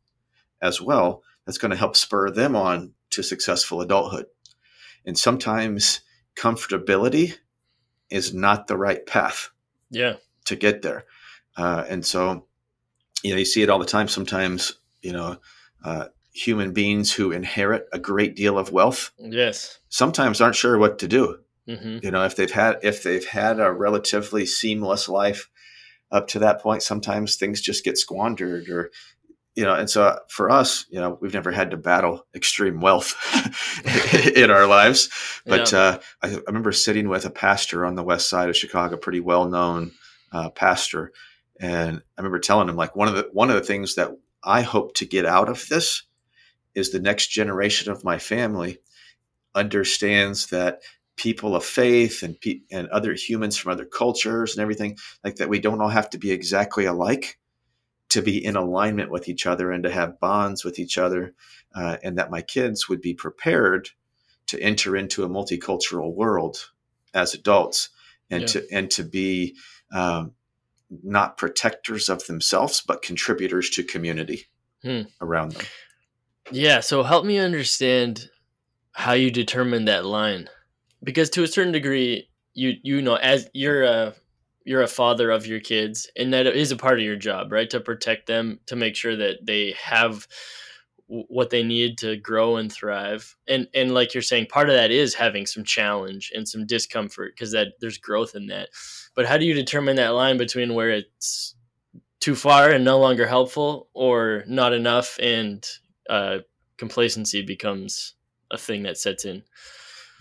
as 0.61 0.81
well? 0.81 1.23
That's 1.45 1.57
going 1.57 1.71
to 1.71 1.77
help 1.77 1.95
spur 1.95 2.29
them 2.29 2.55
on 2.55 2.93
to 3.11 3.23
successful 3.23 3.81
adulthood. 3.81 4.25
And 5.05 5.17
sometimes 5.17 6.01
comfortability 6.35 7.35
is 8.09 8.33
not 8.33 8.67
the 8.67 8.77
right 8.77 9.05
path. 9.05 9.49
Yeah. 9.89 10.15
To 10.45 10.55
get 10.55 10.81
there. 10.81 11.05
Uh, 11.57 11.85
and 11.89 12.05
so, 12.05 12.45
you 13.23 13.31
know, 13.31 13.37
you 13.37 13.45
see 13.45 13.61
it 13.61 13.69
all 13.69 13.79
the 13.79 13.85
time. 13.85 14.07
Sometimes, 14.07 14.73
you 15.01 15.13
know, 15.13 15.37
uh, 15.83 16.05
human 16.33 16.73
beings 16.73 17.11
who 17.11 17.31
inherit 17.31 17.87
a 17.91 17.99
great 17.99 18.35
deal 18.35 18.57
of 18.57 18.71
wealth, 18.71 19.11
yes, 19.19 19.79
sometimes 19.89 20.39
aren't 20.41 20.55
sure 20.55 20.77
what 20.77 20.99
to 20.99 21.07
do. 21.07 21.39
hmm 21.67 21.99
You 22.01 22.11
know, 22.11 22.23
if 22.25 22.35
they've 22.35 22.51
had 22.51 22.79
if 22.83 23.03
they've 23.03 23.25
had 23.27 23.59
a 23.59 23.71
relatively 23.71 24.45
seamless 24.45 25.09
life 25.09 25.49
up 26.11 26.27
to 26.29 26.39
that 26.39 26.61
point, 26.61 26.83
sometimes 26.83 27.35
things 27.35 27.61
just 27.61 27.83
get 27.83 27.97
squandered 27.97 28.69
or 28.69 28.91
you 29.53 29.65
know, 29.65 29.75
and 29.75 29.89
so 29.89 30.17
for 30.29 30.49
us, 30.49 30.85
you 30.89 30.99
know, 30.99 31.17
we've 31.21 31.33
never 31.33 31.51
had 31.51 31.71
to 31.71 31.77
battle 31.77 32.25
extreme 32.33 32.79
wealth 32.79 33.15
in 34.35 34.49
our 34.49 34.65
lives. 34.65 35.09
But 35.45 35.71
Yeah. 35.73 35.79
uh, 35.79 35.99
I, 36.21 36.27
I 36.35 36.39
remember 36.47 36.71
sitting 36.71 37.09
with 37.09 37.25
a 37.25 37.29
pastor 37.29 37.85
on 37.85 37.95
the 37.95 38.03
west 38.03 38.29
side 38.29 38.47
of 38.49 38.55
Chicago, 38.55 38.95
pretty 38.95 39.19
well 39.19 39.49
known 39.49 39.91
uh, 40.31 40.49
pastor, 40.51 41.11
and 41.61 41.97
I 42.17 42.21
remember 42.21 42.39
telling 42.39 42.67
him 42.67 42.75
like 42.75 42.95
one 42.95 43.07
of 43.07 43.15
the 43.15 43.29
one 43.31 43.49
of 43.49 43.55
the 43.55 43.61
things 43.63 43.95
that 43.95 44.09
I 44.43 44.61
hope 44.63 44.95
to 44.95 45.05
get 45.05 45.25
out 45.25 45.47
of 45.47 45.67
this 45.69 46.03
is 46.75 46.89
the 46.91 46.99
next 46.99 47.27
generation 47.27 47.91
of 47.91 48.03
my 48.03 48.17
family 48.17 48.79
understands 49.53 50.47
that 50.47 50.81
people 51.17 51.55
of 51.55 51.63
faith 51.63 52.23
and 52.23 52.39
pe- 52.39 52.61
and 52.71 52.87
other 52.87 53.13
humans 53.13 53.57
from 53.57 53.71
other 53.71 53.85
cultures 53.85 54.53
and 54.55 54.61
everything 54.61 54.97
like 55.23 55.35
that 55.35 55.49
we 55.49 55.59
don't 55.59 55.81
all 55.81 55.89
have 55.89 56.09
to 56.09 56.17
be 56.17 56.31
exactly 56.31 56.85
alike 56.85 57.37
to 58.09 58.21
be 58.21 58.43
in 58.43 58.55
alignment 58.55 59.11
with 59.11 59.29
each 59.29 59.45
other 59.45 59.71
and 59.71 59.83
to 59.83 59.91
have 59.91 60.19
bonds 60.19 60.63
with 60.65 60.79
each 60.79 60.97
other 60.97 61.33
uh, 61.75 61.97
and 62.03 62.17
that 62.17 62.31
my 62.31 62.41
kids 62.41 62.89
would 62.89 63.01
be 63.01 63.13
prepared 63.13 63.89
to 64.47 64.59
enter 64.59 64.95
into 64.95 65.23
a 65.23 65.29
multicultural 65.29 66.13
world 66.13 66.71
as 67.13 67.33
adults 67.33 67.89
and 68.29 68.41
Yeah. 68.41 68.47
to 68.47 68.67
and 68.71 68.91
to 68.91 69.03
be 69.03 69.55
um, 69.93 70.33
not 71.03 71.37
protectors 71.37 72.09
of 72.09 72.25
themselves 72.27 72.81
but 72.85 73.01
contributors 73.01 73.69
to 73.69 73.83
community 73.83 74.45
Hmm. 74.83 75.01
around 75.21 75.53
them 75.53 75.65
Yeah, 76.51 76.79
so 76.81 77.03
help 77.03 77.23
me 77.25 77.37
understand 77.37 78.29
how 78.93 79.13
you 79.13 79.31
determine 79.31 79.85
that 79.85 80.05
line. 80.05 80.49
Because 81.03 81.29
to 81.31 81.43
a 81.43 81.47
certain 81.47 81.71
degree, 81.71 82.29
you 82.53 82.73
you 82.83 83.01
know 83.01 83.15
as 83.15 83.49
you're 83.53 83.83
a 83.83 84.13
you're 84.65 84.81
a 84.81 84.87
father 84.87 85.31
of 85.31 85.47
your 85.47 85.59
kids 85.59 86.09
and 86.17 86.33
that 86.33 86.45
is 86.47 86.71
a 86.71 86.75
part 86.75 86.99
of 86.99 87.05
your 87.05 87.15
job, 87.15 87.51
right? 87.51 87.69
To 87.69 87.79
protect 87.79 88.27
them, 88.27 88.59
to 88.67 88.75
make 88.75 88.95
sure 88.95 89.15
that 89.15 89.45
they 89.45 89.73
have 89.81 90.27
what 91.27 91.49
they 91.49 91.61
need 91.61 91.97
to 91.97 92.15
grow 92.15 92.55
and 92.55 92.71
thrive. 92.71 93.35
And 93.47 93.67
and 93.73 93.93
like 93.93 94.13
you're 94.13 94.21
saying 94.23 94.45
part 94.47 94.69
of 94.69 94.75
that 94.75 94.91
is 94.91 95.13
having 95.15 95.45
some 95.45 95.63
challenge 95.65 96.31
and 96.33 96.47
some 96.47 96.65
discomfort 96.65 97.33
because 97.35 97.51
that 97.51 97.73
there's 97.81 97.97
growth 97.97 98.33
in 98.35 98.47
that. 98.47 98.69
But 99.13 99.25
how 99.25 99.37
do 99.37 99.43
you 99.45 99.53
determine 99.53 99.97
that 99.97 100.09
line 100.09 100.37
between 100.37 100.73
where 100.73 100.89
it's 100.91 101.55
too 102.21 102.35
far 102.35 102.69
and 102.69 102.85
no 102.85 102.97
longer 102.99 103.27
helpful 103.27 103.89
or 103.93 104.43
not 104.47 104.73
enough 104.73 105.17
and 105.19 105.67
uh, 106.09 106.37
complacency 106.77 107.41
becomes 107.41 108.13
a 108.51 108.57
thing 108.57 108.83
that 108.83 108.97
sets 108.97 109.25
in. 109.25 109.43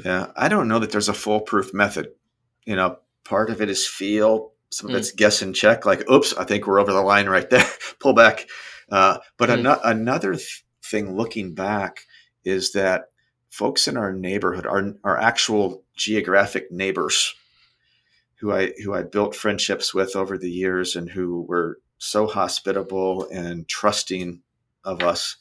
Yeah, 0.05 0.29
I 0.37 0.49
don't 0.49 0.67
know 0.69 0.79
that 0.79 0.91
there's 0.93 1.09
a 1.11 1.15
foolproof 1.15 1.75
method. 1.75 2.09
You 2.65 2.75
know, 2.77 2.97
part 3.25 3.51
of 3.51 3.61
it 3.61 3.69
is 3.69 3.87
feel, 3.87 4.53
some 4.71 4.91
of 4.91 4.97
Mm. 4.97 4.99
it's 4.99 5.13
guess 5.13 5.43
and 5.43 5.55
check. 5.55 5.85
Like, 5.85 6.09
oops, 6.11 6.33
I 6.35 6.45
think 6.45 6.67
we're 6.67 6.81
over 6.81 6.93
the 6.93 7.03
line 7.03 7.29
right 7.29 7.49
there. 7.51 7.67
Pull 8.01 8.15
back. 8.15 8.47
Uh, 8.91 9.19
but 9.37 9.51
Mm. 9.51 9.59
ano- 9.59 9.81
another 9.85 10.35
th- 10.35 10.65
thing, 10.91 11.17
looking 11.17 11.55
back, 11.55 12.07
is 12.45 12.73
that 12.73 13.11
folks 13.49 13.89
in 13.89 13.97
our 13.97 14.13
neighborhood, 14.13 14.67
our 14.67 14.95
our 15.05 15.19
actual 15.19 15.85
geographic 15.97 16.71
neighbors, 16.71 17.35
who 18.37 18.53
I 18.53 18.73
who 18.85 18.95
I 18.95 19.03
built 19.03 19.35
friendships 19.35 19.95
with 19.95 20.17
over 20.17 20.37
the 20.39 20.51
years, 20.51 20.97
and 20.97 21.09
who 21.11 21.43
were 21.43 21.79
so 21.99 22.27
hospitable 22.27 23.29
and 23.31 23.69
trusting 23.69 24.43
of 24.85 25.03
us, 25.03 25.37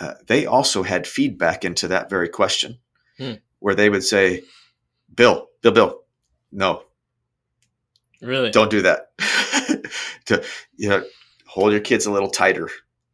uh, 0.00 0.14
they 0.26 0.46
also 0.46 0.82
had 0.82 1.06
feedback 1.06 1.64
into 1.64 1.88
that 1.88 2.08
very 2.10 2.28
question, 2.28 2.78
Hmm. 3.18 3.34
where 3.58 3.74
they 3.74 3.90
would 3.90 4.04
say, 4.04 4.42
"Bill, 5.14 5.48
Bill, 5.60 5.72
Bill, 5.72 6.04
no, 6.50 6.84
Really? 8.22 8.50
don't 8.50 8.70
do 8.70 8.82
that. 8.82 9.12
to 10.26 10.42
you 10.76 10.88
know, 10.88 11.04
hold 11.46 11.72
your 11.72 11.80
kids 11.80 12.06
a 12.06 12.10
little 12.12 12.30
tighter 12.30 12.70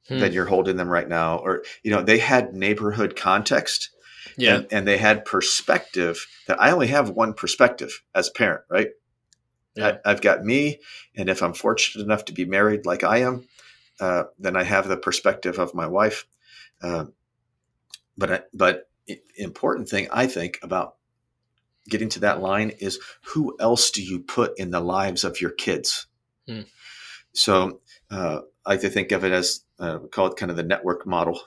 Hmm. 0.09 0.19
than 0.21 0.33
you're 0.33 0.47
holding 0.47 0.77
them 0.77 0.89
right 0.89 1.09
now, 1.09 1.39
or 1.39 1.65
you 1.83 1.91
know, 1.91 2.03
they 2.03 2.19
had 2.19 2.55
neighborhood 2.55 3.15
context, 3.15 3.91
yeah. 4.37 4.57
and, 4.57 4.67
and 4.71 4.89
they 4.89 4.97
had 4.97 5.25
perspective 5.25 6.27
that 6.47 6.61
I 6.61 6.71
only 6.71 6.87
have 6.87 7.11
one 7.11 7.35
perspective 7.35 8.03
as 8.15 8.29
a 8.29 8.33
parent, 8.33 8.63
right? 8.71 8.89
Yeah. 9.77 9.99
I, 10.05 10.11
I've 10.11 10.23
got 10.23 10.45
me, 10.45 10.81
and 11.15 11.29
if 11.29 11.43
I'm 11.43 11.53
fortunate 11.53 12.03
enough 12.03 12.25
to 12.27 12.33
be 12.33 12.47
married 12.47 12.87
like 12.87 13.05
I 13.05 13.19
am, 13.19 13.47
uh, 14.01 14.25
then 14.39 14.57
I 14.57 14.63
have 14.63 14.89
the 14.89 14.97
perspective 14.97 15.59
of 15.59 15.75
my 15.75 15.87
wife. 15.87 16.25
Um, 16.83 17.13
but 18.17 18.33
I, 18.33 18.41
but 18.55 18.89
important 19.37 19.89
thing 19.89 20.09
I 20.11 20.27
think 20.27 20.59
about 20.63 20.97
getting 21.89 22.09
to 22.11 22.21
that 22.21 22.41
line 22.41 22.71
is 22.81 22.99
who 23.23 23.57
else 23.61 23.91
do 23.91 24.03
you 24.03 24.21
put 24.21 24.59
in 24.59 24.71
the 24.71 24.81
lives 24.81 25.25
of 25.25 25.41
your 25.41 25.51
kids? 25.51 26.07
Hmm. 26.47 26.63
So 27.33 27.81
uh, 28.11 28.41
I 28.67 28.71
like 28.71 28.81
to 28.81 28.91
think 28.91 29.13
of 29.13 29.25
it 29.25 29.33
as 29.33 29.61
uh, 29.79 29.99
we 30.03 30.09
call 30.09 30.27
it 30.27 30.37
kind 30.37 30.51
of 30.51 30.57
the 30.57 30.63
network 30.63 31.07
model. 31.07 31.41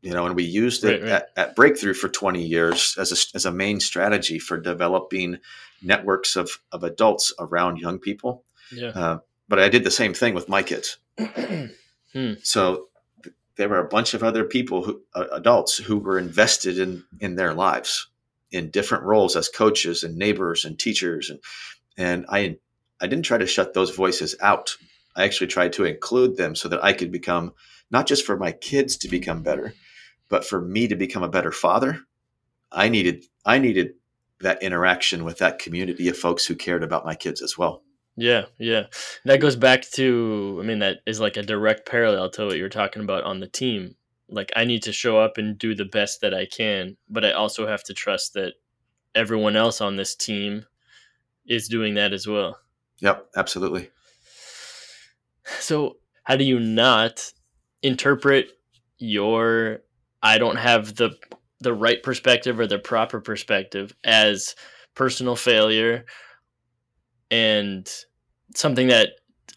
You 0.00 0.12
know, 0.12 0.26
and 0.26 0.36
we 0.36 0.44
used 0.44 0.84
it 0.84 1.02
Right, 1.02 1.10
right. 1.10 1.10
At, 1.10 1.30
at 1.36 1.56
Breakthrough 1.56 1.94
for 1.94 2.08
20 2.08 2.40
years 2.40 2.94
as 2.98 3.10
a, 3.10 3.36
as 3.36 3.46
a 3.46 3.52
main 3.52 3.80
strategy 3.80 4.38
for 4.38 4.56
developing 4.56 5.38
networks 5.82 6.36
of, 6.36 6.50
of 6.70 6.84
adults 6.84 7.32
around 7.40 7.78
young 7.78 7.98
people. 7.98 8.44
Yeah. 8.70 8.90
Uh, 8.90 9.18
but 9.48 9.58
I 9.58 9.68
did 9.68 9.82
the 9.82 9.90
same 9.90 10.14
thing 10.14 10.34
with 10.34 10.48
my 10.48 10.62
kids. 10.62 10.98
So 12.42 12.88
th- 13.22 13.34
there 13.56 13.68
were 13.68 13.78
a 13.78 13.88
bunch 13.88 14.14
of 14.14 14.22
other 14.22 14.44
people 14.44 14.84
who 14.84 15.02
uh, 15.14 15.26
adults 15.32 15.76
who 15.76 15.98
were 15.98 16.18
invested 16.18 16.78
in 16.78 17.04
in 17.20 17.36
their 17.36 17.54
lives 17.54 18.08
in 18.50 18.70
different 18.70 19.04
roles 19.04 19.36
as 19.36 19.48
coaches 19.48 20.02
and 20.04 20.16
neighbors 20.16 20.64
and 20.64 20.78
teachers 20.78 21.30
and 21.30 21.40
and 21.96 22.26
I 22.28 22.58
I 23.00 23.06
didn't 23.06 23.24
try 23.24 23.38
to 23.38 23.46
shut 23.46 23.74
those 23.74 23.94
voices 23.94 24.34
out. 24.40 24.76
I 25.14 25.24
actually 25.24 25.48
tried 25.48 25.72
to 25.74 25.84
include 25.84 26.36
them 26.36 26.54
so 26.54 26.68
that 26.68 26.82
I 26.82 26.92
could 26.92 27.12
become 27.12 27.52
not 27.90 28.06
just 28.06 28.24
for 28.24 28.36
my 28.36 28.52
kids 28.52 28.96
to 28.98 29.08
become 29.08 29.42
better, 29.42 29.74
but 30.28 30.44
for 30.44 30.60
me 30.60 30.88
to 30.88 30.96
become 30.96 31.22
a 31.22 31.28
better 31.28 31.52
father. 31.52 32.00
I 32.70 32.88
needed 32.88 33.24
I 33.44 33.58
needed 33.58 33.94
that 34.40 34.62
interaction 34.62 35.24
with 35.24 35.38
that 35.38 35.58
community 35.58 36.08
of 36.08 36.16
folks 36.16 36.46
who 36.46 36.54
cared 36.54 36.84
about 36.84 37.04
my 37.04 37.14
kids 37.14 37.42
as 37.42 37.56
well. 37.56 37.82
Yeah, 38.16 38.46
yeah. 38.58 38.84
That 39.24 39.40
goes 39.40 39.56
back 39.56 39.82
to 39.92 40.58
I 40.60 40.66
mean 40.66 40.80
that 40.80 40.98
is 41.06 41.20
like 41.20 41.36
a 41.36 41.42
direct 41.42 41.88
parallel 41.88 42.30
to 42.30 42.46
what 42.46 42.56
you're 42.56 42.68
talking 42.68 43.02
about 43.02 43.24
on 43.24 43.40
the 43.40 43.48
team. 43.48 43.94
Like 44.28 44.52
I 44.54 44.64
need 44.64 44.82
to 44.82 44.92
show 44.92 45.18
up 45.18 45.38
and 45.38 45.58
do 45.58 45.74
the 45.74 45.86
best 45.86 46.20
that 46.20 46.34
I 46.34 46.46
can, 46.46 46.96
but 47.08 47.24
I 47.24 47.32
also 47.32 47.66
have 47.66 47.82
to 47.84 47.94
trust 47.94 48.34
that 48.34 48.54
everyone 49.14 49.56
else 49.56 49.80
on 49.80 49.96
this 49.96 50.14
team 50.14 50.66
is 51.46 51.68
doing 51.68 51.94
that 51.94 52.12
as 52.12 52.26
well. 52.26 52.58
Yep, 53.00 53.28
absolutely. 53.36 53.90
So, 55.60 55.96
how 56.24 56.36
do 56.36 56.44
you 56.44 56.60
not 56.60 57.32
interpret 57.82 58.50
your 58.98 59.80
I 60.22 60.38
don't 60.38 60.56
have 60.56 60.96
the 60.96 61.16
the 61.60 61.74
right 61.74 62.02
perspective 62.02 62.58
or 62.58 62.66
the 62.66 62.78
proper 62.78 63.20
perspective 63.20 63.94
as 64.04 64.54
personal 64.94 65.36
failure 65.36 66.04
and 67.30 67.88
something 68.54 68.88
that 68.88 69.10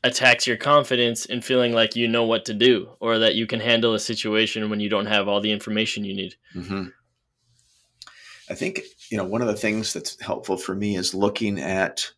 attacks 0.04 0.48
your 0.48 0.58
confidence 0.58 1.26
in 1.26 1.42
feeling 1.42 1.74
like 1.74 1.96
you 1.96 2.08
know 2.08 2.24
what 2.24 2.46
to 2.46 2.54
do 2.54 2.90
or 3.00 3.20
that 3.20 3.36
you 3.36 3.46
can 3.46 3.60
handle 3.60 3.94
a 3.94 4.00
situation 4.00 4.70
when 4.70 4.80
you 4.80 4.90
don't 4.90 5.06
have 5.06 5.28
all 5.28 5.42
the 5.42 5.52
information 5.52 6.04
you 6.04 6.16
need. 6.16 6.36
hmm 6.54 6.86
I 8.50 8.56
think 8.56 8.82
you 9.10 9.18
know 9.18 9.24
one 9.24 9.42
of 9.42 9.48
the 9.48 9.56
things 9.56 9.94
that's 9.94 10.20
helpful 10.22 10.58
for 10.58 10.76
me 10.76 10.96
is 10.96 11.14
looking 11.14 11.60
at 11.60 12.12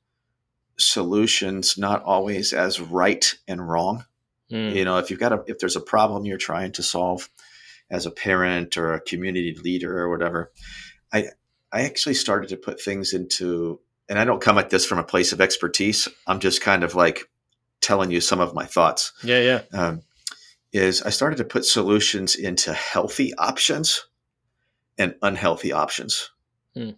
solutions 0.77 1.77
not 1.77 2.01
always 2.03 2.53
as 2.53 2.79
right 2.79 3.33
and 3.47 3.67
wrong. 3.67 4.05
Mm, 4.53 4.75
You 4.75 4.85
know, 4.85 4.99
if 4.99 5.09
you've 5.09 5.19
got 5.19 5.33
a 5.33 5.43
if 5.47 5.57
there's 5.57 5.75
a 5.75 5.81
problem 5.81 6.25
you're 6.25 6.37
trying 6.37 6.71
to 6.73 6.83
solve 6.83 7.27
as 7.89 8.05
a 8.05 8.11
parent 8.11 8.77
or 8.77 8.93
a 8.93 9.01
community 9.01 9.57
leader 9.61 9.97
or 9.99 10.09
whatever, 10.09 10.51
I 11.11 11.29
I 11.71 11.81
actually 11.81 12.13
started 12.13 12.49
to 12.49 12.57
put 12.57 12.79
things 12.79 13.13
into 13.13 13.79
and 14.07 14.19
I 14.19 14.25
don't 14.25 14.41
come 14.41 14.59
at 14.59 14.69
this 14.69 14.85
from 14.85 14.99
a 14.99 15.03
place 15.03 15.33
of 15.33 15.41
expertise. 15.41 16.07
I'm 16.27 16.39
just 16.39 16.61
kind 16.61 16.83
of 16.83 16.93
like 16.93 17.29
telling 17.81 18.11
you 18.11 18.21
some 18.21 18.39
of 18.39 18.53
my 18.53 18.65
thoughts. 18.65 19.11
Yeah, 19.23 19.39
yeah. 19.39 19.61
Um, 19.73 20.01
is 20.71 21.01
I 21.01 21.09
started 21.09 21.37
to 21.37 21.45
put 21.45 21.65
solutions 21.65 22.35
into 22.35 22.73
healthy 22.73 23.33
options 23.35 24.05
and 24.97 25.15
unhealthy 25.21 25.71
options. 25.71 26.29
Hmm. 26.75 26.91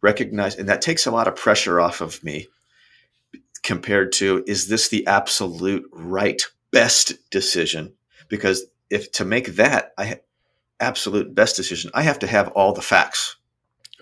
Recognize, 0.00 0.56
and 0.56 0.68
that 0.68 0.82
takes 0.82 1.06
a 1.06 1.10
lot 1.10 1.28
of 1.28 1.36
pressure 1.36 1.80
off 1.80 2.00
of 2.00 2.22
me 2.22 2.48
compared 3.62 4.12
to 4.12 4.44
is 4.46 4.68
this 4.68 4.88
the 4.88 5.06
absolute 5.06 5.88
right 5.92 6.42
best 6.76 7.30
decision? 7.30 7.94
Because 8.28 8.66
if 8.90 9.10
to 9.12 9.24
make 9.24 9.56
that 9.56 9.92
I 9.96 10.20
absolute 10.78 11.34
best 11.34 11.56
decision, 11.56 11.90
I 11.94 12.02
have 12.02 12.18
to 12.18 12.26
have 12.26 12.48
all 12.48 12.74
the 12.74 12.82
facts. 12.82 13.36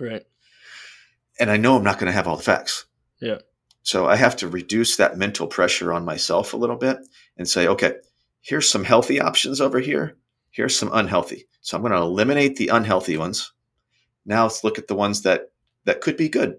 Right. 0.01 0.25
And 1.39 1.53
I 1.53 1.57
know 1.57 1.77
I'm 1.77 1.85
not 1.85 1.99
going 1.99 2.07
to 2.07 2.17
have 2.17 2.27
all 2.27 2.37
the 2.37 2.43
facts. 2.43 2.87
Yeah. 3.21 3.39
So 3.83 4.07
I 4.07 4.17
have 4.17 4.35
to 4.37 4.49
reduce 4.49 4.97
that 4.97 5.17
mental 5.17 5.47
pressure 5.47 5.93
on 5.93 6.05
myself 6.05 6.53
a 6.53 6.57
little 6.57 6.77
bit 6.77 6.99
and 7.37 7.49
say, 7.49 7.69
okay, 7.69 7.95
here's 8.41 8.69
some 8.69 8.83
healthy 8.83 9.21
options 9.21 9.61
over 9.61 9.79
here. 9.79 10.17
Here's 10.51 10.77
some 10.77 10.91
unhealthy. 10.93 11.47
So 11.61 11.77
I'm 11.77 11.83
going 11.83 11.93
to 11.93 11.99
eliminate 11.99 12.57
the 12.57 12.69
unhealthy 12.69 13.17
ones. 13.17 13.53
Now 14.27 14.45
let's 14.45 14.65
look 14.65 14.79
at 14.79 14.89
the 14.89 14.97
ones 14.97 15.23
that 15.23 15.53
that 15.85 16.01
could 16.01 16.17
be 16.17 16.29
good 16.29 16.57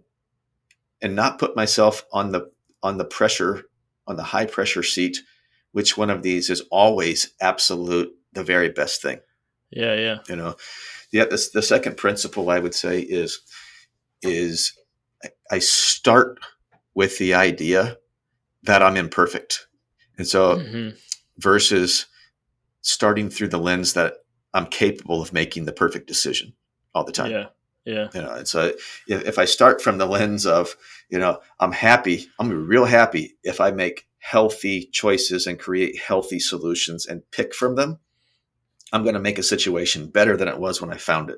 and 1.02 1.14
not 1.14 1.40
put 1.40 1.56
myself 1.58 2.06
on 2.14 2.32
the 2.32 2.52
on 2.84 2.98
the 2.98 3.06
pressure 3.06 3.64
on 4.08 4.16
the 4.16 4.24
high 4.24 4.46
pressure 4.46 4.84
seat 4.84 5.18
which 5.76 5.98
one 5.98 6.10
of 6.10 6.24
these 6.24 6.50
is 6.50 6.62
always 6.72 7.34
absolute 7.42 8.10
the 8.32 8.46
very 8.46 8.70
best 8.70 9.02
thing? 9.02 9.20
Yeah, 9.72 9.94
yeah. 9.96 10.20
you 10.30 10.38
know? 10.38 10.56
The, 11.12 11.20
the, 11.26 11.50
the 11.56 11.62
second 11.62 11.98
principle 11.98 12.50
i 12.50 12.60
would 12.60 12.74
say 12.74 13.02
is 13.02 13.42
is 14.22 14.72
i 15.52 15.60
start 15.60 16.40
with 16.94 17.18
the 17.18 17.34
idea 17.34 17.98
that 18.64 18.82
i'm 18.82 18.96
imperfect. 18.96 19.68
And 20.18 20.26
so 20.26 20.60
hmm 20.60 20.90
versus 21.38 22.06
starting 22.82 23.30
through 23.30 23.50
the 23.50 23.60
lens 23.60 23.92
that 23.92 24.14
i'm 24.54 24.68
capable 24.68 25.22
of 25.22 25.34
making 25.34 25.66
the 25.66 25.74
perfect 25.74 26.08
decision 26.08 26.54
all 26.94 27.04
the 27.04 27.12
time. 27.12 27.30
Yeah, 27.32 27.48
yeah. 27.84 28.08
you 28.14 28.22
know 28.22 28.32
and 28.32 28.48
so 28.48 28.72
if, 29.10 29.26
if 29.28 29.38
i 29.38 29.44
start 29.44 29.82
from 29.82 29.98
the 29.98 30.06
lens 30.06 30.46
of 30.46 30.78
you 31.10 31.20
know 31.20 31.42
i'm 31.60 31.74
happy 31.74 32.28
i'm 32.40 32.68
real 32.68 32.86
happy 32.86 33.36
if 33.44 33.60
i 33.60 33.72
make 33.72 34.08
healthy 34.26 34.86
choices 34.92 35.46
and 35.46 35.60
create 35.60 36.00
healthy 36.00 36.40
solutions 36.40 37.06
and 37.06 37.22
pick 37.30 37.54
from 37.54 37.76
them 37.76 38.00
i'm 38.92 39.04
going 39.04 39.14
to 39.14 39.20
make 39.20 39.38
a 39.38 39.44
situation 39.44 40.08
better 40.08 40.36
than 40.36 40.48
it 40.48 40.60
was 40.60 40.82
when 40.82 40.92
i 40.92 40.98
found 40.98 41.30
it 41.30 41.38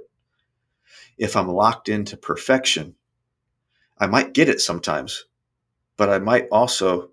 if 1.18 1.36
i'm 1.36 1.50
locked 1.50 1.90
into 1.90 2.16
perfection 2.16 2.96
i 3.98 4.08
might 4.08 4.34
get 4.34 4.48
it 4.48 4.62
sometimes 4.62 5.26
but 5.98 6.08
i 6.10 6.18
might 6.18 6.48
also 6.50 7.10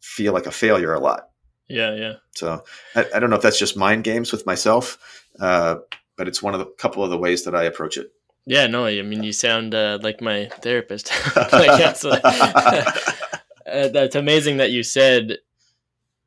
feel 0.00 0.32
like 0.32 0.46
a 0.46 0.52
failure 0.52 0.94
a 0.94 1.00
lot 1.00 1.30
Yeah, 1.66 1.94
yeah. 1.96 2.12
so 2.36 2.62
i, 2.94 3.04
I 3.12 3.18
don't 3.18 3.30
know 3.30 3.36
if 3.36 3.42
that's 3.42 3.58
just 3.58 3.76
mind 3.76 4.04
games 4.04 4.30
with 4.30 4.46
myself 4.46 4.98
uh, 5.40 5.76
but 6.16 6.28
it's 6.28 6.42
one 6.44 6.54
of 6.54 6.60
the 6.60 6.66
couple 6.78 7.02
of 7.02 7.10
the 7.10 7.18
ways 7.18 7.42
that 7.44 7.56
i 7.56 7.64
approach 7.64 7.96
it 7.98 8.12
Yeah, 8.48 8.68
no, 8.68 8.86
I 8.86 9.02
mean, 9.02 9.24
you 9.24 9.32
sound 9.32 9.74
uh, 9.74 9.98
like 10.06 10.20
my 10.22 10.46
therapist. 10.62 11.10
my 11.50 11.66
counselor. 11.82 12.20
uh, 13.70 13.88
that's 13.88 14.14
amazing 14.14 14.58
that 14.58 14.70
you 14.70 14.82
said 14.82 15.38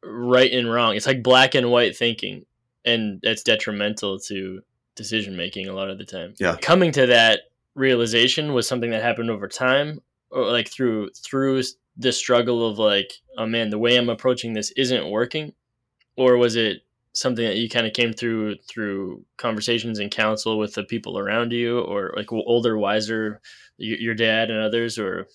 right 0.04 0.52
and 0.52 0.72
wrong. 0.72 0.96
It's 0.96 1.08
like 1.08 1.24
black 1.24 1.56
and 1.56 1.72
white 1.72 1.96
thinking, 1.96 2.46
and 2.86 3.20
that's 3.22 3.44
detrimental 3.44 4.20
to 4.22 4.62
decision 4.96 5.38
making 5.38 5.68
a 5.68 5.74
lot 5.74 5.90
of 5.90 5.98
the 5.98 6.06
time. 6.06 6.34
Yeah. 6.40 6.58
Coming 6.62 6.92
to 6.94 7.06
that 7.08 7.42
realization 7.76 8.54
was 8.54 8.68
something 8.68 8.92
that 8.92 9.02
happened 9.02 9.30
over 9.30 9.48
time, 9.48 10.02
or 10.30 10.46
like 10.52 10.70
through 10.70 11.10
through 11.12 11.64
the 11.98 12.12
struggle 12.12 12.68
of 12.68 12.80
like, 12.80 13.14
oh 13.38 13.46
man, 13.46 13.70
the 13.70 13.80
way 13.80 13.98
I'm 13.98 14.10
approaching 14.10 14.54
this 14.54 14.72
isn't 14.72 15.10
working, 15.10 15.54
or 16.16 16.38
was 16.38 16.56
it 16.56 16.84
something 17.14 17.44
that 17.44 17.58
you 17.58 17.68
kind 17.68 17.88
of 17.88 17.94
came 17.94 18.14
through 18.14 18.56
through 18.68 19.26
conversations 19.38 20.00
and 20.00 20.12
counsel 20.12 20.58
with 20.58 20.74
the 20.76 20.84
people 20.84 21.18
around 21.18 21.52
you, 21.52 21.80
or 21.80 22.14
like 22.16 22.32
older, 22.32 22.78
wiser, 22.78 23.42
your 23.78 24.16
dad 24.16 24.52
and 24.52 24.62
others, 24.62 24.98
or 25.00 25.28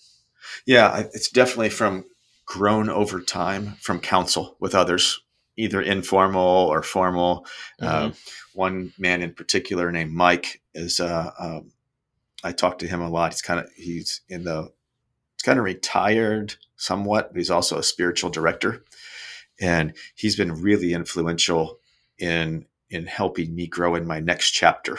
Yeah, 0.65 1.03
it's 1.13 1.29
definitely 1.29 1.69
from 1.69 2.05
grown 2.45 2.89
over 2.89 3.21
time 3.21 3.75
from 3.81 3.99
counsel 3.99 4.55
with 4.59 4.75
others, 4.75 5.21
either 5.57 5.81
informal 5.81 6.41
or 6.41 6.83
formal. 6.83 7.45
Uh, 7.81 8.11
one 8.53 8.93
man 8.97 9.21
in 9.21 9.33
particular 9.33 9.91
named 9.91 10.13
Mike 10.13 10.61
is. 10.73 10.99
Uh, 10.99 11.31
um, 11.39 11.71
I 12.43 12.51
talk 12.51 12.77
to 12.79 12.87
him 12.87 13.01
a 13.01 13.09
lot. 13.09 13.33
He's 13.33 13.41
kind 13.41 13.59
of 13.59 13.69
he's 13.75 14.21
in 14.29 14.43
the 14.43 14.71
he's 15.33 15.43
kind 15.43 15.57
of 15.57 15.65
retired 15.65 16.55
somewhat. 16.75 17.29
But 17.29 17.37
he's 17.39 17.49
also 17.49 17.79
a 17.79 17.83
spiritual 17.83 18.29
director, 18.29 18.83
and 19.59 19.93
he's 20.13 20.35
been 20.35 20.61
really 20.61 20.93
influential 20.93 21.79
in 22.19 22.65
in 22.89 23.07
helping 23.07 23.55
me 23.55 23.67
grow 23.67 23.95
in 23.95 24.05
my 24.05 24.19
next 24.19 24.51
chapter. 24.51 24.97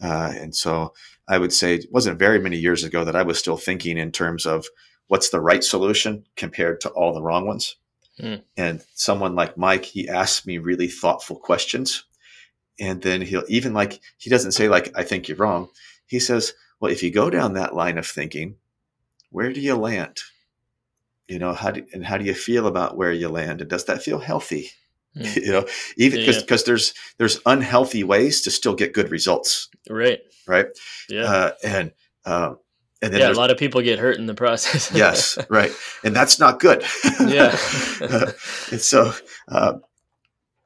Uh, 0.00 0.32
and 0.36 0.54
so 0.54 0.94
I 1.28 1.38
would 1.38 1.52
say 1.52 1.74
it 1.74 1.86
wasn't 1.92 2.18
very 2.18 2.38
many 2.40 2.56
years 2.56 2.84
ago 2.84 3.04
that 3.04 3.16
I 3.16 3.22
was 3.22 3.38
still 3.38 3.56
thinking 3.56 3.98
in 3.98 4.12
terms 4.12 4.46
of 4.46 4.66
what's 5.08 5.30
the 5.30 5.40
right 5.40 5.62
solution 5.62 6.24
compared 6.36 6.80
to 6.82 6.90
all 6.90 7.12
the 7.12 7.22
wrong 7.22 7.46
ones. 7.46 7.76
Hmm. 8.20 8.36
And 8.56 8.82
someone 8.94 9.34
like 9.34 9.56
Mike, 9.56 9.84
he 9.84 10.08
asks 10.08 10.46
me 10.46 10.58
really 10.58 10.88
thoughtful 10.88 11.36
questions. 11.36 12.04
And 12.80 13.02
then 13.02 13.20
he'll 13.22 13.44
even 13.48 13.74
like, 13.74 14.00
he 14.18 14.30
doesn't 14.30 14.52
say, 14.52 14.68
like, 14.68 14.90
I 14.96 15.02
think 15.02 15.28
you're 15.28 15.36
wrong. 15.36 15.68
He 16.06 16.18
says, 16.20 16.54
well, 16.80 16.92
if 16.92 17.02
you 17.02 17.10
go 17.10 17.28
down 17.30 17.54
that 17.54 17.74
line 17.74 17.98
of 17.98 18.06
thinking, 18.06 18.56
where 19.30 19.52
do 19.52 19.60
you 19.60 19.74
land? 19.76 20.18
You 21.26 21.38
know, 21.38 21.52
how 21.52 21.72
do, 21.72 21.84
and 21.92 22.06
how 22.06 22.16
do 22.16 22.24
you 22.24 22.34
feel 22.34 22.66
about 22.66 22.96
where 22.96 23.12
you 23.12 23.28
land? 23.28 23.60
And 23.60 23.68
does 23.68 23.84
that 23.86 24.02
feel 24.02 24.18
healthy? 24.18 24.70
Hmm. 25.14 25.24
you 25.36 25.52
know, 25.52 25.66
even 25.96 26.20
because 26.20 26.36
Yeah. 26.36 26.42
because 26.42 26.64
there's 26.64 26.94
there's 27.18 27.40
unhealthy 27.46 28.04
ways 28.04 28.42
to 28.42 28.50
still 28.50 28.74
get 28.74 28.92
good 28.94 29.10
results, 29.10 29.68
right, 29.90 30.20
right? 30.48 30.66
yeah, 31.08 31.22
Uh, 31.24 31.52
and 31.62 31.92
um, 32.24 32.58
and 33.00 33.12
then 33.12 33.20
yeah. 33.20 33.30
A 33.30 33.32
lot 33.32 33.50
of 33.50 33.58
people 33.58 33.80
get 33.80 33.98
hurt 33.98 34.16
in 34.18 34.26
the 34.26 34.34
process. 34.34 34.90
yes, 34.94 35.38
right, 35.48 35.70
and 36.02 36.14
that's 36.16 36.40
not 36.40 36.58
good. 36.60 36.82
Yeah. 37.20 37.56
and 38.72 38.80
so, 38.80 39.12
uh, 39.48 39.74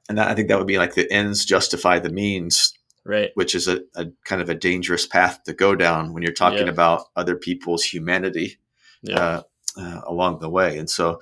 and 0.09 0.19
that, 0.19 0.29
I 0.29 0.35
think 0.35 0.49
that 0.49 0.59
would 0.59 0.67
be 0.67 0.79
like 0.79 0.95
the 0.95 1.11
ends 1.13 1.45
justify 1.45 1.99
the 1.99 2.11
means, 2.11 2.73
right. 3.05 3.31
which 3.35 3.55
is 3.55 3.69
a, 3.69 3.81
a 3.95 4.07
kind 4.25 4.41
of 4.41 4.49
a 4.49 4.55
dangerous 4.55 5.07
path 5.07 5.43
to 5.45 5.53
go 5.53 5.75
down 5.75 6.13
when 6.13 6.23
you're 6.23 6.33
talking 6.33 6.67
Yeah. 6.67 6.73
about 6.73 7.05
other 7.17 7.37
people's 7.37 7.85
humanity 7.85 8.59
Yeah, 9.03 9.19
uh, 9.19 9.43
uh, 9.77 10.01
along 10.07 10.39
the 10.41 10.51
way. 10.51 10.79
And 10.79 10.89
so, 10.89 11.21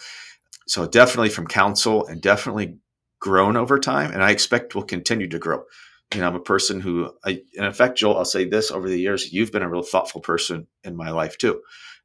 so 0.66 0.86
definitely 0.86 1.30
from 1.30 1.46
counsel 1.46 2.06
and 2.06 2.20
definitely 2.22 2.76
grown 3.18 3.56
over 3.56 3.78
time, 3.78 4.12
and 4.12 4.22
I 4.22 4.30
expect 4.30 4.74
will 4.74 4.84
continue 4.84 5.28
to 5.28 5.38
grow. 5.38 5.64
You 6.14 6.20
know, 6.20 6.26
I'm 6.26 6.34
a 6.34 6.40
person 6.40 6.80
who, 6.80 7.12
I, 7.24 7.42
in 7.54 7.64
effect, 7.64 7.98
Joel, 7.98 8.18
I'll 8.18 8.24
say 8.24 8.44
this: 8.44 8.70
over 8.70 8.88
the 8.88 8.98
years, 8.98 9.32
you've 9.32 9.52
been 9.52 9.62
a 9.62 9.68
real 9.68 9.82
thoughtful 9.82 10.20
person 10.20 10.66
in 10.82 10.96
my 10.96 11.10
life 11.10 11.38
too. 11.38 11.60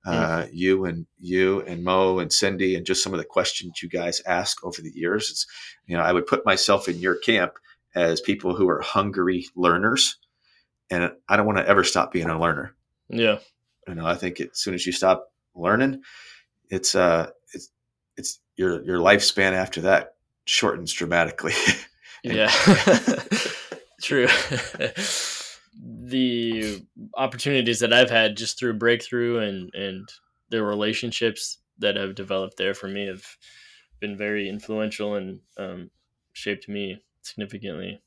Uh, 0.05 0.45
you 0.53 0.85
and 0.85 1.07
you 1.17 1.61
and 1.61 1.83
Mo 1.83 2.19
and 2.19 2.31
Cindy 2.31 2.75
and 2.75 2.85
just 2.85 3.01
some 3.01 3.11
of 3.13 3.17
the 3.17 3.25
questions 3.25 3.81
you 3.81 3.89
guys 3.89 4.21
ask 4.27 4.63
over 4.63 4.79
the 4.79 4.91
years. 4.91 5.31
It's, 5.31 5.47
you 5.87 5.97
know, 5.97 6.03
I 6.03 6.11
would 6.11 6.27
put 6.27 6.45
myself 6.45 6.87
in 6.87 6.99
your 6.99 7.15
camp 7.15 7.53
as 7.95 8.21
people 8.21 8.53
who 8.55 8.69
are 8.69 8.81
hungry 8.81 9.47
learners, 9.55 10.17
and 10.91 11.11
I 11.27 11.37
don't 11.37 11.47
want 11.47 11.57
to 11.57 11.67
ever 11.67 11.83
stop 11.83 12.11
being 12.11 12.29
a 12.29 12.39
learner. 12.39 12.75
yeah, 13.09 13.39
You 13.87 13.95
know, 13.95 14.05
I 14.05 14.13
think 14.13 14.39
as 14.39 14.49
soon 14.53 14.75
as 14.75 14.85
you 14.85 14.91
stop 14.91 15.33
learning, 15.55 16.03
it's 16.69 16.93
uh, 16.93 17.31
it's 17.53 17.71
it's 18.15 18.39
your 18.55 18.83
your 18.83 18.99
lifespan 18.99 19.53
after 19.53 19.81
that 19.81 20.15
shortens 20.45 20.93
dramatically. 20.93 21.53
yeah. 22.23 22.51
True. 24.05 24.27
the 25.83 26.85
opportunities 27.15 27.79
that 27.79 27.91
I've 27.91 28.11
had 28.11 28.37
just 28.37 28.59
through 28.59 28.73
breakthrough 28.77 29.39
and 29.39 29.73
and 29.73 30.07
the 30.49 30.61
relationships 30.61 31.57
that 31.79 31.95
have 31.95 32.13
developed 32.13 32.55
there 32.55 32.75
for 32.75 32.87
me 32.87 33.07
have 33.07 33.25
been 33.99 34.15
very 34.15 34.47
influential 34.47 35.15
and 35.15 35.39
um, 35.57 35.89
shaped 36.33 36.69
me 36.69 37.01
significantly. 37.23 37.99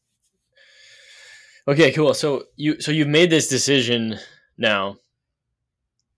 Okay, 1.66 1.90
cool. 1.90 2.14
So 2.14 2.44
you 2.55 2.80
so 2.80 2.92
you've 2.92 3.09
made 3.09 3.30
this 3.30 3.49
decision 3.49 4.20
now, 4.57 4.99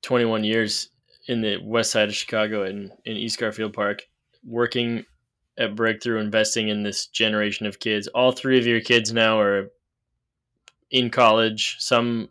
twenty 0.03 0.27
one 0.27 0.45
years 0.45 0.91
in 1.27 1.41
the 1.41 1.57
west 1.65 1.91
side 1.91 2.11
of 2.11 2.15
Chicago 2.15 2.67
in 2.67 2.93
in 3.07 3.17
East 3.17 3.39
Garfield 3.39 3.73
Park, 3.73 4.03
working 4.45 5.07
at 5.61 5.77
Breakthrough, 5.77 6.19
investing 6.19 6.69
in 6.69 6.83
this 6.83 7.07
generation 7.07 7.67
of 7.67 7.79
kids. 7.79 8.09
All 8.09 8.33
three 8.33 8.59
of 8.59 8.67
your 8.67 8.81
kids 8.81 9.13
now 9.13 9.39
are 9.39 9.71
in 10.91 11.11
college. 11.11 11.77
Some 11.79 12.31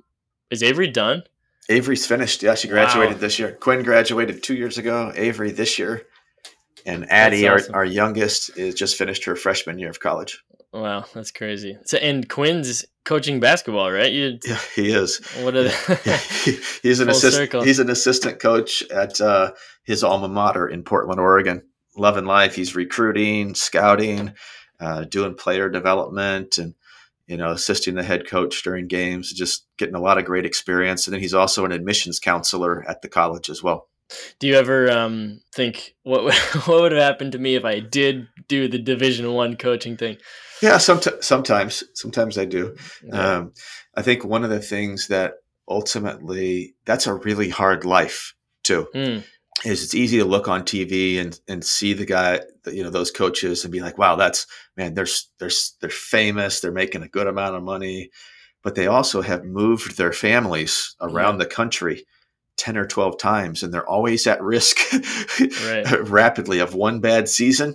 is 0.51 0.63
Avery 0.63 0.87
done? 0.87 1.23
Avery's 1.69 2.05
finished. 2.07 2.41
Yeah, 2.43 2.55
she 2.55 2.67
graduated 2.67 3.15
Wow. 3.15 3.19
this 3.21 3.37
year. 3.39 3.51
Quinn 3.51 3.83
graduated 3.83 4.41
two 4.41 4.55
years 4.55 4.77
ago. 4.79 5.13
Avery 5.15 5.51
this 5.51 5.77
year, 5.77 6.01
and 6.85 7.09
Addie, 7.11 7.47
awesome. 7.47 7.73
our, 7.75 7.81
our 7.81 7.85
youngest, 7.85 8.57
is 8.57 8.73
just 8.73 8.97
finished 8.97 9.23
her 9.25 9.35
freshman 9.35 9.77
year 9.77 9.89
of 9.89 9.99
college. 9.99 10.43
Wow, 10.73 11.05
that's 11.13 11.31
crazy. 11.31 11.77
So, 11.85 11.97
and 11.97 12.27
Quinn's 12.27 12.85
coaching 13.05 13.39
basketball, 13.39 13.91
right? 13.91 14.11
You, 14.11 14.39
Yeah, 14.45 14.59
he 14.75 14.91
is. 14.91 15.19
what 15.41 15.55
are 15.55 15.63
the, 15.63 15.69
he- 16.43 16.87
he's 16.87 16.99
an 16.99 17.09
assistant. 17.09 17.65
He's 17.65 17.79
an 17.79 17.89
assistant 17.91 18.39
coach 18.39 18.83
at 18.89 19.19
uh, 19.21 19.51
his 19.83 20.03
alma 20.03 20.27
mater 20.27 20.67
in 20.67 20.83
Portland, 20.83 21.19
Oregon. 21.19 21.63
Loving 21.97 22.25
life. 22.25 22.55
He's 22.55 22.75
recruiting, 22.75 23.55
scouting, 23.55 24.33
uh, 24.79 25.03
doing 25.05 25.35
player 25.35 25.69
development, 25.69 26.57
and 26.57 26.75
you 27.27 27.37
know, 27.37 27.51
assisting 27.51 27.95
the 27.95 28.03
head 28.03 28.27
coach 28.27 28.63
during 28.63 28.87
games. 28.87 29.33
Just 29.33 29.67
getting 29.77 29.95
a 29.95 30.01
lot 30.01 30.17
of 30.17 30.25
great 30.25 30.45
experience. 30.45 31.05
And 31.05 31.13
then 31.13 31.21
he's 31.21 31.33
also 31.33 31.65
an 31.65 31.71
admissions 31.71 32.19
counselor 32.19 32.83
at 32.89 33.01
the 33.01 33.09
college 33.09 33.49
as 33.49 33.61
well. 33.61 33.87
do 34.39 34.47
you 34.47 34.55
ever 34.55 34.89
um, 34.89 35.39
think 35.53 35.93
what 36.03 36.23
would- 36.23 36.33
what 36.65 36.81
would 36.81 36.91
have 36.91 37.01
happened 37.01 37.33
to 37.33 37.37
me 37.39 37.55
if 37.55 37.65
I 37.65 37.79
did 37.81 38.27
do 38.47 38.67
the 38.67 38.79
Division 38.79 39.31
One 39.33 39.55
coaching 39.57 39.97
thing? 39.97 40.17
Yeah, 40.61 40.75
somet- 40.77 41.23
sometimes, 41.23 41.83
sometimes 41.93 42.37
I 42.37 42.45
do. 42.45 42.75
Yeah. 43.03 43.37
Um, 43.37 43.53
I 43.95 44.01
think 44.01 44.25
one 44.25 44.43
of 44.43 44.49
the 44.49 44.59
things 44.59 45.07
that 45.07 45.33
ultimately 45.67 46.75
that's 46.85 47.07
a 47.07 47.13
really 47.13 47.49
hard 47.49 47.85
life 47.85 48.33
too. 48.63 48.87
Mm, 48.95 49.23
is 49.65 49.83
it's 49.83 49.95
easy 49.95 50.17
to 50.17 50.25
look 50.25 50.47
on 50.47 50.63
TV 50.63 51.19
and 51.19 51.39
and 51.47 51.63
see 51.63 51.93
the 51.93 52.05
guy, 52.05 52.41
you 52.67 52.83
know, 52.83 52.89
those 52.89 53.11
coaches 53.11 53.63
and 53.63 53.71
be 53.71 53.81
like, 53.81 53.97
wow, 53.97 54.15
that's 54.15 54.47
man, 54.77 54.93
they're 54.93 55.07
they're 55.39 55.51
they're 55.81 55.89
famous, 55.89 56.59
they're 56.59 56.71
making 56.71 57.03
a 57.03 57.07
good 57.09 57.27
amount 57.27 57.55
of 57.55 57.63
money, 57.63 58.09
but 58.63 58.75
they 58.75 58.87
also 58.87 59.21
have 59.21 59.43
moved 59.43 59.97
their 59.97 60.13
families 60.13 60.95
around 61.01 61.37
the 61.37 61.45
country. 61.45 62.05
10 62.57 62.75
or 62.75 62.85
12 62.85 63.17
times 63.17 63.63
and 63.63 63.73
they're 63.73 63.87
always 63.87 64.27
at 64.27 64.41
risk 64.43 64.79
Right. 65.39 65.85
rapidly 66.09 66.59
of 66.59 66.75
one 66.75 66.99
bad 66.99 67.29
season 67.29 67.73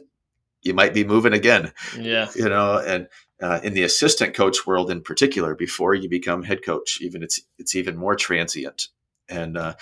you 0.60 0.74
might 0.74 0.92
be 0.92 1.04
moving 1.04 1.32
again 1.32 1.72
yeah. 1.98 2.28
you 2.36 2.50
know 2.50 2.76
and 2.76 3.08
uh, 3.40 3.60
in 3.62 3.72
the 3.72 3.82
assistant 3.82 4.34
coach 4.34 4.66
world 4.66 4.90
in 4.90 5.00
particular 5.00 5.54
before 5.54 5.94
you 5.94 6.10
become 6.10 6.42
head 6.42 6.62
coach 6.62 6.98
even 7.00 7.22
it's 7.22 7.40
it's 7.58 7.74
even 7.74 7.96
more 7.96 8.14
transient 8.14 8.88
and 9.28 9.56
uh, 9.56 9.74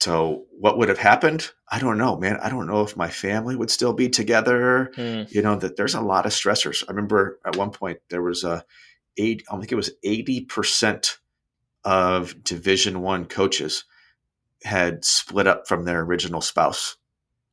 so 0.00 0.44
what 0.50 0.78
would 0.78 0.88
have 0.88 0.98
happened? 0.98 1.50
I 1.70 1.78
don't 1.78 1.98
know 1.98 2.16
man. 2.16 2.38
I 2.42 2.48
don't 2.48 2.66
know 2.66 2.82
if 2.82 2.96
my 2.96 3.08
family 3.08 3.56
would 3.56 3.70
still 3.70 3.92
be 3.92 4.08
together. 4.08 4.92
Mm, 4.96 5.32
you 5.32 5.42
know 5.42 5.56
that 5.56 5.76
there's 5.76 5.94
a 5.94 6.00
lot 6.00 6.26
of 6.26 6.32
stressors. 6.32 6.84
I 6.86 6.92
remember 6.92 7.38
at 7.44 7.56
one 7.56 7.70
point 7.70 7.98
there 8.10 8.22
was 8.22 8.44
a 8.44 8.64
eight 9.16 9.42
i 9.50 9.56
think 9.56 9.72
it 9.72 9.76
was 9.76 9.92
80% 10.04 11.16
of 11.84 12.42
division 12.42 13.00
one 13.00 13.26
coaches 13.26 13.84
had 14.64 15.04
split 15.04 15.46
up 15.46 15.68
from 15.68 15.84
their 15.84 16.00
original 16.00 16.40
spouse. 16.40 16.96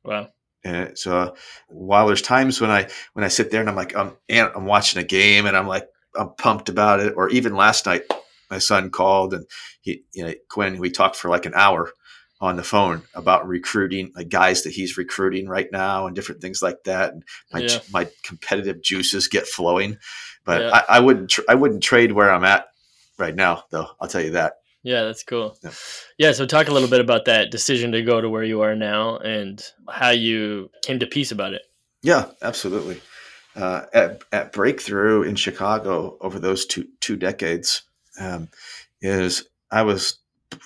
Wow. 0.04 0.28
and 0.64 0.98
so 0.98 1.16
uh, 1.16 1.34
while 1.68 2.06
there's 2.06 2.20
times 2.20 2.60
when 2.60 2.70
I 2.70 2.88
when 3.14 3.24
I 3.24 3.28
sit 3.28 3.50
there 3.50 3.60
and 3.60 3.70
I'm 3.70 3.76
like 3.76 3.96
I'm 3.96 4.16
and 4.28 4.50
I'm 4.54 4.66
watching 4.66 5.00
a 5.00 5.06
game 5.06 5.46
and 5.46 5.56
I'm 5.56 5.68
like 5.68 5.88
I'm 6.16 6.34
pumped 6.34 6.68
about 6.68 7.00
it, 7.00 7.14
or 7.16 7.30
even 7.30 7.54
last 7.54 7.86
night 7.86 8.02
my 8.50 8.58
son 8.58 8.90
called 8.90 9.32
and 9.32 9.46
he 9.80 10.02
you 10.12 10.26
know 10.26 10.34
Quinn 10.50 10.78
we 10.78 10.90
talked 10.90 11.16
for 11.16 11.30
like 11.30 11.46
an 11.46 11.54
hour 11.54 11.90
on 12.44 12.56
the 12.56 12.62
phone 12.62 13.02
about 13.14 13.48
recruiting 13.48 14.12
like 14.14 14.28
guys 14.28 14.62
that 14.62 14.72
he's 14.72 14.96
recruiting 14.98 15.48
right 15.48 15.68
now 15.72 16.06
and 16.06 16.14
different 16.14 16.40
things 16.40 16.62
like 16.62 16.84
that. 16.84 17.12
And 17.12 17.22
my 17.52 17.60
Yeah. 17.60 17.78
my 17.92 18.08
competitive 18.22 18.82
juices 18.82 19.28
get 19.28 19.46
flowing, 19.46 19.98
but 20.44 20.60
Yeah. 20.62 20.70
I, 20.88 20.96
I 20.96 21.00
wouldn't 21.00 21.30
tr- 21.30 21.48
I 21.48 21.54
wouldn't 21.54 21.82
trade 21.82 22.12
where 22.12 22.30
I'm 22.30 22.44
at 22.44 22.66
right 23.18 23.34
now 23.34 23.64
though. 23.70 23.88
I'll 24.00 24.08
tell 24.08 24.22
you 24.22 24.32
that. 24.32 24.54
Yeah, 24.82 25.04
that's 25.04 25.22
cool. 25.22 25.56
Yeah. 25.62 25.70
Yeah. 26.18 26.32
so 26.32 26.44
talk 26.44 26.68
a 26.68 26.72
little 26.72 26.90
bit 26.90 27.00
about 27.00 27.24
that 27.24 27.50
decision 27.50 27.92
to 27.92 28.02
go 28.02 28.20
to 28.20 28.28
where 28.28 28.44
you 28.44 28.60
are 28.60 28.76
now 28.76 29.16
and 29.16 29.62
how 29.88 30.10
you 30.10 30.70
came 30.82 30.98
to 30.98 31.06
peace 31.06 31.32
about 31.32 31.54
it. 31.54 31.62
Yeah, 32.02 32.26
absolutely. 32.42 33.00
Uh, 33.56 33.86
at, 33.94 34.22
at 34.32 34.52
Breakthrough 34.52 35.22
in 35.22 35.36
Chicago 35.36 36.18
over 36.20 36.38
those 36.38 36.66
two 36.66 36.86
two 37.00 37.16
decades, 37.16 37.82
um, 38.20 38.48
is 39.00 39.48
I 39.70 39.82
was 39.82 40.18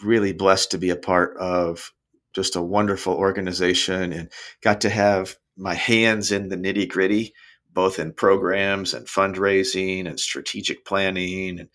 really 0.02 0.32
blessed 0.32 0.70
to 0.72 0.78
be 0.78 0.90
a 0.90 0.96
part 0.96 1.36
of 1.38 1.92
just 2.32 2.56
a 2.56 2.62
wonderful 2.62 3.14
organization 3.14 4.12
and 4.12 4.30
got 4.62 4.80
to 4.82 4.90
have 4.90 5.36
my 5.56 5.74
hands 5.74 6.30
in 6.30 6.48
the 6.48 6.56
nitty 6.56 6.88
gritty, 6.88 7.34
both 7.72 7.98
in 7.98 8.12
programs 8.12 8.94
and 8.94 9.06
fundraising 9.06 10.06
and 10.06 10.20
strategic 10.20 10.84
planning 10.84 11.60
and 11.60 11.68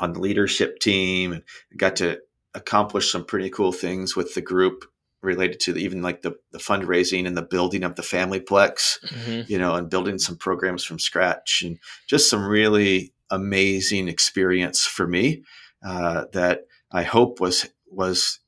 on 0.00 0.12
the 0.12 0.20
leadership 0.20 0.78
team, 0.78 1.32
and 1.32 1.42
got 1.76 1.96
to 1.96 2.20
accomplish 2.54 3.12
some 3.12 3.24
pretty 3.24 3.50
cool 3.50 3.72
things 3.72 4.16
with 4.16 4.34
the 4.34 4.40
group 4.40 4.84
related 5.22 5.60
to 5.60 5.72
the, 5.72 5.80
even 5.80 6.02
like 6.02 6.22
the, 6.22 6.36
the 6.52 6.58
fundraising 6.58 7.26
and 7.26 7.36
the 7.36 7.42
building 7.42 7.82
of 7.82 7.96
the 7.96 8.02
family 8.02 8.40
plex 8.40 8.98
hmm 9.02 9.42
you 9.48 9.58
know 9.58 9.74
and 9.74 9.90
building 9.90 10.18
some 10.18 10.36
programs 10.36 10.84
from 10.84 10.98
scratch 10.98 11.62
and 11.64 11.78
just 12.06 12.30
some 12.30 12.46
really 12.46 13.12
amazing 13.30 14.08
experience 14.08 14.84
for 14.84 15.06
me 15.06 15.42
uh, 15.84 16.24
that 16.32 16.60
i 16.92 17.02
hope 17.02 17.40
was 17.40 17.66
was 17.90 18.40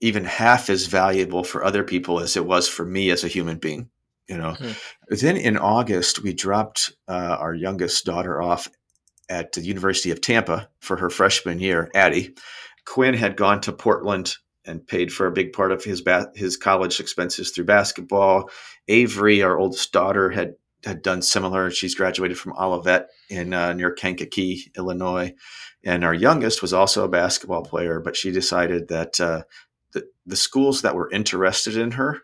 even 0.00 0.24
half 0.24 0.68
as 0.68 0.86
valuable 0.86 1.44
for 1.44 1.64
other 1.64 1.84
people 1.84 2.20
as 2.20 2.36
it 2.36 2.44
was 2.46 2.68
for 2.68 2.84
me 2.84 3.10
as 3.10 3.24
a 3.24 3.28
human 3.28 3.58
being 3.58 3.88
you 4.28 4.36
know 4.36 4.52
Hmm. 4.54 4.72
then 5.08 5.36
in 5.36 5.56
august 5.56 6.22
we 6.22 6.32
dropped 6.32 6.92
uh, 7.08 7.36
our 7.40 7.54
youngest 7.54 8.04
daughter 8.04 8.40
off 8.40 8.68
at 9.28 9.52
the 9.52 9.60
university 9.62 10.10
of 10.10 10.20
tampa 10.20 10.68
for 10.80 10.96
her 10.96 11.10
freshman 11.10 11.58
year 11.60 11.90
addie 11.94 12.34
quinn 12.86 13.14
had 13.14 13.36
gone 13.36 13.60
to 13.62 13.72
portland 13.72 14.36
and 14.66 14.86
paid 14.86 15.12
for 15.12 15.26
a 15.26 15.32
big 15.32 15.52
part 15.52 15.72
of 15.72 15.84
his 15.84 16.00
ba- 16.00 16.30
his 16.34 16.56
college 16.56 17.00
expenses 17.00 17.50
through 17.50 17.64
basketball. 17.64 18.48
Avery, 18.88 19.42
our 19.42 19.58
oldest 19.58 19.92
daughter, 19.92 20.30
had 20.30 20.54
had 20.84 21.02
done 21.02 21.22
similar. 21.22 21.70
She's 21.70 21.94
graduated 21.94 22.38
from 22.38 22.54
Olivet 22.58 23.08
in 23.28 23.52
uh, 23.52 23.72
near 23.72 23.92
Kankakee, 23.92 24.70
Illinois, 24.76 25.34
and 25.84 26.04
our 26.04 26.14
youngest 26.14 26.62
was 26.62 26.72
also 26.72 27.04
a 27.04 27.08
basketball 27.08 27.62
player. 27.62 28.00
But 28.00 28.16
she 28.16 28.30
decided 28.30 28.88
that 28.88 29.20
uh, 29.20 29.42
the 29.92 30.08
the 30.26 30.36
schools 30.36 30.82
that 30.82 30.94
were 30.94 31.10
interested 31.10 31.76
in 31.76 31.92
her, 31.92 32.20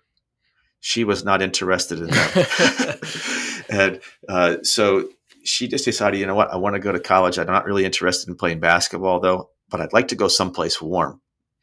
she 0.80 1.04
was 1.04 1.24
not 1.24 1.42
interested 1.42 2.00
in 2.00 2.08
them, 2.08 2.96
and 3.70 4.00
uh, 4.28 4.56
so 4.62 5.08
she 5.44 5.68
just 5.68 5.84
decided, 5.84 6.20
you 6.20 6.26
know 6.26 6.34
what, 6.34 6.52
I 6.52 6.56
want 6.56 6.74
to 6.74 6.80
go 6.80 6.92
to 6.92 7.00
college. 7.00 7.38
I'm 7.38 7.46
not 7.46 7.64
really 7.64 7.84
interested 7.84 8.28
in 8.28 8.36
playing 8.36 8.60
basketball 8.60 9.20
though, 9.20 9.50
but 9.68 9.80
I'd 9.80 9.92
like 9.92 10.08
to 10.08 10.16
go 10.16 10.28
someplace 10.28 10.80
warm. 10.80 11.20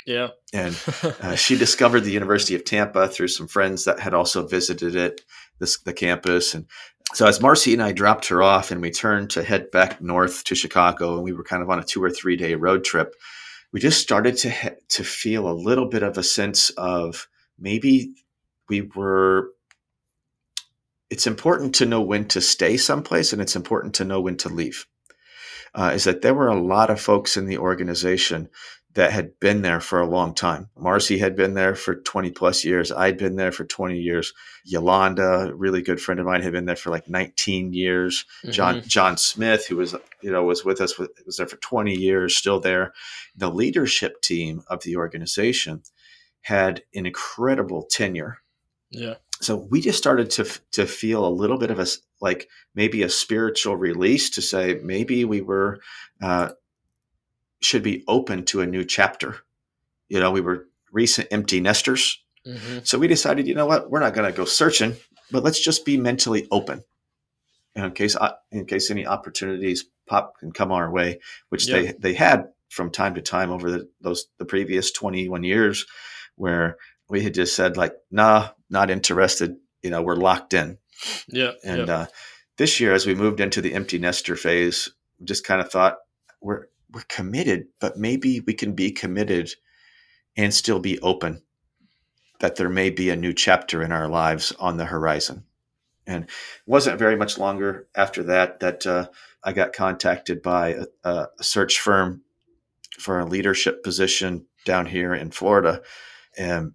Yeah. 0.08 0.30
And 0.54 0.80
uh, 1.22 1.36
she 1.36 1.58
discovered 1.58 2.02
the 2.02 2.12
University 2.12 2.56
of 2.56 2.64
Tampa 2.64 3.08
through 3.10 3.28
some 3.28 3.48
friends 3.48 3.84
that 3.84 4.00
had 4.00 4.14
also 4.14 4.48
visited 4.48 4.96
it, 4.96 5.22
this, 5.60 5.78
the 5.80 5.94
campus. 5.94 6.56
And 6.56 6.66
so 7.14 7.28
as 7.28 7.42
Marcy 7.42 7.74
and 7.74 7.84
I 7.84 7.92
dropped 7.92 8.30
her 8.30 8.42
off 8.42 8.72
and 8.72 8.82
we 8.82 8.90
turned 8.90 9.30
to 9.32 9.44
head 9.44 9.70
back 9.70 10.02
north 10.02 10.46
to 10.46 10.56
Chicago, 10.56 11.16
and 11.16 11.24
we 11.24 11.34
were 11.34 11.44
kind 11.44 11.62
of 11.62 11.70
on 11.70 11.80
a 11.80 11.84
two 11.84 12.02
or 12.02 12.10
three 12.10 12.38
day 12.38 12.56
road 12.56 12.86
trip, 12.86 13.14
we 13.74 13.82
just 13.82 14.02
started 14.02 14.38
to 14.38 14.50
he- 14.50 14.70
to 14.90 15.04
feel 15.04 15.50
a 15.50 15.54
little 15.54 15.90
bit 15.90 16.04
of 16.04 16.18
a 16.18 16.24
sense 16.24 16.70
of 16.72 17.28
maybe 17.60 18.14
we 18.70 18.82
were. 18.82 19.50
It's 21.10 21.28
important 21.28 21.76
to 21.76 21.86
know 21.86 22.02
when 22.02 22.28
to 22.30 22.42
stay 22.42 22.76
someplace, 22.76 23.32
and 23.32 23.42
it's 23.42 23.56
important 23.56 23.96
to 23.96 24.06
know 24.06 24.20
when 24.22 24.38
to 24.38 24.50
leave. 24.50 24.86
Uh, 25.74 25.92
is 25.94 26.06
that 26.06 26.22
there 26.22 26.34
were 26.34 26.48
a 26.48 26.60
lot 26.60 26.90
of 26.90 27.00
folks 27.00 27.38
in 27.38 27.46
the 27.46 27.58
organization 27.58 28.50
that 28.98 29.12
had 29.12 29.40
been 29.40 29.62
there 29.62 29.80
for 29.80 30.02
a 30.02 30.08
long 30.10 30.34
time. 30.34 30.70
Marcy 30.76 31.20
had 31.20 31.36
been 31.36 31.54
there 31.54 31.76
for 31.76 31.98
20 31.98 32.32
plus 32.32 32.66
years. 32.66 32.92
I'd 32.92 33.20
been 33.20 33.36
there 33.36 33.52
for 33.52 33.64
20 33.64 34.00
years. 34.00 34.34
Yolanda, 34.66 35.50
a 35.50 35.54
really 35.54 35.84
good 35.84 36.02
friend 36.02 36.20
of 36.20 36.26
mine, 36.26 36.42
had 36.42 36.54
been 36.54 36.66
there 36.66 36.76
for 36.76 36.90
like 36.90 37.08
19 37.08 37.74
years. 37.74 38.26
John 38.50 38.82
Mhm. 38.82 38.88
John 38.88 39.18
Smith, 39.18 39.68
who 39.68 39.76
was 39.76 39.94
you 40.24 40.32
know 40.32 40.44
was 40.44 40.66
with 40.66 40.82
us, 40.82 40.98
was 40.98 41.10
was 41.28 41.38
there 41.38 41.46
for 41.46 41.58
20 41.58 41.94
years, 41.94 42.36
still 42.36 42.60
there. 42.60 42.92
The 43.36 43.52
leadership 43.52 44.20
team 44.24 44.64
of 44.68 44.82
the 44.82 44.96
organization 44.96 45.84
had 46.42 46.82
an 46.96 47.06
incredible 47.06 47.84
tenure. 47.84 48.40
Yeah. 48.90 49.18
So 49.42 49.58
we 49.58 49.80
just 49.80 50.00
started 50.00 50.32
to 50.32 50.50
to 50.72 50.88
feel 50.88 51.24
a 51.24 51.30
little 51.30 51.60
bit 51.60 51.70
of 51.70 51.78
a 51.78 51.86
like 52.20 52.50
maybe 52.74 53.04
a 53.04 53.10
spiritual 53.10 53.76
release 53.78 54.32
to 54.32 54.42
say 54.42 54.80
maybe 54.82 55.24
we 55.24 55.42
were 55.42 55.82
uh, 56.20 56.50
should 57.62 57.84
be 57.84 58.04
open 58.08 58.46
to 58.46 58.62
a 58.62 58.68
new 58.68 58.84
chapter. 58.86 59.38
You 60.10 60.20
know, 60.20 60.32
we 60.32 60.42
were 60.42 60.68
recent 60.92 61.28
empty 61.32 61.60
nesters. 61.60 62.24
hmm 62.46 62.80
So 62.84 62.98
we 62.98 63.08
decided, 63.08 63.48
you 63.48 63.56
know 63.56 63.66
what, 63.66 63.90
we're 63.90 64.00
not 64.00 64.14
going 64.14 64.32
to 64.32 64.36
go 64.38 64.46
searching, 64.46 64.96
but 65.32 65.44
let's 65.44 65.60
just 65.60 65.86
be 65.86 65.98
mentally 65.98 66.48
open 66.52 66.84
in 67.76 67.92
case 67.92 68.16
uh, 68.16 68.34
in 68.52 68.66
case 68.66 68.90
any 68.90 69.06
opportunities 69.06 69.86
pop 70.08 70.34
can 70.40 70.52
come 70.52 70.72
our 70.72 70.90
way, 70.92 71.20
which 71.50 71.68
Yeah. 71.68 71.76
they 71.82 71.94
they 72.00 72.14
had 72.14 72.46
from 72.70 72.92
time 72.92 73.16
to 73.16 73.22
time 73.22 73.52
over 73.52 73.72
the, 73.72 73.90
those 74.02 74.28
the 74.40 74.46
previous 74.46 74.92
21 74.92 75.44
years, 75.44 75.86
where 76.36 76.78
we 77.10 77.22
had 77.22 77.34
just 77.34 77.56
said 77.56 77.78
like, 77.78 77.94
nah, 78.12 78.50
not 78.70 78.90
interested. 78.90 79.56
You 79.84 79.90
know, 79.92 80.02
we're 80.02 80.16
locked 80.16 80.54
in. 80.54 80.78
Yeah. 81.30 81.52
And 81.64 81.88
yeah. 81.88 81.96
uh, 81.96 82.06
this 82.58 82.80
year, 82.80 82.94
as 82.94 83.06
we 83.06 83.16
moved 83.16 83.40
into 83.40 83.62
the 83.62 83.74
empty 83.74 84.00
nester 84.00 84.36
phase, 84.36 84.90
just 85.24 85.46
kind 85.46 85.62
of 85.62 85.72
thought 85.72 85.98
we're 86.42 86.66
we're 86.92 87.04
committed, 87.08 87.68
but 87.80 87.98
maybe 87.98 88.40
we 88.42 88.54
can 88.54 88.74
be 88.74 88.92
committed 88.92 89.54
and 90.36 90.54
still 90.54 90.80
be 90.80 91.00
open 91.00 91.42
that 92.40 92.56
there 92.56 92.70
may 92.70 92.90
be 92.90 93.10
a 93.10 93.16
new 93.16 93.34
chapter 93.34 93.82
in 93.82 93.92
our 93.92 94.08
lives 94.08 94.54
on 94.60 94.78
the 94.78 94.86
horizon. 94.86 95.44
And 96.06 96.26
it 96.26 96.30
wasn't 96.66 97.00
very 97.00 97.16
much 97.16 97.38
longer 97.38 97.88
after 97.96 98.24
that 98.24 98.60
that 98.62 98.86
uh, 98.86 99.08
I 99.44 99.54
got 99.54 99.74
contacted 99.74 100.42
by 100.42 100.86
a, 101.04 101.10
a 101.38 101.44
search 101.44 101.80
firm 101.80 102.22
for 102.98 103.20
a 103.20 103.26
leadership 103.26 103.84
position 103.84 104.46
down 104.66 104.86
here 104.86 105.14
in 105.14 105.32
Florida. 105.32 105.82
And 106.38 106.74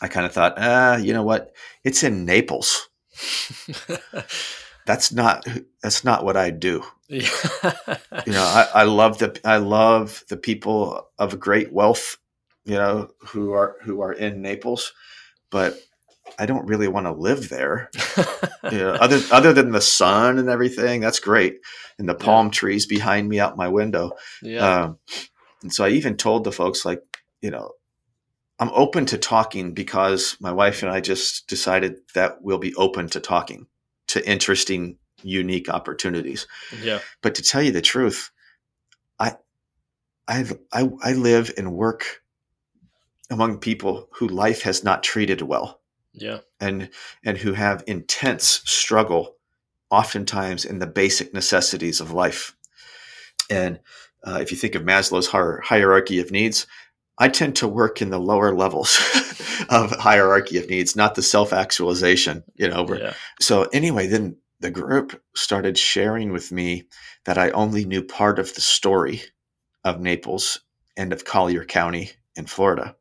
I 0.00 0.08
kind 0.08 0.24
of 0.24 0.32
thought, 0.32 0.54
ah, 0.56 0.96
you 0.96 1.12
know 1.12 1.24
what? 1.24 1.52
It's 1.84 2.02
in 2.02 2.24
Naples. 2.24 2.88
that's 4.86 5.12
not 5.12 5.46
that's 5.82 6.04
not 6.04 6.24
what 6.24 6.36
I 6.36 6.50
do. 6.50 6.84
Yeah. 7.08 7.28
you 8.26 8.32
know, 8.32 8.44
I, 8.44 8.68
I 8.74 8.82
love 8.84 9.18
the 9.18 9.38
I 9.44 9.56
love 9.56 10.24
the 10.28 10.36
people 10.36 11.08
of 11.18 11.40
great 11.40 11.72
wealth, 11.72 12.18
you 12.64 12.74
know, 12.74 13.10
who 13.20 13.52
are 13.52 13.76
who 13.82 14.00
are 14.02 14.12
in 14.12 14.42
Naples, 14.42 14.92
but 15.50 15.78
I 16.38 16.46
don't 16.46 16.66
really 16.66 16.88
want 16.88 17.06
to 17.06 17.12
live 17.12 17.48
there. 17.48 17.90
you 18.70 18.78
know, 18.78 18.92
other 18.94 19.20
other 19.32 19.52
than 19.52 19.72
the 19.72 19.80
sun 19.80 20.38
and 20.38 20.48
everything, 20.48 21.00
that's 21.00 21.20
great, 21.20 21.60
and 21.98 22.08
the 22.08 22.14
palm 22.14 22.46
yeah. 22.46 22.52
trees 22.52 22.86
behind 22.86 23.28
me 23.28 23.40
out 23.40 23.56
my 23.56 23.68
window. 23.68 24.12
Yeah. 24.42 24.82
Um, 24.82 24.98
and 25.62 25.72
so 25.72 25.84
I 25.84 25.90
even 25.90 26.16
told 26.16 26.44
the 26.44 26.52
folks 26.52 26.84
like, 26.84 27.02
you 27.40 27.50
know, 27.50 27.72
I'm 28.58 28.70
open 28.72 29.06
to 29.06 29.18
talking 29.18 29.72
because 29.72 30.36
my 30.40 30.52
wife 30.52 30.82
and 30.82 30.90
I 30.90 31.00
just 31.00 31.48
decided 31.48 31.96
that 32.14 32.42
we'll 32.42 32.58
be 32.58 32.74
open 32.74 33.08
to 33.10 33.20
talking 33.20 33.66
to 34.08 34.28
interesting, 34.28 34.98
unique 35.22 35.68
opportunities. 35.68 36.46
Yeah. 36.82 37.00
But 37.22 37.34
to 37.36 37.42
tell 37.42 37.62
you 37.62 37.72
the 37.72 37.82
truth, 37.82 38.30
I 39.18 39.36
I 40.26 40.44
I, 40.72 40.88
I 41.02 41.12
live 41.12 41.52
and 41.56 41.72
work 41.72 42.22
among 43.30 43.58
people 43.58 44.08
who 44.12 44.28
life 44.28 44.62
has 44.62 44.82
not 44.84 45.02
treated 45.02 45.42
well. 45.42 45.80
Yeah. 46.12 46.38
And 46.60 46.90
and 47.24 47.38
who 47.38 47.52
have 47.52 47.84
intense 47.86 48.62
struggle 48.64 49.36
oftentimes 49.90 50.64
in 50.64 50.78
the 50.78 50.86
basic 50.86 51.32
necessities 51.32 52.00
of 52.00 52.12
life. 52.12 52.54
And 53.50 53.80
uh, 54.26 54.38
if 54.42 54.50
you 54.50 54.58
think 54.58 54.74
of 54.74 54.82
Maslow's 54.82 55.28
hierarchy 55.28 56.18
of 56.18 56.30
needs, 56.30 56.66
I 57.18 57.28
tend 57.28 57.56
to 57.56 57.68
work 57.68 58.00
in 58.00 58.10
the 58.10 58.20
lower 58.20 58.54
levels 58.54 58.98
of 59.70 59.90
hierarchy 59.92 60.58
of 60.58 60.68
needs, 60.68 60.94
not 60.94 61.14
the 61.14 61.22
self 61.22 61.52
actualization, 61.52 62.44
you 62.54 62.68
know. 62.68 62.86
Yeah. 62.94 63.14
So, 63.40 63.64
anyway, 63.72 64.06
then 64.06 64.36
the 64.60 64.70
group 64.70 65.22
started 65.34 65.78
sharing 65.78 66.32
with 66.32 66.50
me 66.50 66.84
that 67.24 67.38
I 67.38 67.50
only 67.50 67.84
knew 67.84 68.02
part 68.02 68.38
of 68.38 68.54
the 68.54 68.60
story 68.60 69.22
of 69.84 70.00
Naples 70.00 70.60
and 70.96 71.12
of 71.12 71.24
Collier 71.24 71.64
County 71.64 72.10
in 72.36 72.46
Florida. 72.46 72.96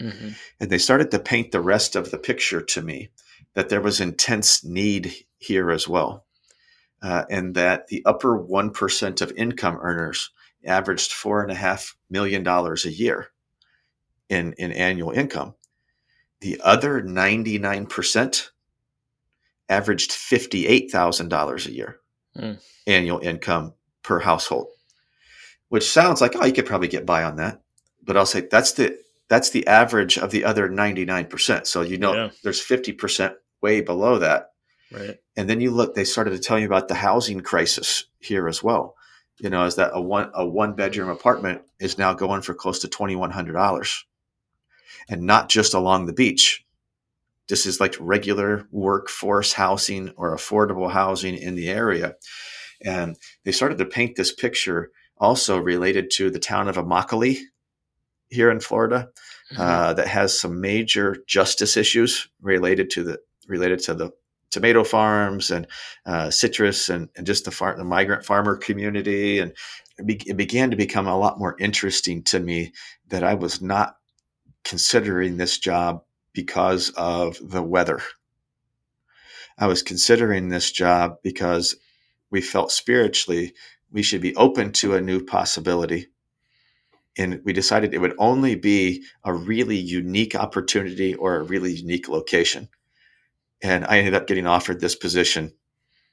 Mm-hmm. 0.00 0.30
And 0.58 0.70
they 0.70 0.78
started 0.78 1.10
to 1.10 1.18
paint 1.18 1.52
the 1.52 1.60
rest 1.60 1.96
of 1.96 2.10
the 2.10 2.18
picture 2.18 2.62
to 2.62 2.82
me 2.82 3.10
that 3.54 3.68
there 3.68 3.80
was 3.80 4.00
intense 4.00 4.64
need 4.64 5.14
here 5.38 5.70
as 5.70 5.86
well. 5.86 6.24
Uh, 7.02 7.24
and 7.28 7.54
that 7.56 7.88
the 7.88 8.02
upper 8.06 8.38
1% 8.38 9.20
of 9.20 9.32
income 9.32 9.76
earners 9.80 10.30
averaged 10.64 11.10
$4.5 11.10 11.94
million 12.08 12.46
a 12.46 12.88
year 12.88 13.28
in, 14.28 14.52
in 14.54 14.72
annual 14.72 15.10
income. 15.10 15.54
The 16.40 16.60
other 16.62 17.02
99% 17.02 18.48
averaged 19.72 20.10
$58,000 20.10 21.66
a 21.66 21.72
year 21.72 22.00
mm. 22.36 22.60
annual 22.86 23.18
income 23.20 23.74
per 24.02 24.18
household, 24.18 24.68
which 25.68 25.90
sounds 25.90 26.20
like, 26.20 26.34
oh, 26.36 26.44
you 26.44 26.52
could 26.52 26.66
probably 26.66 26.88
get 26.88 27.06
by 27.06 27.24
on 27.24 27.36
that. 27.36 27.62
But 28.04 28.16
I'll 28.16 28.26
say 28.26 28.42
that's 28.50 28.72
the 28.72 28.98
that's 29.28 29.50
the 29.50 29.66
average 29.66 30.18
of 30.18 30.30
the 30.30 30.44
other 30.44 30.68
99%. 30.68 31.66
So 31.66 31.80
you 31.80 31.96
know 31.96 32.12
yeah. 32.12 32.30
there's 32.42 32.60
50% 32.60 33.34
way 33.62 33.80
below 33.80 34.18
that. 34.18 34.50
Right. 34.90 35.18
And 35.36 35.48
then 35.48 35.60
you 35.60 35.70
look, 35.70 35.94
they 35.94 36.04
started 36.04 36.32
to 36.32 36.38
tell 36.38 36.58
you 36.58 36.66
about 36.66 36.88
the 36.88 36.94
housing 36.94 37.40
crisis 37.40 38.04
here 38.18 38.46
as 38.48 38.62
well. 38.62 38.94
You 39.38 39.48
know, 39.48 39.64
is 39.64 39.76
that 39.76 39.92
a 39.94 40.00
one 40.00 40.30
a 40.34 40.46
one 40.46 40.74
bedroom 40.74 41.08
apartment 41.08 41.62
is 41.80 41.96
now 41.96 42.12
going 42.12 42.42
for 42.42 42.54
close 42.54 42.80
to 42.80 42.88
twenty 42.88 43.16
one 43.16 43.30
hundred 43.30 43.54
dollars 43.54 44.04
and 45.08 45.22
not 45.22 45.48
just 45.48 45.74
along 45.74 46.06
the 46.06 46.12
beach. 46.12 46.64
This 47.52 47.66
is 47.66 47.80
like 47.80 47.94
regular 48.00 48.66
workforce 48.70 49.52
housing 49.52 50.08
or 50.16 50.34
affordable 50.34 50.90
housing 50.90 51.36
in 51.36 51.54
the 51.54 51.68
area. 51.68 52.14
And 52.82 53.18
they 53.44 53.52
started 53.52 53.76
to 53.76 53.84
paint 53.84 54.16
this 54.16 54.32
picture 54.32 54.90
also 55.18 55.58
related 55.58 56.10
to 56.12 56.30
the 56.30 56.38
town 56.38 56.66
of 56.66 56.76
Immokalee 56.76 57.40
here 58.30 58.50
in 58.50 58.58
Florida 58.58 59.10
mm-hmm. 59.52 59.60
uh, 59.60 59.92
that 59.92 60.08
has 60.08 60.40
some 60.40 60.62
major 60.62 61.18
justice 61.26 61.76
issues 61.76 62.26
related 62.40 62.88
to 62.92 63.04
the 63.04 63.18
related 63.46 63.80
to 63.80 63.92
the 63.92 64.12
tomato 64.50 64.82
farms 64.82 65.50
and 65.50 65.66
uh, 66.06 66.30
citrus 66.30 66.88
and, 66.88 67.10
and 67.16 67.26
just 67.26 67.44
the, 67.44 67.50
far, 67.50 67.76
the 67.76 67.84
migrant 67.84 68.24
farmer 68.24 68.56
community. 68.56 69.40
And 69.40 69.52
it, 69.98 70.06
be, 70.06 70.22
it, 70.24 70.38
began 70.38 70.70
to 70.70 70.76
become 70.78 71.06
a 71.06 71.18
lot 71.18 71.38
more 71.38 71.54
interesting 71.58 72.22
to 72.24 72.40
me 72.40 72.72
that 73.08 73.22
I 73.22 73.34
was 73.34 73.60
not 73.60 73.96
considering 74.64 75.36
this 75.36 75.58
job 75.58 76.02
because 76.32 76.90
of 76.90 77.38
the 77.42 77.62
weather. 77.62 78.00
I 79.58 79.66
was 79.66 79.82
considering 79.82 80.48
this 80.48 80.72
job 80.72 81.16
because 81.22 81.76
we 82.30 82.40
felt 82.40 82.72
spiritually 82.72 83.54
we 83.92 84.02
should 84.02 84.22
be 84.22 84.34
open 84.36 84.72
to 84.72 84.94
a 84.94 85.00
new 85.00 85.24
possibility. 85.24 86.08
And 87.18 87.42
we 87.44 87.52
decided 87.52 87.92
it 87.92 88.00
would 88.00 88.16
only 88.18 88.54
be 88.54 89.04
a 89.22 89.34
really 89.34 89.76
unique 89.76 90.34
opportunity 90.34 91.14
or 91.14 91.36
a 91.36 91.42
really 91.42 91.72
unique 91.72 92.08
location. 92.08 92.68
And 93.62 93.84
I 93.84 93.98
ended 93.98 94.14
up 94.14 94.26
getting 94.26 94.46
offered 94.46 94.80
this 94.80 94.96
position 94.96 95.52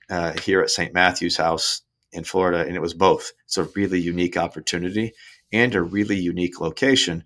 uh, 0.10 0.34
here 0.42 0.62
at 0.62 0.70
St. 0.70 0.94
Matthew's 0.94 1.38
House 1.38 1.82
in 2.12 2.26
Florida. 2.26 2.66
And 2.66 2.76
it 2.76 2.82
was 2.82 2.94
both. 2.94 3.32
It's 3.46 3.58
a 3.58 3.64
really 3.64 4.02
unique 4.02 4.36
opportunity 4.36 5.14
and 5.54 5.74
a 5.74 5.82
really 5.82 6.18
unique 6.18 6.60
location 6.60 7.24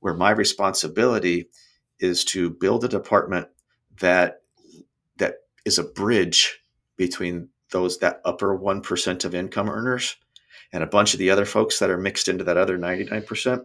where 0.00 0.14
my 0.14 0.30
responsibility 0.30 1.48
is 2.00 2.24
to 2.24 2.50
build 2.50 2.84
a 2.84 2.88
department 2.88 3.48
that 4.00 4.42
that 5.18 5.36
is 5.64 5.78
a 5.78 5.84
bridge 5.84 6.60
between 6.96 7.48
those 7.70 7.98
that 7.98 8.20
upper 8.24 8.56
1% 8.56 9.24
of 9.24 9.34
income 9.34 9.68
earners 9.68 10.16
and 10.72 10.82
a 10.82 10.88
bunch 10.88 11.14
of 11.14 11.18
the 11.18 11.30
other 11.30 11.44
folks 11.44 11.78
that 11.78 11.90
are 11.90 11.98
mixed 11.98 12.28
into 12.28 12.44
that 12.44 12.56
other 12.56 12.78
99% 12.78 13.64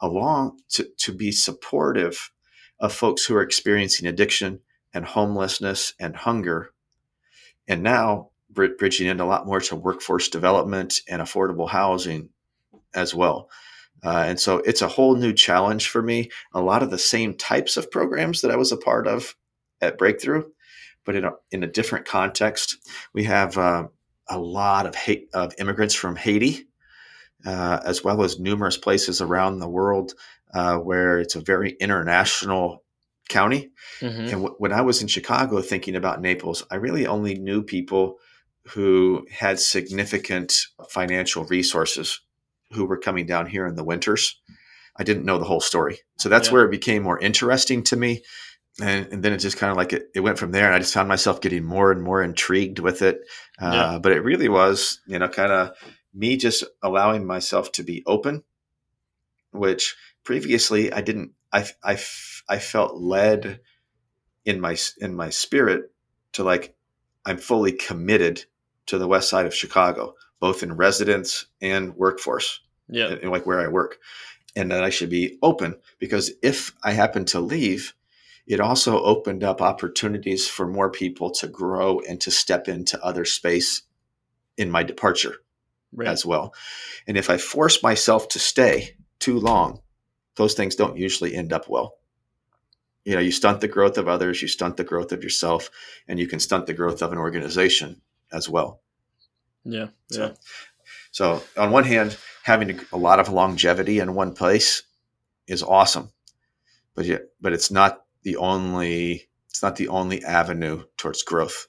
along 0.00 0.58
to, 0.70 0.88
to 0.98 1.12
be 1.12 1.32
supportive 1.32 2.32
of 2.78 2.92
folks 2.92 3.24
who 3.24 3.34
are 3.34 3.42
experiencing 3.42 4.06
addiction 4.06 4.60
and 4.94 5.04
homelessness 5.04 5.94
and 6.00 6.16
hunger. 6.16 6.72
And 7.68 7.82
now 7.82 8.30
bridging 8.50 9.06
in 9.06 9.20
a 9.20 9.26
lot 9.26 9.46
more 9.46 9.60
to 9.60 9.76
workforce 9.76 10.28
development 10.28 11.00
and 11.08 11.22
affordable 11.22 11.68
housing 11.68 12.30
as 12.94 13.14
well 13.14 13.48
uh, 14.02 14.24
and 14.26 14.40
so 14.40 14.58
it's 14.58 14.82
a 14.82 14.88
whole 14.88 15.16
new 15.16 15.32
challenge 15.32 15.88
for 15.88 16.02
me. 16.02 16.30
A 16.54 16.60
lot 16.60 16.82
of 16.82 16.90
the 16.90 16.98
same 16.98 17.34
types 17.34 17.76
of 17.76 17.90
programs 17.90 18.40
that 18.40 18.50
I 18.50 18.56
was 18.56 18.72
a 18.72 18.76
part 18.76 19.06
of 19.06 19.34
at 19.80 19.98
Breakthrough, 19.98 20.44
but 21.04 21.16
in 21.16 21.24
a, 21.24 21.32
in 21.50 21.62
a 21.62 21.68
different 21.68 22.06
context. 22.06 22.78
We 23.12 23.24
have 23.24 23.58
uh, 23.58 23.88
a 24.28 24.38
lot 24.38 24.86
of, 24.86 24.94
hate, 24.94 25.28
of 25.34 25.54
immigrants 25.58 25.94
from 25.94 26.16
Haiti, 26.16 26.66
uh, 27.44 27.80
as 27.84 28.02
well 28.04 28.22
as 28.22 28.38
numerous 28.38 28.76
places 28.76 29.20
around 29.20 29.58
the 29.58 29.68
world 29.68 30.14
uh, 30.54 30.76
where 30.78 31.18
it's 31.18 31.36
a 31.36 31.40
very 31.40 31.76
international 31.80 32.82
county. 33.28 33.70
Mm-hmm. 34.00 34.20
And 34.20 34.30
w- 34.30 34.54
when 34.58 34.72
I 34.72 34.82
was 34.82 35.02
in 35.02 35.08
Chicago 35.08 35.60
thinking 35.60 35.96
about 35.96 36.20
Naples, 36.20 36.64
I 36.70 36.76
really 36.76 37.06
only 37.06 37.34
knew 37.34 37.62
people 37.62 38.16
who 38.66 39.26
had 39.30 39.58
significant 39.58 40.58
financial 40.88 41.44
resources 41.44 42.20
who 42.72 42.84
were 42.84 42.98
coming 42.98 43.26
down 43.26 43.46
here 43.46 43.66
in 43.66 43.74
the 43.74 43.84
winters. 43.84 44.40
I 44.96 45.04
didn't 45.04 45.24
know 45.24 45.38
the 45.38 45.44
whole 45.44 45.60
story. 45.60 45.98
So 46.18 46.28
that's 46.28 46.48
yeah. 46.48 46.54
where 46.54 46.64
it 46.64 46.70
became 46.70 47.02
more 47.02 47.18
interesting 47.18 47.82
to 47.84 47.96
me. 47.96 48.22
And, 48.80 49.06
and 49.12 49.22
then 49.22 49.32
it 49.32 49.38
just 49.38 49.56
kind 49.56 49.70
of 49.70 49.76
like 49.76 49.92
it, 49.92 50.08
it, 50.14 50.20
went 50.20 50.38
from 50.38 50.52
there. 50.52 50.66
And 50.66 50.74
I 50.74 50.78
just 50.78 50.94
found 50.94 51.08
myself 51.08 51.40
getting 51.40 51.64
more 51.64 51.90
and 51.90 52.02
more 52.02 52.22
intrigued 52.22 52.78
with 52.78 53.02
it. 53.02 53.20
Uh, 53.60 53.70
yeah. 53.72 53.98
But 54.00 54.12
it 54.12 54.24
really 54.24 54.48
was, 54.48 55.00
you 55.06 55.18
know, 55.18 55.28
kind 55.28 55.52
of 55.52 55.76
me 56.14 56.36
just 56.36 56.64
allowing 56.82 57.26
myself 57.26 57.72
to 57.72 57.82
be 57.82 58.02
open, 58.06 58.42
which 59.52 59.96
previously 60.24 60.92
I 60.92 61.00
didn't, 61.00 61.32
I, 61.52 61.66
I, 61.82 61.98
I 62.48 62.58
felt 62.58 62.96
led 62.96 63.60
in 64.44 64.60
my, 64.60 64.76
in 64.98 65.14
my 65.14 65.30
spirit 65.30 65.92
to 66.32 66.44
like, 66.44 66.74
I'm 67.26 67.38
fully 67.38 67.72
committed 67.72 68.44
to 68.86 68.98
the 68.98 69.08
west 69.08 69.28
side 69.28 69.46
of 69.46 69.54
Chicago 69.54 70.14
both 70.40 70.62
in 70.62 70.72
residence 70.76 71.46
and 71.60 71.94
workforce. 71.96 72.60
Yeah. 72.88 73.08
And, 73.08 73.30
like 73.30 73.46
where 73.46 73.60
I 73.60 73.68
work. 73.68 73.98
And 74.56 74.72
that 74.72 74.82
I 74.82 74.90
should 74.90 75.10
be 75.10 75.38
open 75.42 75.76
because 76.00 76.32
if 76.42 76.72
I 76.82 76.92
happen 76.92 77.24
to 77.26 77.38
leave, 77.40 77.94
it 78.48 78.58
also 78.58 79.00
opened 79.00 79.44
up 79.44 79.62
opportunities 79.62 80.48
for 80.48 80.66
more 80.66 80.90
people 80.90 81.30
to 81.32 81.46
grow 81.46 82.00
and 82.00 82.20
to 82.22 82.32
step 82.32 82.66
into 82.66 83.00
other 83.04 83.24
space 83.24 83.82
in 84.56 84.68
my 84.68 84.82
departure 84.82 85.36
right. 85.92 86.08
as 86.08 86.26
well. 86.26 86.52
And 87.06 87.16
if 87.16 87.30
I 87.30 87.36
force 87.36 87.80
myself 87.82 88.26
to 88.30 88.40
stay 88.40 88.96
too 89.20 89.38
long, 89.38 89.82
those 90.34 90.54
things 90.54 90.74
don't 90.74 90.96
usually 90.96 91.36
end 91.36 91.52
up 91.52 91.68
well. 91.68 91.98
you 93.04 93.14
know 93.14 93.20
you 93.20 93.32
stunt 93.32 93.60
the 93.60 93.68
growth 93.68 93.98
of 93.98 94.08
others 94.08 94.42
you 94.42 94.48
stunt 94.48 94.76
the 94.76 94.84
growth 94.84 95.12
of 95.12 95.22
yourself 95.22 95.70
and 96.06 96.18
you 96.18 96.26
can 96.26 96.40
stunt 96.40 96.66
the 96.66 96.74
growth 96.74 97.02
of 97.02 97.12
an 97.12 97.18
organization 97.18 98.00
as 98.32 98.48
well 98.48 98.80
Yeah. 99.64 99.88
So- 100.10 100.26
Yeah. 100.26 100.34
so 101.12 101.42
on 101.56 101.70
one 101.70 101.84
hand 101.84 102.16
having 102.42 102.80
a 102.92 102.96
lot 102.96 103.20
of 103.20 103.28
longevity 103.28 103.98
in 104.00 104.14
one 104.14 104.34
place 104.34 104.82
is 105.46 105.62
awesome 105.62 106.10
but 106.94 107.04
yeah 107.06 107.18
but 107.40 107.52
it's 107.52 107.70
not 107.70 108.04
the 108.22 108.36
only 108.36 109.28
it's 109.48 109.62
not 109.62 109.76
the 109.76 109.88
only 109.88 110.24
avenue 110.24 110.84
towards 110.96 111.22
growth 111.22 111.66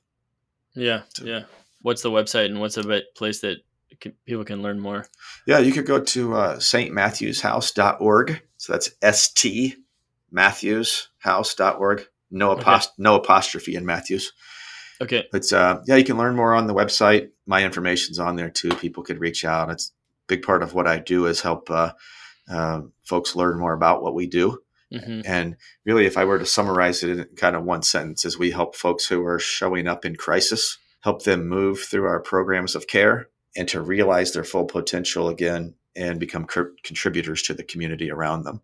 Yeah. 0.75 1.01
So- 1.13 1.25
Yeah. 1.25 1.43
What's 1.83 2.03
the 2.03 2.11
website 2.11 2.45
and 2.45 2.59
what's 2.61 2.77
a 2.77 2.83
bit 2.83 3.15
place 3.15 3.41
that 3.41 3.57
can, 3.99 4.13
people 4.25 4.45
can 4.45 4.61
learn 4.61 4.79
more? 4.79 5.07
yeah 5.47 5.59
you 5.59 5.71
could 5.73 5.85
go 5.87 5.99
to 5.99 6.33
uh, 6.35 6.55
stmatthewshouse.org 6.57 8.41
so 8.57 8.73
that's 8.73 8.91
st 9.17 9.75
matthewshouse.org 10.33 12.05
no, 12.33 12.51
Okay. 12.51 12.77
no 12.97 13.15
apostrophe 13.15 13.75
in 13.75 13.85
matthews 13.85 14.31
Okay. 15.01 15.27
But 15.31 15.51
uh, 15.51 15.81
yeah, 15.87 15.95
you 15.95 16.03
can 16.03 16.17
learn 16.17 16.35
more 16.35 16.53
on 16.53 16.67
the 16.67 16.75
website. 16.75 17.29
My 17.45 17.63
information's 17.63 18.19
on 18.19 18.35
there 18.35 18.49
too. 18.49 18.69
People 18.69 19.03
could 19.03 19.19
reach 19.19 19.43
out. 19.43 19.69
It's 19.69 19.89
a 19.89 19.91
big 20.27 20.43
part 20.43 20.61
of 20.61 20.73
what 20.73 20.87
I 20.87 20.99
do 20.99 21.25
is 21.25 21.41
help 21.41 21.69
uh, 21.71 21.93
uh, 22.49 22.81
folks 23.03 23.35
learn 23.35 23.59
more 23.59 23.73
about 23.73 24.03
what 24.03 24.13
we 24.13 24.27
do. 24.27 24.59
hmm 24.93 25.21
And 25.25 25.57
really, 25.85 26.05
if 26.05 26.17
I 26.17 26.25
were 26.25 26.39
to 26.39 26.45
summarize 26.45 27.03
it 27.03 27.17
in 27.17 27.25
kind 27.35 27.55
of 27.55 27.63
one 27.63 27.81
sentence, 27.81 28.25
is 28.25 28.37
we 28.37 28.51
help 28.51 28.75
folks 28.75 29.07
who 29.07 29.25
are 29.25 29.39
showing 29.39 29.87
up 29.87 30.05
in 30.05 30.15
crisis, 30.15 30.77
help 31.01 31.23
them 31.23 31.47
move 31.47 31.79
through 31.79 32.05
our 32.05 32.19
programs 32.19 32.75
of 32.75 32.87
care, 32.87 33.29
and 33.55 33.67
to 33.69 33.81
realize 33.81 34.33
their 34.33 34.43
full 34.43 34.65
potential 34.65 35.29
again 35.29 35.73
and 35.95 36.19
become 36.19 36.45
cr- 36.45 36.73
contributors 36.83 37.41
to 37.43 37.53
the 37.53 37.63
community 37.63 38.11
around 38.11 38.43
them. 38.43 38.61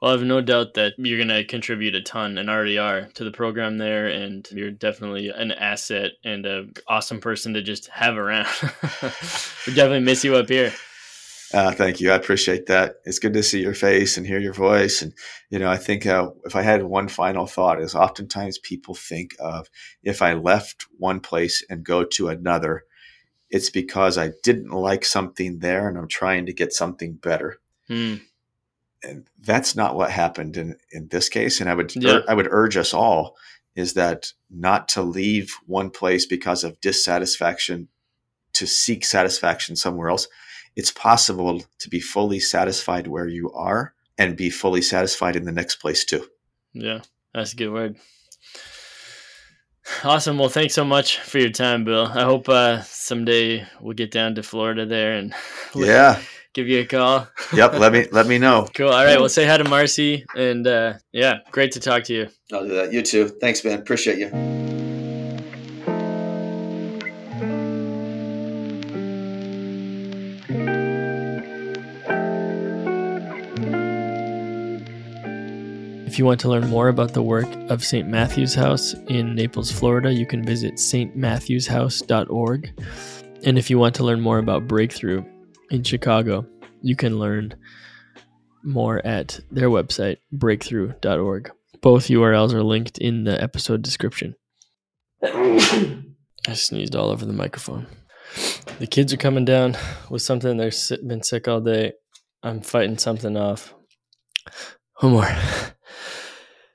Well, 0.00 0.10
I 0.10 0.14
have 0.14 0.26
no 0.26 0.40
doubt 0.40 0.74
that 0.74 0.94
you're 0.98 1.18
going 1.18 1.28
to 1.28 1.44
contribute 1.44 1.94
a 1.94 2.02
ton 2.02 2.38
and 2.38 2.50
already 2.50 2.78
are 2.78 3.08
to 3.14 3.24
the 3.24 3.30
program 3.30 3.78
there. 3.78 4.06
And 4.06 4.46
you're 4.50 4.70
definitely 4.70 5.28
an 5.28 5.52
asset 5.52 6.12
and 6.24 6.46
an 6.46 6.72
awesome 6.88 7.20
person 7.20 7.54
to 7.54 7.62
just 7.62 7.88
have 7.88 8.16
around. 8.16 8.48
we 9.66 9.74
definitely 9.74 10.00
miss 10.00 10.24
you 10.24 10.36
up 10.36 10.48
here. 10.48 10.72
Uh, 11.52 11.72
thank 11.72 12.00
you. 12.00 12.12
I 12.12 12.14
appreciate 12.14 12.66
that. 12.66 12.96
It's 13.04 13.18
good 13.18 13.32
to 13.32 13.42
see 13.42 13.60
your 13.60 13.74
face 13.74 14.16
and 14.16 14.24
hear 14.24 14.38
your 14.38 14.52
voice. 14.52 15.02
And, 15.02 15.12
you 15.50 15.58
know, 15.58 15.68
I 15.68 15.78
think 15.78 16.06
uh, 16.06 16.30
if 16.44 16.54
I 16.54 16.62
had 16.62 16.84
one 16.84 17.08
final 17.08 17.46
thought 17.46 17.80
is 17.80 17.94
oftentimes 17.94 18.58
people 18.58 18.94
think 18.94 19.34
of 19.40 19.68
if 20.04 20.22
I 20.22 20.34
left 20.34 20.86
one 20.98 21.18
place 21.18 21.64
and 21.68 21.82
go 21.82 22.04
to 22.04 22.28
another, 22.28 22.84
it's 23.50 23.68
because 23.68 24.16
I 24.16 24.30
didn't 24.44 24.70
like 24.70 25.04
something 25.04 25.58
there 25.58 25.88
and 25.88 25.98
I'm 25.98 26.08
trying 26.08 26.46
to 26.46 26.52
get 26.52 26.72
something 26.72 27.14
better. 27.14 27.58
Hmm. 27.88 28.16
And 29.02 29.26
that's 29.40 29.74
not 29.74 29.94
what 29.94 30.10
happened 30.10 30.56
in, 30.56 30.76
in 30.92 31.08
this 31.08 31.28
case. 31.28 31.60
And 31.60 31.70
I 31.70 31.74
would, 31.74 31.94
Yeah. 31.96 32.20
I 32.28 32.34
would 32.34 32.48
urge 32.50 32.76
us 32.76 32.92
all 32.92 33.36
is 33.76 33.94
that 33.94 34.32
not 34.50 34.88
to 34.88 35.02
leave 35.02 35.54
one 35.66 35.90
place 35.90 36.26
because 36.26 36.64
of 36.64 36.80
dissatisfaction 36.80 37.88
to 38.52 38.66
seek 38.66 39.04
satisfaction 39.04 39.76
somewhere 39.76 40.10
else 40.10 40.26
it's 40.76 40.90
possible 40.90 41.62
to 41.78 41.88
be 41.88 42.00
fully 42.00 42.40
satisfied 42.40 43.06
where 43.06 43.26
you 43.26 43.50
are 43.52 43.94
and 44.18 44.36
be 44.36 44.50
fully 44.50 44.82
satisfied 44.82 45.36
in 45.36 45.44
the 45.44 45.52
next 45.52 45.76
place 45.76 46.04
too. 46.04 46.26
Yeah, 46.72 47.00
that's 47.34 47.52
a 47.52 47.56
good 47.56 47.70
word. 47.70 47.96
Awesome. 50.04 50.38
Well, 50.38 50.48
thanks 50.48 50.74
so 50.74 50.84
much 50.84 51.18
for 51.18 51.38
your 51.38 51.50
time, 51.50 51.84
Bill. 51.84 52.06
I 52.06 52.22
hope 52.22 52.48
uh, 52.48 52.82
someday 52.82 53.66
we'll 53.80 53.94
get 53.94 54.12
down 54.12 54.36
to 54.36 54.42
Florida 54.42 54.86
there 54.86 55.14
and 55.14 55.34
Yeah. 55.74 56.20
Give 56.54 56.68
you 56.68 56.80
a 56.80 56.84
call. 56.84 57.26
Yep. 57.52 57.74
Let 57.74 57.92
me 57.92 58.06
let 58.12 58.26
me 58.26 58.38
know. 58.38 58.68
Cool. 58.74 58.88
All 58.88 59.04
right. 59.04 59.18
Well, 59.18 59.28
say 59.28 59.46
hi 59.46 59.58
to 59.58 59.64
Marcy. 59.64 60.24
And 60.36 60.66
uh, 60.66 60.94
yeah, 61.12 61.38
great 61.50 61.72
to 61.72 61.80
talk 61.80 62.04
to 62.04 62.14
you. 62.14 62.28
I'll 62.52 62.66
do 62.66 62.74
that. 62.74 62.92
You 62.92 63.02
too. 63.02 63.28
Thanks, 63.28 63.64
man. 63.64 63.78
Appreciate 63.78 64.18
you. 64.18 64.30
If 76.06 76.18
you 76.18 76.24
want 76.24 76.40
to 76.40 76.48
learn 76.48 76.68
more 76.68 76.88
about 76.88 77.14
the 77.14 77.22
work 77.22 77.46
of 77.70 77.84
St. 77.84 78.08
Matthew's 78.08 78.54
House 78.54 78.94
in 79.08 79.36
Naples, 79.36 79.70
Florida, 79.70 80.12
you 80.12 80.26
can 80.26 80.44
visit 80.44 80.74
stmatthewshouse.org. 80.74 82.82
And 83.44 83.58
if 83.58 83.70
you 83.70 83.78
want 83.78 83.94
to 83.94 84.04
learn 84.04 84.20
more 84.20 84.38
about 84.38 84.66
Breakthrough 84.66 85.24
in 85.70 85.82
Chicago, 85.82 86.46
you 86.82 86.96
can 86.96 87.18
learn 87.18 87.54
more 88.62 89.04
at 89.06 89.40
their 89.50 89.68
website, 89.68 90.18
breakthrough.org. 90.32 91.50
Both 91.80 92.08
URLs 92.08 92.52
are 92.52 92.62
linked 92.62 92.98
in 92.98 93.24
the 93.24 93.42
episode 93.42 93.82
description. 93.82 94.34
I 95.22 96.02
sneezed 96.52 96.96
all 96.96 97.10
over 97.10 97.24
the 97.24 97.32
microphone. 97.32 97.86
The 98.78 98.86
kids 98.86 99.12
are 99.12 99.18
coming 99.18 99.44
down 99.44 99.76
with 100.08 100.22
something. 100.22 100.56
They've 100.56 100.74
been 101.06 101.22
sick 101.22 101.48
all 101.48 101.60
day. 101.60 101.92
I'm 102.42 102.60
fighting 102.60 102.98
something 102.98 103.36
off. 103.36 103.74
One 105.00 105.12
more. 105.12 105.28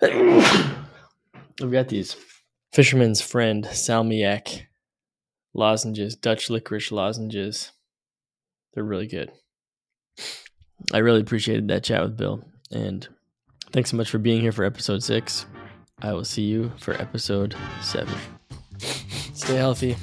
I've 1.61 1.71
got 1.71 1.87
these 1.87 2.15
Fisherman's 2.73 3.21
Friend 3.21 3.63
Salmiak 3.65 4.63
lozenges, 5.53 6.15
Dutch 6.15 6.49
licorice 6.49 6.91
lozenges. 6.91 7.71
They're 8.75 8.83
really 8.83 9.07
good. 9.07 9.31
I 10.93 10.99
really 10.99 11.21
appreciated 11.21 11.67
that 11.69 11.83
chat 11.83 12.03
with 12.03 12.17
Bill. 12.17 12.43
And 12.71 13.07
thanks 13.71 13.89
so 13.89 13.97
much 13.97 14.09
for 14.09 14.19
being 14.19 14.41
here 14.41 14.51
for 14.51 14.65
episode 14.65 15.01
six. 15.01 15.45
I 16.01 16.13
will 16.13 16.25
see 16.25 16.43
you 16.43 16.71
for 16.77 16.93
episode 16.93 17.55
seven. 17.81 18.13
Stay 19.33 19.55
healthy. 19.55 19.95